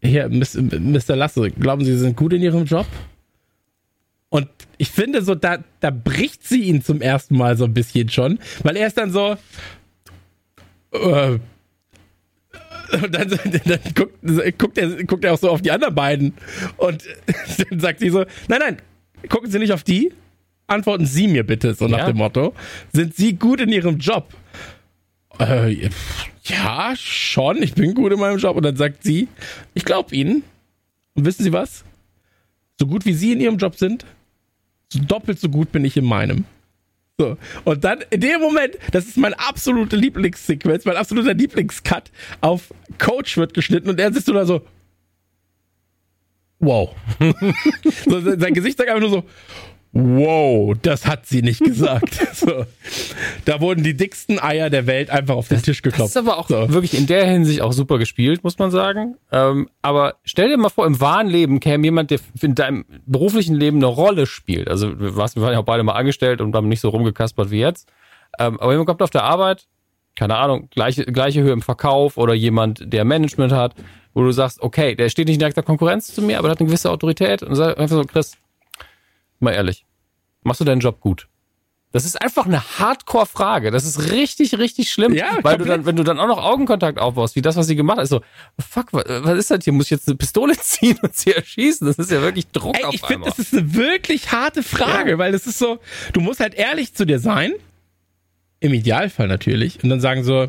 [0.00, 1.16] hier, Mr.
[1.16, 2.86] Lasse, glauben Sie, Sie sind gut in Ihrem Job?
[4.32, 8.08] Und ich finde so, da, da bricht sie ihn zum ersten Mal so ein bisschen
[8.08, 9.36] schon, weil er ist dann so,
[10.92, 11.38] äh,
[12.92, 13.28] und dann,
[13.64, 16.32] dann guckt, guckt, er, guckt er auch so auf die anderen beiden
[16.78, 17.04] und
[17.70, 18.76] dann sagt sie so, nein, nein,
[19.28, 20.14] gucken Sie nicht auf die,
[20.66, 22.06] antworten Sie mir bitte, so nach Ja.
[22.06, 22.54] dem Motto.
[22.94, 24.32] Sind Sie gut in Ihrem Job?
[25.40, 25.90] Äh,
[26.44, 28.56] ja, schon, ich bin gut in meinem Job.
[28.56, 29.28] Und dann sagt sie,
[29.74, 30.42] ich glaube Ihnen.
[31.14, 31.84] Und wissen Sie was?
[32.80, 34.04] So gut wie Sie in Ihrem Job sind,
[35.00, 36.44] doppelt so gut bin ich in meinem.
[37.18, 37.36] So.
[37.64, 43.36] Und dann in dem Moment, das ist mein absolute Lieblingssequenz, mein absoluter Lieblingscut, auf Coach
[43.36, 44.62] wird geschnitten und er sitzt nur da so.
[46.58, 46.94] Wow.
[48.08, 49.24] so, sein sein Gesicht sagt einfach nur so,
[49.92, 52.14] wow, das hat sie nicht gesagt.
[52.34, 52.64] so.
[53.44, 56.16] Da wurden die dicksten Eier der Welt einfach auf den Tisch geklopft.
[56.16, 56.72] Das ist aber auch so.
[56.72, 59.16] wirklich in der Hinsicht auch super gespielt, muss man sagen.
[59.30, 63.54] Ähm, aber stell dir mal vor, im wahren Leben käme jemand, der in deinem beruflichen
[63.54, 64.68] Leben eine Rolle spielt.
[64.68, 67.88] Also wir waren ja auch beide mal angestellt und haben nicht so rumgekaspert wie jetzt.
[68.38, 69.66] Ähm, aber jemand kommt auf der Arbeit,
[70.16, 73.74] keine Ahnung, gleiche, gleiche Höhe im Verkauf oder jemand, der Management hat,
[74.14, 76.60] wo du sagst, okay, der steht nicht in direkter Konkurrenz zu mir, aber der hat
[76.60, 78.36] eine gewisse Autorität und sagt einfach so, Chris,
[79.42, 79.84] mal ehrlich,
[80.42, 81.28] machst du deinen Job gut?
[81.94, 83.70] Das ist einfach eine Hardcore-Frage.
[83.70, 86.98] Das ist richtig, richtig schlimm, Ja, weil du dann, wenn du dann auch noch Augenkontakt
[86.98, 88.22] aufbaust, wie das, was sie gemacht hat, ist so,
[88.58, 89.74] fuck, was, was ist das hier?
[89.74, 91.86] Muss ich jetzt eine Pistole ziehen und sie erschießen?
[91.86, 93.28] Das ist ja wirklich Druck Ey, auf ich finde, einmal.
[93.30, 95.80] das ist eine wirklich harte Frage, weil es ist so,
[96.14, 97.52] du musst halt ehrlich zu dir sein.
[98.60, 99.82] Im Idealfall natürlich.
[99.82, 100.46] Und dann sagen so,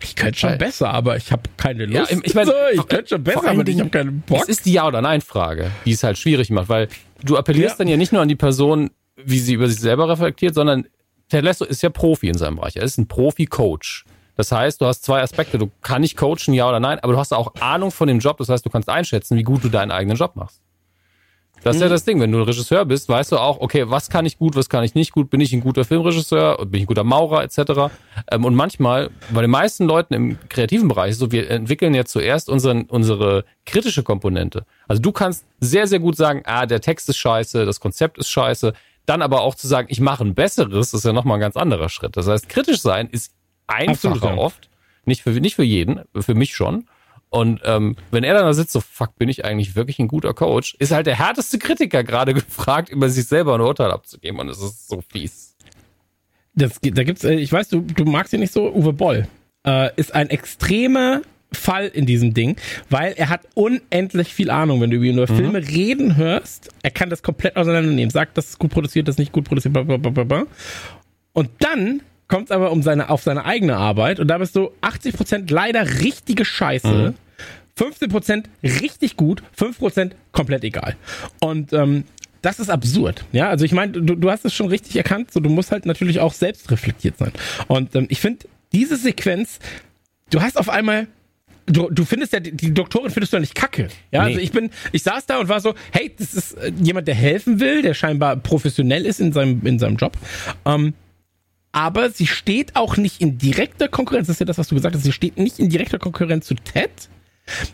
[0.00, 2.16] ich könnte schon besser, aber ich habe keine Ja, Lust.
[2.22, 4.40] ich meine, so, ich könnte schon besser, aber ich habe keinen Bock.
[4.42, 6.88] Es ist die Ja- oder Nein-Frage, die es halt schwierig macht, weil
[7.28, 7.78] du appellierst Ja.
[7.78, 10.86] dann ja nicht nur an die Person, wie sie über sich selber reflektiert, sondern
[11.28, 12.76] Ted Lasso ist ja Profi in seinem Bereich.
[12.76, 14.04] Er ist ein Profi-Coach.
[14.36, 15.56] Das heißt, du hast zwei Aspekte.
[15.58, 18.36] Du kannst nicht coachen, ja oder nein, aber du hast auch Ahnung von dem Job.
[18.36, 20.60] Das heißt, du kannst einschätzen, wie gut du deinen eigenen Job machst.
[21.66, 22.20] Das ist ja das Ding.
[22.20, 24.84] Wenn du ein Regisseur bist, weißt du auch, okay, was kann ich gut, was kann
[24.84, 25.30] ich nicht gut?
[25.30, 26.58] Bin ich ein guter Filmregisseur?
[26.66, 27.92] Bin ich ein guter Maurer etc.?
[28.30, 32.04] Ähm, Und manchmal, bei den meisten Leuten im kreativen Bereich, ist so wir entwickeln ja
[32.04, 34.64] zuerst unseren, unsere kritische Komponente.
[34.86, 38.30] Also du kannst sehr, sehr gut sagen, ah, der Text ist scheiße, das Konzept ist
[38.30, 38.72] scheiße.
[39.04, 41.88] Dann aber auch zu sagen, ich mache ein besseres, ist ja nochmal ein ganz anderer
[41.88, 42.16] Schritt.
[42.16, 43.32] Das heißt, kritisch sein ist
[43.66, 44.68] einfacher oft.
[45.04, 46.86] Nicht für, nicht für jeden, für mich schon.
[47.28, 50.32] Und ähm, wenn er dann da sitzt, so fuck, bin ich eigentlich wirklich ein guter
[50.32, 54.40] Coach, ist halt der härteste Kritiker gerade gefragt, über sich selber ein Urteil abzugeben.
[54.40, 55.56] Und es ist so fies.
[56.54, 59.28] Das, da gibt's, äh, ich weiß, du, du magst ihn nicht so, Uwe Boll
[59.66, 61.20] äh, ist ein extremer
[61.52, 62.56] Fall in diesem Ding,
[62.90, 66.70] weil er hat unendlich viel Ahnung, wenn du über ihn über Filme reden hörst.
[66.82, 69.72] Er kann das komplett auseinandernehmen, sagt, das ist gut produziert, das ist nicht gut produziert,
[69.72, 70.46] bla, bla, bla, bla, bla.
[71.32, 74.70] Und dann kommt es aber um seine, auf seine eigene Arbeit und da bist du
[74.82, 77.14] 80% leider richtige Scheiße,
[77.78, 80.96] 15% richtig gut, 5% komplett egal.
[81.40, 82.04] Und ähm,
[82.42, 83.24] das ist absurd.
[83.32, 85.84] Ja, also ich meine, du, du hast es schon richtig erkannt, so du musst halt
[85.86, 87.32] natürlich auch selbst reflektiert sein.
[87.68, 89.58] Und ähm, ich finde, diese Sequenz,
[90.30, 91.06] du hast auf einmal.
[91.68, 93.88] Du, du findest ja, die, die Doktorin findest du ja nicht kacke.
[94.12, 94.28] Ja, Nee.
[94.28, 97.16] also ich bin, ich saß da und war so, hey, das ist äh, jemand, der
[97.16, 100.16] helfen will, der scheinbar professionell ist in seinem, in seinem Job.
[100.64, 100.94] Ähm,
[101.76, 104.94] aber sie steht auch nicht in direkter Konkurrenz, das ist ja das, was du gesagt
[104.94, 106.90] hast, sie steht nicht in direkter Konkurrenz zu Ted,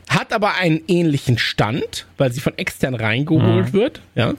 [0.09, 4.35] hat aber einen ähnlichen Stand, weil sie von extern reingeholt wird, ja.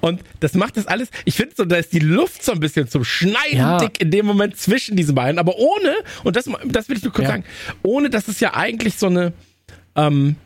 [0.00, 2.86] Und das macht das alles, ich finde so, da ist die Luft so ein bisschen
[2.86, 3.78] zum Schneiden Ja.
[3.80, 7.12] dick in dem Moment zwischen diesen beiden, aber ohne, und das, das will ich nur
[7.12, 7.30] kurz Ja.
[7.30, 7.44] sagen,
[7.82, 9.32] ohne, dass es ja eigentlich so eine,
[9.96, 10.36] ähm,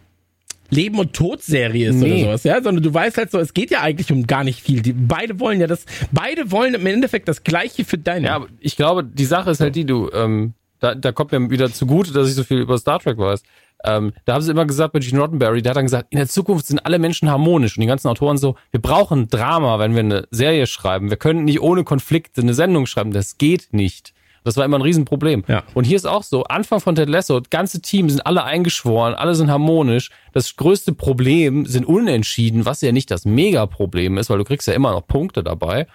[0.72, 2.24] Leben- und Tod-Serie ist oder Nee.
[2.24, 4.80] sowas, ja, sondern du weißt halt so, es geht ja eigentlich um gar nicht viel.
[4.80, 8.26] Die, beide wollen ja das, beide wollen im Endeffekt das Gleiche für deine.
[8.28, 11.50] Ja, aber ich glaube, die Sache ist halt die, du, ähm, da, da kommt mir
[11.50, 13.42] wieder zugute, dass ich so viel über Star Trek weiß.
[13.84, 16.28] Ähm, da haben sie immer gesagt bei Gene Roddenberry, der hat dann gesagt, in der
[16.28, 20.00] Zukunft sind alle Menschen harmonisch und die ganzen Autoren so, wir brauchen Drama, wenn wir
[20.00, 21.10] eine Serie schreiben.
[21.10, 24.14] Wir können nicht ohne Konflikte eine Sendung schreiben, das geht nicht.
[24.44, 25.44] Das war immer ein Riesenproblem.
[25.48, 25.62] Ja.
[25.74, 29.14] Und hier ist auch so, Anfang von Ted Lasso, das ganze Team sind alle eingeschworen,
[29.14, 30.10] alle sind harmonisch.
[30.32, 34.74] Das größte Problem sind Unentschieden, was ja nicht das Mega-Problem ist, weil du kriegst ja
[34.74, 35.86] immer noch Punkte dabei.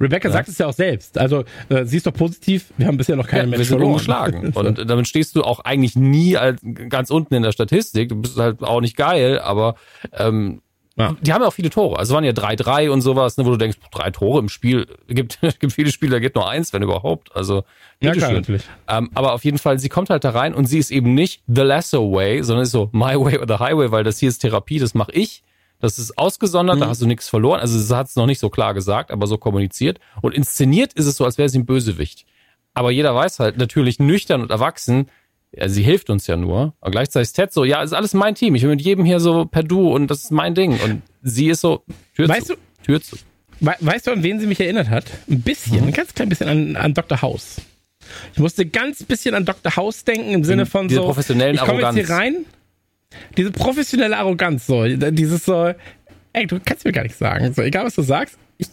[0.00, 1.18] Rebecca sagt es ja auch selbst.
[1.18, 3.76] Also, äh, sie ist doch positiv, wir haben bisher noch keine Ja, wir Match sind
[3.76, 3.92] verloren.
[3.92, 4.52] ungeschlagen.
[4.54, 8.08] Und damit stehst du auch eigentlich nie als ganz unten in der Statistik.
[8.08, 9.74] Du bist halt auch nicht geil, aber
[10.12, 10.62] ähm,
[10.98, 11.16] Ja.
[11.20, 11.98] die haben ja auch viele Tore.
[11.98, 14.86] Also es waren ja 3-3 und sowas, ne, wo du denkst, drei Tore im Spiel.
[15.08, 17.34] Gibt, gibt viele Spiele, da geht nur eins, wenn überhaupt.
[17.36, 17.62] Also
[18.00, 18.18] Ja, bitteschön.
[18.18, 18.62] klar, natürlich.
[18.88, 21.42] Ähm, aber auf jeden Fall, sie kommt halt da rein und sie ist eben nicht
[21.46, 24.38] the lesser way, sondern ist so my way or the highway, weil das hier ist
[24.40, 25.42] Therapie, das mache ich.
[25.80, 26.80] Das ist ausgesondert, Mhm.
[26.80, 27.60] da hast du nichts verloren.
[27.60, 30.00] Also sie hat es noch nicht so klar gesagt, aber so kommuniziert.
[30.22, 32.24] Und inszeniert ist es so, als wäre sie ein Bösewicht.
[32.74, 35.08] Aber jeder weiß halt natürlich nüchtern und erwachsen,
[35.52, 36.74] ja, sie hilft uns ja nur.
[36.80, 38.54] Und gleichzeitig ist Ted so, ja, ist alles mein Team.
[38.54, 40.78] Ich bin mit jedem hier so per Du und das ist mein Ding.
[40.80, 41.82] Und sie ist so,
[42.14, 42.54] Tür Weißt zu.
[42.54, 43.16] du- Tür zu.
[43.60, 45.04] We weißt du, an wen sie mich erinnert hat?
[45.28, 45.88] Ein bisschen, Mhm.
[45.88, 47.20] ein ganz klein bisschen an, an Dr.
[47.22, 47.56] House.
[48.32, 49.74] Ich musste ganz bisschen an Dr.
[49.76, 51.06] House denken, im Sinne von diese so.
[51.06, 52.46] professionellen ich komme jetzt hier rein.
[53.36, 54.84] Diese professionelle Arroganz, so.
[54.86, 55.72] Dieses so,
[56.32, 57.52] ey, du kannst mir gar nicht sagen.
[57.52, 58.68] So, egal was du sagst, ich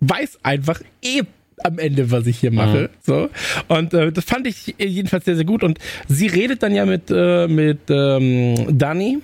[0.00, 1.22] weiß einfach eh
[1.62, 2.90] am Ende, was ich hier mache.
[3.02, 3.28] So.
[3.68, 5.62] Und äh, das fand ich jedenfalls sehr, sehr gut.
[5.62, 5.78] Und
[6.08, 9.18] sie redet dann ja mit, äh, mit ähm, Danny.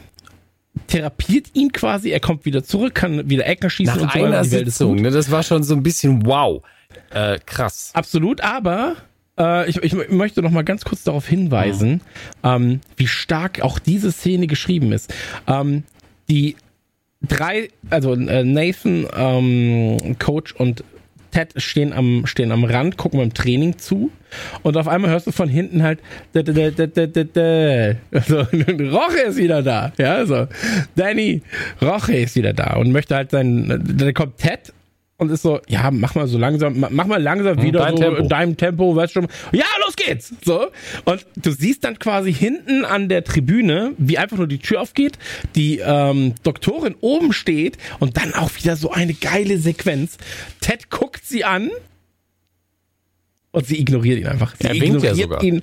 [0.86, 4.44] Therapiert ihn quasi, er kommt wieder zurück, kann wieder Ecken schießen Nach und so einer.
[4.44, 6.62] Sitzung, ne, das war schon so ein bisschen wow.
[7.10, 7.90] Äh, krass.
[7.94, 8.94] Absolut, aber
[9.38, 12.00] äh, ich, ich möchte noch mal ganz kurz darauf hinweisen,
[12.42, 15.12] ähm, wie stark auch diese Szene geschrieben ist.
[15.46, 15.84] Ähm,
[16.28, 16.56] die
[17.22, 20.84] drei, also äh, Nathan, ähm, Coach und
[21.30, 24.10] Ted stehen am, stehen am Rand, gucken beim Training zu.
[24.62, 26.00] Und auf einmal hörst du von hinten halt.
[26.34, 26.52] Also,
[28.40, 30.46] Roche ist wieder da, ja, also
[30.96, 31.42] Danny
[31.80, 34.72] Roche ist wieder da und möchte halt sein, dann kommt Ted
[35.18, 38.22] und ist so, ja, mach mal so langsam, mach mal langsam wieder dein so Tempo.
[38.22, 40.68] in deinem Tempo, weißt schon, ja, los geht's, so.
[41.04, 45.18] Und du siehst dann quasi hinten an der Tribüne, wie einfach nur die Tür aufgeht,
[45.56, 50.18] die ähm, Doktorin oben steht und dann auch wieder so eine geile Sequenz.
[50.60, 51.70] Ted guckt sie an
[53.50, 54.54] und sie ignoriert ihn einfach.
[54.56, 55.42] Sie Er winkt ja ignoriert sogar.
[55.42, 55.62] ihn,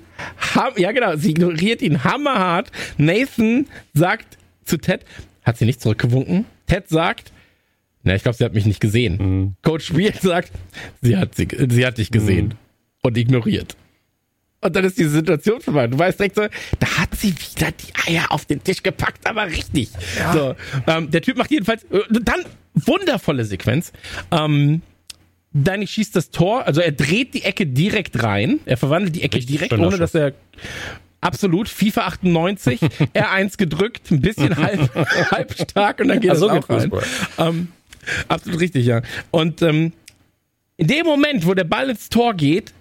[0.78, 2.72] ja genau, sie ignoriert ihn hammerhart.
[2.98, 5.06] Nathan sagt zu Ted,
[5.44, 6.44] hat sie nicht zurückgewunken?
[6.68, 7.32] Ted sagt,
[8.06, 9.18] na, ich glaube, sie hat mich nicht gesehen.
[9.18, 9.56] Mhm.
[9.62, 10.52] Coach Beard sagt,
[11.02, 12.54] sie hat, sie, sie hat dich gesehen Mhm.
[13.02, 13.76] und ignoriert.
[14.62, 15.86] Und dann ist diese Situation vorbei.
[15.88, 16.44] Du weißt direkt so,
[16.80, 19.90] da hat sie wieder die Eier auf den Tisch gepackt, aber richtig.
[20.34, 20.56] So,
[20.88, 22.40] ähm, der Typ macht jedenfalls, äh, dann
[22.74, 23.92] wundervolle Sequenz.
[24.32, 24.82] Ähm,
[25.54, 28.60] Danny schießt das Tor, also er dreht die Ecke direkt rein.
[28.66, 30.34] Er verwandelt die Ecke Richtig direkt, ohne dass er
[31.22, 32.80] absolut FIFA 98,
[33.14, 34.94] R1 gedrückt, ein bisschen halb,
[35.32, 36.92] halb stark und dann geht Ach, es so auch rein.
[37.38, 37.68] Ähm,
[38.28, 39.02] absolut richtig, ja.
[39.32, 39.94] Und ähm,
[40.78, 42.74] in dem Moment, wo der Ball ins Tor geht,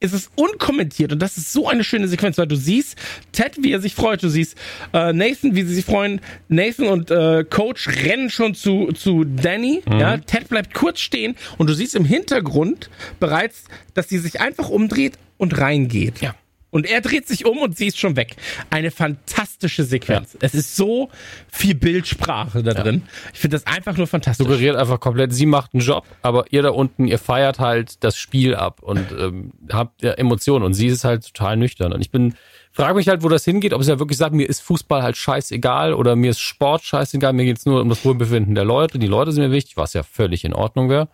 [0.00, 2.96] ist es unkommentiert und das ist so eine schöne Sequenz, weil du siehst
[3.32, 4.56] Ted, wie er sich freut, du siehst
[4.92, 6.20] äh, Nathan, wie sie sich freuen.
[6.48, 9.82] Nathan und äh, Coach rennen schon zu, zu Danny.
[9.86, 9.98] Mhm.
[9.98, 13.64] Ja, Ted bleibt kurz stehen und du siehst im Hintergrund bereits,
[13.94, 16.20] dass sie sich einfach umdreht und reingeht.
[16.20, 16.34] Ja.
[16.70, 18.36] Und er dreht sich um und sie ist schon weg.
[18.68, 20.36] Eine fantastische Sequenz.
[20.40, 21.08] Es ist so
[21.50, 23.02] viel Bildsprache da drin.
[23.32, 24.46] Ich finde das einfach nur fantastisch.
[24.46, 28.18] Suggeriert einfach komplett, sie macht einen Job, aber ihr da unten, ihr feiert halt das
[28.18, 31.92] Spiel ab und ähm, habt ja Emotionen und sie ist halt total nüchtern.
[31.94, 32.34] Und ich bin,
[32.70, 35.16] frage mich halt, wo das hingeht, ob sie ja wirklich sagt, mir ist Fußball halt
[35.16, 38.98] scheißegal oder mir ist Sport scheißegal, mir geht's nur um das Wohlbefinden der Leute.
[38.98, 41.08] Die Leute sind mir wichtig, was ja völlig in Ordnung wäre.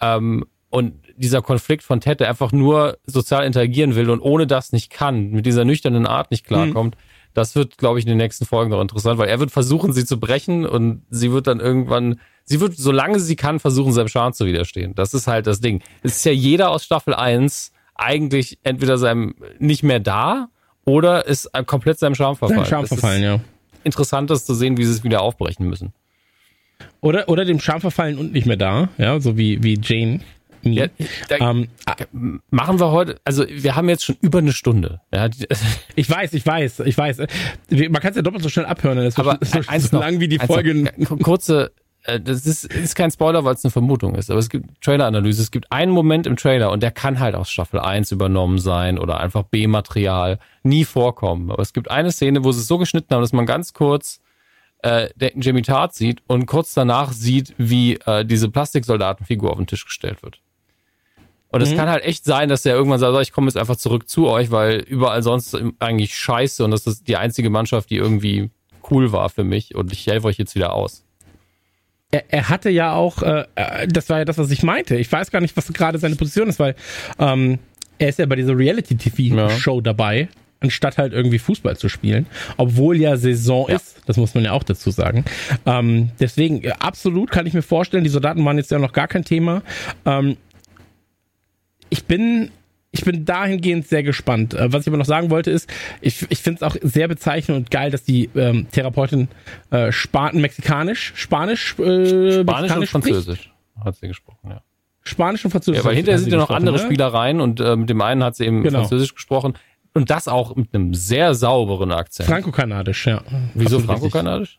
[0.00, 4.72] Ähm, und dieser Konflikt von Ted, der einfach nur sozial interagieren will und ohne das
[4.72, 6.96] nicht kann, mit dieser nüchternen Art nicht klarkommt,
[7.34, 10.04] das wird, glaube ich, in den nächsten Folgen noch interessant, weil er wird versuchen, sie
[10.04, 14.32] zu brechen und sie wird dann irgendwann, sie wird, solange sie kann, versuchen, seinem Charme
[14.32, 14.94] zu widerstehen.
[14.94, 15.82] Das ist halt das Ding.
[16.02, 20.48] Es ist ja jeder aus Staffel 1 eigentlich entweder seinem nicht mehr da
[20.84, 22.60] oder ist komplett seinem Charme verfallen.
[22.60, 23.40] Sein Charme ist verfallen, ja.
[23.84, 25.92] Interessant, das zu sehen, wie sie es wieder aufbrechen müssen.
[27.00, 30.20] Oder, oder dem Charme verfallen und nicht mehr da, ja, so wie, wie Jane.
[30.62, 30.74] Me.
[30.74, 30.88] Ja,
[31.30, 31.68] ähm,
[32.50, 35.00] machen wir heute, also wir haben jetzt schon über eine Stunde.
[35.12, 35.28] Ja,
[35.96, 37.18] ich weiß, ich weiß, ich weiß.
[37.70, 40.04] Man kann es ja doppelt so schnell abhören, dann ist aber so, eins so noch,
[40.04, 40.74] lang wie die eins Folge.
[40.96, 41.72] Noch, kurze,
[42.04, 45.42] äh, das ist, ist kein Spoiler, weil es eine Vermutung ist, aber es gibt Trailer-Analyse.
[45.42, 48.98] Es gibt einen Moment im Trailer und der kann halt aus Staffel 1 übernommen sein
[48.98, 51.50] oder einfach B-Material, nie vorkommen.
[51.50, 54.20] Aber es gibt eine Szene, wo sie es so geschnitten haben, dass man ganz kurz
[54.82, 59.66] äh, den Jimmy Tart sieht und kurz danach sieht, wie äh, diese Plastiksoldatenfigur auf den
[59.66, 60.40] Tisch gestellt wird.
[61.52, 63.76] Und es kann halt echt sein, dass der irgendwann sagt, so, ich komme jetzt einfach
[63.76, 67.96] zurück zu euch, weil überall sonst eigentlich scheiße und das ist die einzige Mannschaft, die
[67.96, 68.50] irgendwie
[68.90, 71.04] cool war für mich und ich helfe euch jetzt wieder aus.
[72.12, 74.96] Er, er hatte ja auch, äh, äh, das war ja das, was ich meinte.
[74.96, 76.74] Ich weiß gar nicht, was gerade seine Position ist, weil
[77.18, 77.58] ähm,
[77.98, 80.28] er ist ja bei dieser Reality-TV-Show dabei,
[80.60, 83.76] anstatt halt irgendwie Fußball zu spielen, obwohl ja Saison Ja.
[83.76, 83.96] ist.
[84.06, 85.24] Das muss man ja auch dazu sagen.
[85.66, 89.24] Ähm, deswegen, absolut kann ich mir vorstellen, die Soldaten waren jetzt ja noch gar kein
[89.24, 89.62] Thema.
[90.04, 90.36] Ähm,
[91.90, 92.50] ich bin
[92.92, 94.54] ich bin dahingehend sehr gespannt.
[94.54, 97.56] Äh, Was ich aber noch sagen wollte ist, ich, ich finde es auch sehr bezeichnend
[97.58, 99.28] und geil, dass die ähm, Therapeutin
[99.70, 103.04] äh, Spaten mexikanisch, Spanisch, äh, Spanisch und Mexikanisch spricht.
[103.04, 103.52] Französisch
[103.84, 104.62] hat sie gesprochen, ja.
[105.02, 105.78] Spanisch und Französisch.
[105.82, 106.82] ja weil hinterher sind ja noch andere ne?
[106.82, 108.80] Spielereien und äh, mit dem einen hat sie eben Genau.
[108.80, 109.54] Französisch gesprochen
[109.94, 112.28] und das auch mit einem sehr sauberen Akzent.
[112.28, 113.22] Franco-Kanadisch, ja.
[113.54, 113.78] Wieso.
[113.80, 114.58] Franco-Kanadisch?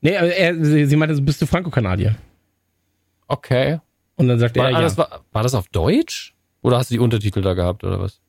[0.00, 2.16] Nee, aber er, sie, sie meinte, bist du Franco-Kanadier?
[3.28, 3.80] Okay.
[4.16, 4.78] Und dann sagt War, er, ja.
[4.78, 6.34] ah, das war, war das auf Deutsch?
[6.62, 8.20] Oder hast du die Untertitel da gehabt oder was?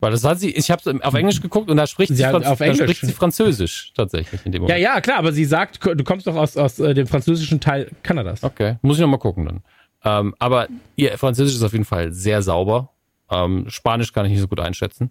[0.00, 2.44] Weil das hat sie, ich habe auf Englisch geguckt und da spricht sie, Sie Franz,
[2.46, 2.82] auf da Englisch.
[2.82, 4.80] spricht sie Französisch tatsächlich in dem ja, Moment.
[4.82, 8.42] ja, klar, aber sie sagt, du kommst doch aus, aus äh, dem französischen Teil Kanadas.
[8.44, 9.62] Okay, muss ich noch mal gucken dann.
[10.04, 12.90] Ähm, aber ihr Französisch ist auf jeden Fall sehr sauber.
[13.30, 15.10] Ähm, Spanisch kann ich nicht so gut einschätzen.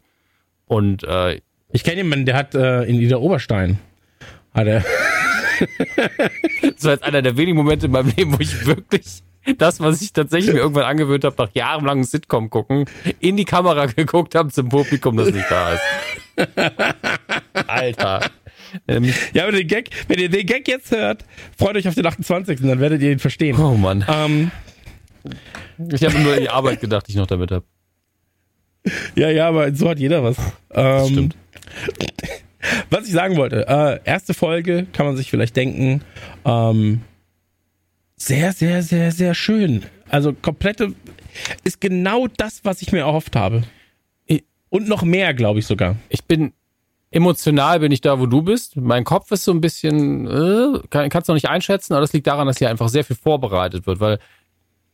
[0.67, 1.41] Und äh,
[1.71, 3.79] Ich kenne jemanden, der hat äh, in Ida Oberstein,
[4.53, 4.83] hat er,
[6.61, 9.23] das war jetzt einer der wenigen Momente in meinem Leben, wo ich wirklich
[9.57, 12.85] das, was ich tatsächlich mir irgendwann angewöhnt habe, nach jahrelangem Sitcom gucken,
[13.19, 15.81] in die Kamera geguckt habe zum Publikum, das nicht da ist.
[17.67, 18.21] Alter.
[18.87, 21.25] Ähm, ja, aber den Gag, wenn ihr den Gag jetzt hört,
[21.57, 22.61] freut euch auf den 28.
[22.61, 23.57] Dann werdet ihr ihn verstehen.
[23.59, 24.05] oh Mann.
[24.07, 24.51] Ähm,
[25.91, 27.65] Ich habe nur an die Arbeit gedacht, die ich noch damit habe.
[29.15, 30.37] ja, ja, aber so hat jeder was.
[30.71, 31.37] Ähm, stimmt.
[32.89, 36.01] Was ich sagen wollte, äh, erste Folge kann man sich vielleicht denken,
[36.45, 37.01] ähm,
[38.15, 39.83] sehr, sehr, sehr, sehr schön.
[40.09, 40.93] Also komplette,
[41.63, 43.63] ist genau das, was ich mir erhofft habe.
[44.69, 45.97] Und noch mehr, glaube ich sogar.
[46.09, 46.51] Ich bin
[47.11, 48.75] emotional bin ich da, wo du bist.
[48.75, 52.11] Mein Kopf ist so ein bisschen, äh, kann, kannst du noch nicht einschätzen, aber das
[52.11, 54.17] liegt daran, dass hier einfach sehr viel vorbereitet wird, weil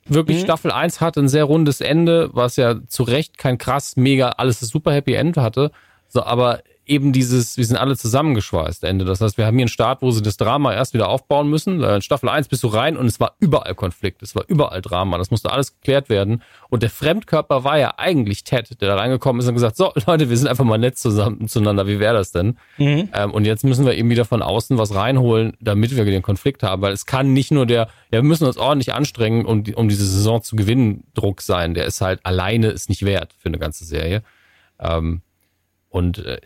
[0.06, 0.44] wirklich Mhm.
[0.44, 4.62] Staffel 1 hatte ein sehr rundes Ende, was ja zu Recht kein krass, mega, alles
[4.62, 5.72] ist super Happy End hatte.
[6.10, 9.06] So, aber eben dieses, wir sind alle zusammengeschweißt Ende.
[9.06, 11.84] Das heißt, wir haben hier einen Start, wo sie das Drama erst wieder aufbauen müssen.
[11.84, 14.82] Äh, In Staffel 1 bist du rein und es war überall Konflikt, es war überall
[14.82, 15.18] Drama.
[15.18, 16.42] Das musste alles geklärt werden.
[16.70, 20.30] Und der Fremdkörper war ja eigentlich Ted, der da reingekommen ist und gesagt, so Leute,
[20.30, 21.88] wir sind einfach mal nett zusammen zueinander.
[21.88, 22.58] Wie wäre das denn?
[23.14, 26.64] Ähm, und jetzt müssen wir eben wieder von außen was reinholen, damit wir den Konflikt
[26.64, 29.90] haben, weil es kann nicht nur der, ja, wir müssen uns ordentlich anstrengen, um, um
[29.90, 31.76] diese Saison zu gewinnen, Druck sein.
[31.76, 34.24] Der ist halt alleine ist nicht wert für eine ganze Serie.
[34.80, 35.22] Ähm,
[35.90, 36.40] und äh,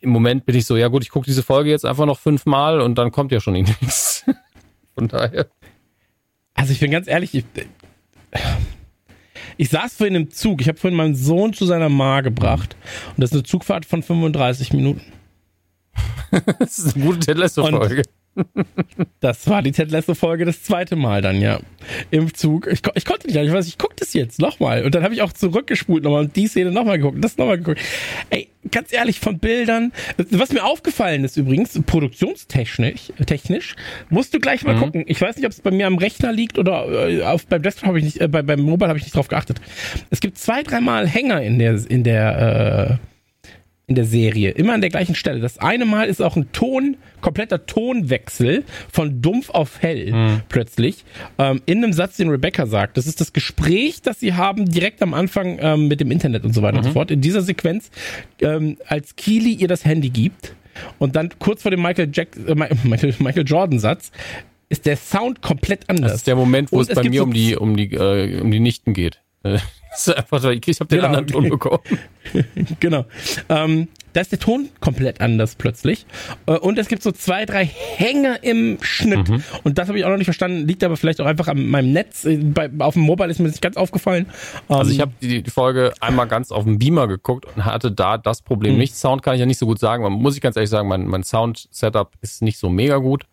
[0.00, 2.80] im Moment bin ich so, ja gut, ich gucke diese Folge jetzt einfach noch fünfmal
[2.80, 4.24] und dann kommt ja schon nichts.
[4.94, 5.46] Von daher.
[6.54, 7.44] Also ich bin ganz ehrlich, ich,
[9.56, 10.60] ich saß vorhin im Zug.
[10.60, 12.76] Ich habe vorhin meinen Sohn zu seiner Ma gebracht.
[13.14, 15.02] Und das ist eine Zugfahrt von 35 Minuten.
[16.60, 18.04] Das ist eine gute Ted Lasso-Folge.
[19.20, 21.60] Das war die Ted Lasso-Folge das zweite Mal dann, ja.
[22.10, 22.66] Im Zug.
[22.66, 24.84] Ich, ich konnte nicht, ich weiß, ich guck das jetzt nochmal.
[24.84, 27.58] Und dann habe ich auch zurückgespult nochmal und die Szene nochmal geguckt und das nochmal
[27.58, 27.80] geguckt.
[28.30, 29.92] Ey, ganz ehrlich, von Bildern,
[30.30, 33.76] was mir aufgefallen ist übrigens, produktionstechnisch, technisch,
[34.08, 35.04] musst du gleich mal gucken.
[35.06, 37.88] Ich weiß nicht, ob es bei mir am Rechner liegt oder äh, auf, beim Desktop
[37.88, 39.60] habe ich nicht, äh, bei, beim Mobile habe ich nicht drauf geachtet.
[40.10, 43.09] Es gibt zwei, dreimal Hänger in der, in der, äh,
[43.90, 44.50] in der Serie.
[44.52, 45.40] Immer an der gleichen Stelle.
[45.40, 51.04] Das eine Mal ist auch ein Ton, kompletter Tonwechsel von dumpf auf hell plötzlich.
[51.38, 52.96] Ähm, in einem Satz, den Rebecca sagt.
[52.96, 56.54] Das ist das Gespräch, das sie haben direkt am Anfang ähm, mit dem Internet und
[56.54, 57.10] so weiter und so fort.
[57.10, 57.90] In dieser Sequenz,
[58.40, 60.54] ähm, als Keely ihr das Handy gibt
[61.00, 62.54] und dann kurz vor dem Michael, Jack, äh,
[62.84, 64.12] Michael, Michael Jordan Satz
[64.68, 66.12] ist der Sound komplett anders.
[66.12, 68.40] Das ist der Moment, wo Und es bei mir so um die, um die, äh,
[68.40, 69.20] um die Nichten geht.
[69.90, 71.06] Das ist einfach, ich, habe den Genau.
[71.06, 71.80] anderen Ton bekommen.
[72.80, 73.04] genau.
[73.48, 76.06] Ähm, da ist der Ton komplett anders plötzlich.
[76.46, 79.28] Äh, und es gibt so zwei, drei Hänger im Schnitt.
[79.28, 79.42] Mhm.
[79.62, 80.66] Und das habe ich auch noch nicht verstanden.
[80.66, 82.24] Liegt aber vielleicht auch einfach an meinem Netz.
[82.24, 84.26] Äh, Bei, auf dem Mobile ist mir das nicht ganz aufgefallen.
[84.68, 87.90] Ähm, Also ich habe die, die Folge einmal ganz auf dem Beamer geguckt und hatte
[87.92, 88.78] da das Problem Mhm.
[88.80, 88.96] nicht.
[88.96, 90.02] Sound kann ich ja nicht so gut sagen.
[90.02, 93.24] Man muss ich ganz ehrlich sagen, mein, mein Sound-Setup ist nicht so mega gut.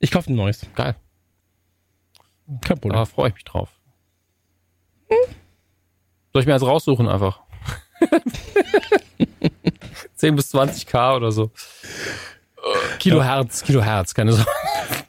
[0.00, 0.66] ich kaufe ein neues.
[0.74, 0.96] Geil.
[2.62, 2.92] Kein Problem.
[2.92, 3.70] Da freue ich mich drauf.
[6.36, 7.40] Soll ich mir jetzt raussuchen einfach?
[10.16, 11.50] 10 bis 20k oder so.
[12.98, 14.50] Kilohertz, Kilohertz, keine Sorge.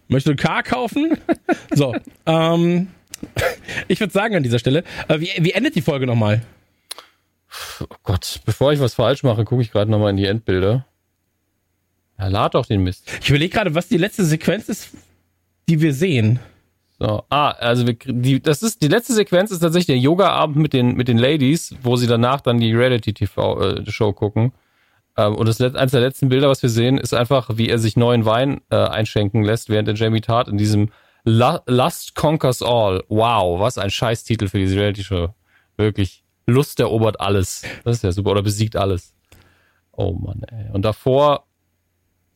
[0.07, 1.17] Möchtest du Car kaufen?
[1.75, 1.93] so.
[2.25, 2.87] ähm,
[3.89, 6.43] ich würde sagen an dieser Stelle, äh, wie, wie endet die Folge nochmal?
[7.81, 10.85] Oh Gott, bevor ich was falsch mache, gucke ich gerade nochmal in die Endbilder.
[12.17, 13.11] Ja, lad doch den Mist.
[13.21, 14.91] Ich überlege gerade, was die letzte Sequenz ist,
[15.67, 16.39] die wir sehen.
[16.99, 20.74] So, ah, also wir, die, das ist die letzte Sequenz ist tatsächlich der Yoga-Abend mit
[20.74, 24.53] den mit den Ladies, wo sie danach dann die Reality-TV-Show gucken.
[25.15, 27.98] Ähm, und das eines der letzten Bilder, was wir sehen, ist einfach, wie er sich
[27.98, 30.90] neuen Wein äh, einschenken lässt, während der Jamie Tart in diesem
[31.24, 33.03] Lust Conquers All.
[33.10, 35.30] Wow, was ein Scheißtitel für diese Reality-Show.
[35.76, 36.24] Wirklich.
[36.45, 37.64] Lust erobert alles.
[37.84, 38.32] Das ist ja super.
[38.32, 39.14] Oder besiegt alles.
[39.91, 40.72] Oh Mann, ey.
[40.72, 41.45] Und davor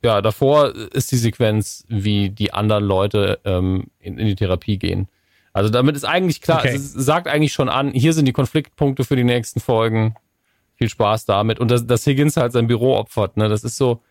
[0.03, 5.07] ja, davor ist die Sequenz, wie die anderen Leute ähm, in, in die Therapie gehen.
[5.53, 6.75] Also damit ist eigentlich klar, Okay.
[6.75, 10.15] es sagt eigentlich schon an, hier sind die Konfliktpunkte für die nächsten Folgen.
[10.75, 11.59] Viel Spaß damit.
[11.59, 14.01] Und dass, dass Higgins halt sein Büro opfert, ne, das ist so,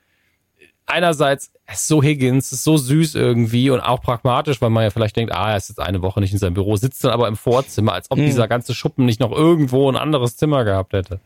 [0.87, 5.17] einerseits, ist so Higgins, ist so süß irgendwie und auch pragmatisch, weil man ja vielleicht
[5.17, 7.37] denkt, ah, er ist jetzt eine Woche nicht in seinem Büro, sitzt dann aber im
[7.37, 11.21] Vorzimmer, als ob dieser ganze Schuppen nicht noch irgendwo ein anderes Zimmer gehabt hätte.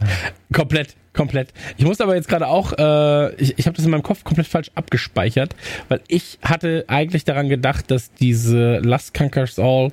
[0.52, 1.52] Komplett, komplett.
[1.76, 4.46] Ich muss aber jetzt gerade auch, äh, ich, ich habe das in meinem Kopf komplett
[4.46, 5.54] falsch abgespeichert,
[5.88, 9.90] weil ich hatte eigentlich daran gedacht, dass diese Last Conquers All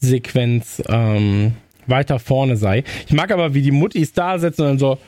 [0.00, 1.54] Sequenz ähm,
[1.86, 2.84] weiter vorne sei.
[3.06, 4.98] Ich mag aber, wie die Muttis da sitzen und dann so,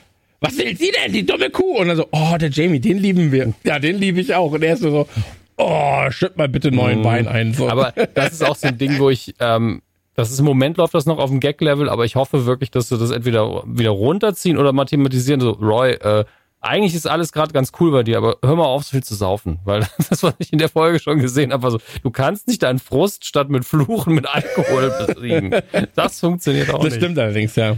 [0.40, 1.78] was will sie denn, die dumme Kuh?
[1.78, 3.52] Und dann so, oh, der Jamie, den lieben wir.
[3.64, 4.52] Ja, den liebe ich auch.
[4.52, 5.08] Und er ist so, so
[5.56, 7.54] oh, schütt mal bitte neuen Wein ein.
[7.54, 7.68] So.
[7.68, 9.82] Aber das ist auch so ein Ding, wo ich, ähm,
[10.16, 12.88] das ist im Moment läuft das noch auf dem Gag-Level, aber ich hoffe wirklich, dass
[12.88, 15.40] sie das entweder wieder runterziehen oder mathematisieren.
[15.40, 16.24] So, Roy, äh,
[16.62, 19.14] eigentlich ist alles gerade ganz cool bei dir, aber hör mal auf, so viel zu
[19.14, 19.60] saufen.
[19.64, 22.62] Weil das, was ich in der Folge schon gesehen habe, war so, du kannst nicht
[22.62, 25.54] deinen Frust statt mit Fluchen mit Alkohol besiegen.
[25.94, 26.96] Das funktioniert auch Das nicht.
[26.96, 27.76] stimmt allerdings, ja.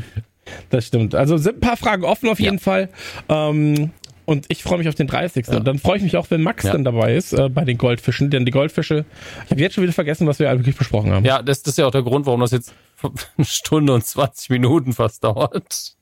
[0.70, 1.14] Das stimmt.
[1.14, 2.62] Also sind ein paar Fragen offen auf jeden Ja.
[2.62, 2.88] Fall.
[3.28, 3.90] Ähm,
[4.28, 5.46] und ich freue mich auf den 30.
[5.46, 5.56] Ja.
[5.56, 6.72] Und dann freue ich mich auch, wenn Max Ja.
[6.72, 8.28] dann dabei ist äh, bei den Goldfischen.
[8.28, 9.06] Denn die Goldfische,
[9.46, 11.24] ich habe jetzt schon wieder vergessen, was wir wirklich besprochen haben.
[11.24, 14.50] Ja, das, das ist ja auch der Grund, warum das jetzt eine Stunde und 20
[14.50, 15.96] Minuten fast dauert.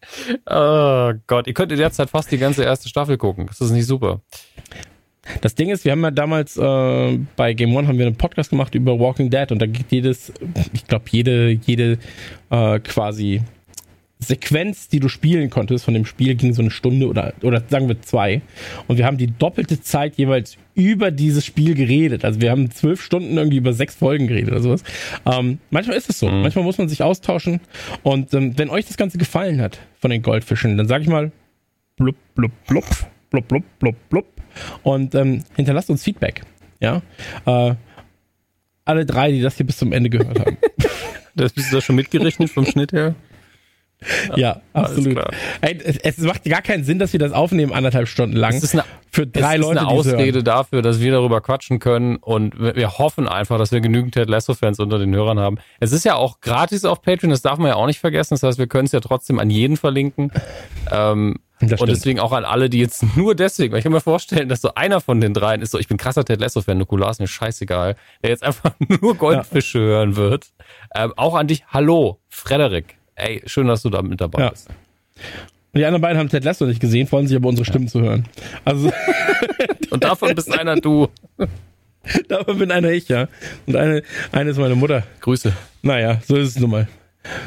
[0.44, 3.47] Oh Gott, ihr könnt in der Zeit fast die ganze erste Staffel gucken.
[3.47, 4.23] Das ist nicht super.
[5.40, 8.51] Das Ding ist, wir haben ja damals äh, bei Game One haben wir einen Podcast
[8.51, 10.32] gemacht über Walking Dead und da geht jedes,
[10.73, 11.98] ich glaube, jede, jede
[12.51, 13.43] äh, quasi
[14.18, 17.88] Sequenz, die du spielen konntest von dem Spiel, ging so eine Stunde oder, oder sagen
[17.88, 18.40] wir zwei.
[18.86, 22.24] Und wir haben die doppelte Zeit jeweils über dieses Spiel geredet.
[22.24, 24.84] Also wir haben zwölf Stunden irgendwie über sechs Folgen geredet oder sowas.
[25.26, 26.28] Ähm, manchmal ist es so.
[26.28, 27.60] Manchmal muss man sich austauschen.
[28.02, 31.30] Und ähm, wenn euch das Ganze gefallen hat von den Goldfischen, dann sag ich mal
[31.97, 32.84] blub, blub, blub,
[33.30, 34.26] blub, blub, blub, blub.
[34.82, 36.40] Und ähm, hinterlasst uns Feedback.
[36.80, 37.02] Ja.
[37.44, 37.74] Äh,
[38.86, 40.56] alle drei, die das hier bis zum Ende gehört haben.
[41.38, 43.14] Das bist du da schon mitgerechnet vom Schnitt her?
[44.36, 45.12] Ja, absolut.
[45.12, 45.31] klar.
[45.62, 48.55] Ey, es, macht gar keinen Sinn, dass wir das aufnehmen, anderthalb Stunden lang.
[48.55, 49.89] Es ist eine, für drei es Leute, ist eine.
[49.89, 54.28] Ausrede dafür, dass wir darüber quatschen können und wir hoffen einfach, dass wir genügend Ted
[54.28, 55.56] Lasso-Fans unter den Hörern haben.
[55.81, 58.35] Es ist ja auch gratis auf Patreon, das darf man ja auch nicht vergessen.
[58.35, 60.31] Das heißt, wir können es ja trotzdem an jeden verlinken.
[60.90, 64.02] Ähm, Das und deswegen auch an alle, die jetzt nur deswegen, weil ich kann mir
[64.02, 67.10] vorstellen, dass so einer von den dreien ist so, ich bin krasser Ted Lasso-Fan, Nukular
[67.10, 70.48] ist mir scheißegal, der jetzt einfach nur Goldfische hören wird.
[70.94, 72.98] Ähm, auch an dich, hallo, Frederik.
[73.16, 74.51] Ey, schön, dass du da mit dabei Ja.
[74.51, 74.68] bist.
[74.68, 78.01] Und die anderen beiden haben Ted Lasso nicht gesehen, freuen sich aber unsere Stimmen zu
[78.01, 78.26] hören.
[78.64, 78.93] Also
[79.90, 81.09] Und davon bist einer du.
[82.28, 83.28] davon bin einer ich, ja.
[83.66, 84.02] Und eine,
[84.32, 85.02] eine ist meine Mutter.
[85.20, 85.52] Grüße.
[85.82, 86.88] Naja, so ist es nun mal.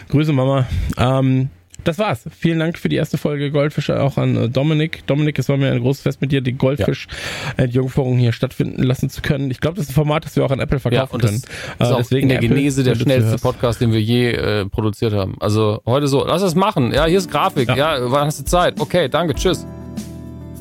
[0.10, 0.68] Grüße Mama.
[0.98, 1.50] Ähm,
[1.84, 2.26] das war's.
[2.38, 5.06] Vielen Dank für die erste Folge Goldfische auch an äh, Dominik.
[5.08, 9.22] Dominik, es war mir ein großes Fest mit dir, die Goldfisch-Entjungferung hier stattfinden lassen zu
[9.22, 9.50] können.
[9.52, 11.44] Ich glaube, das ist ein Format, das wir auch an Apple Ja, verkaufen das können.
[11.80, 13.38] ist Äh, deswegen in der Apple, Genese der schnellste.
[13.38, 15.36] Podcast, den wir je äh, produziert haben.
[15.40, 16.92] Also heute so, lass es machen.
[16.94, 17.70] Ja, hier ist Grafik.
[17.70, 18.12] Ja, Ja.
[18.12, 18.80] wann hast du Zeit?
[18.80, 19.66] Okay, danke, tschüss.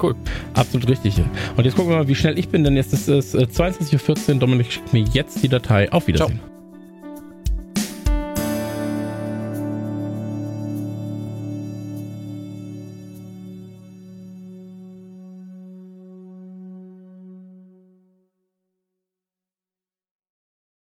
[0.00, 0.14] Cool.
[0.54, 1.14] Absolut richtig.
[1.56, 4.34] Und jetzt gucken wir mal, wie schnell ich bin, denn jetzt ist es äh, 22.14
[4.34, 4.38] Uhr.
[4.38, 5.90] Dominik schickt mir jetzt die Datei.
[5.90, 6.38] Auf Wiedersehen.
[6.38, 6.57] Ciao.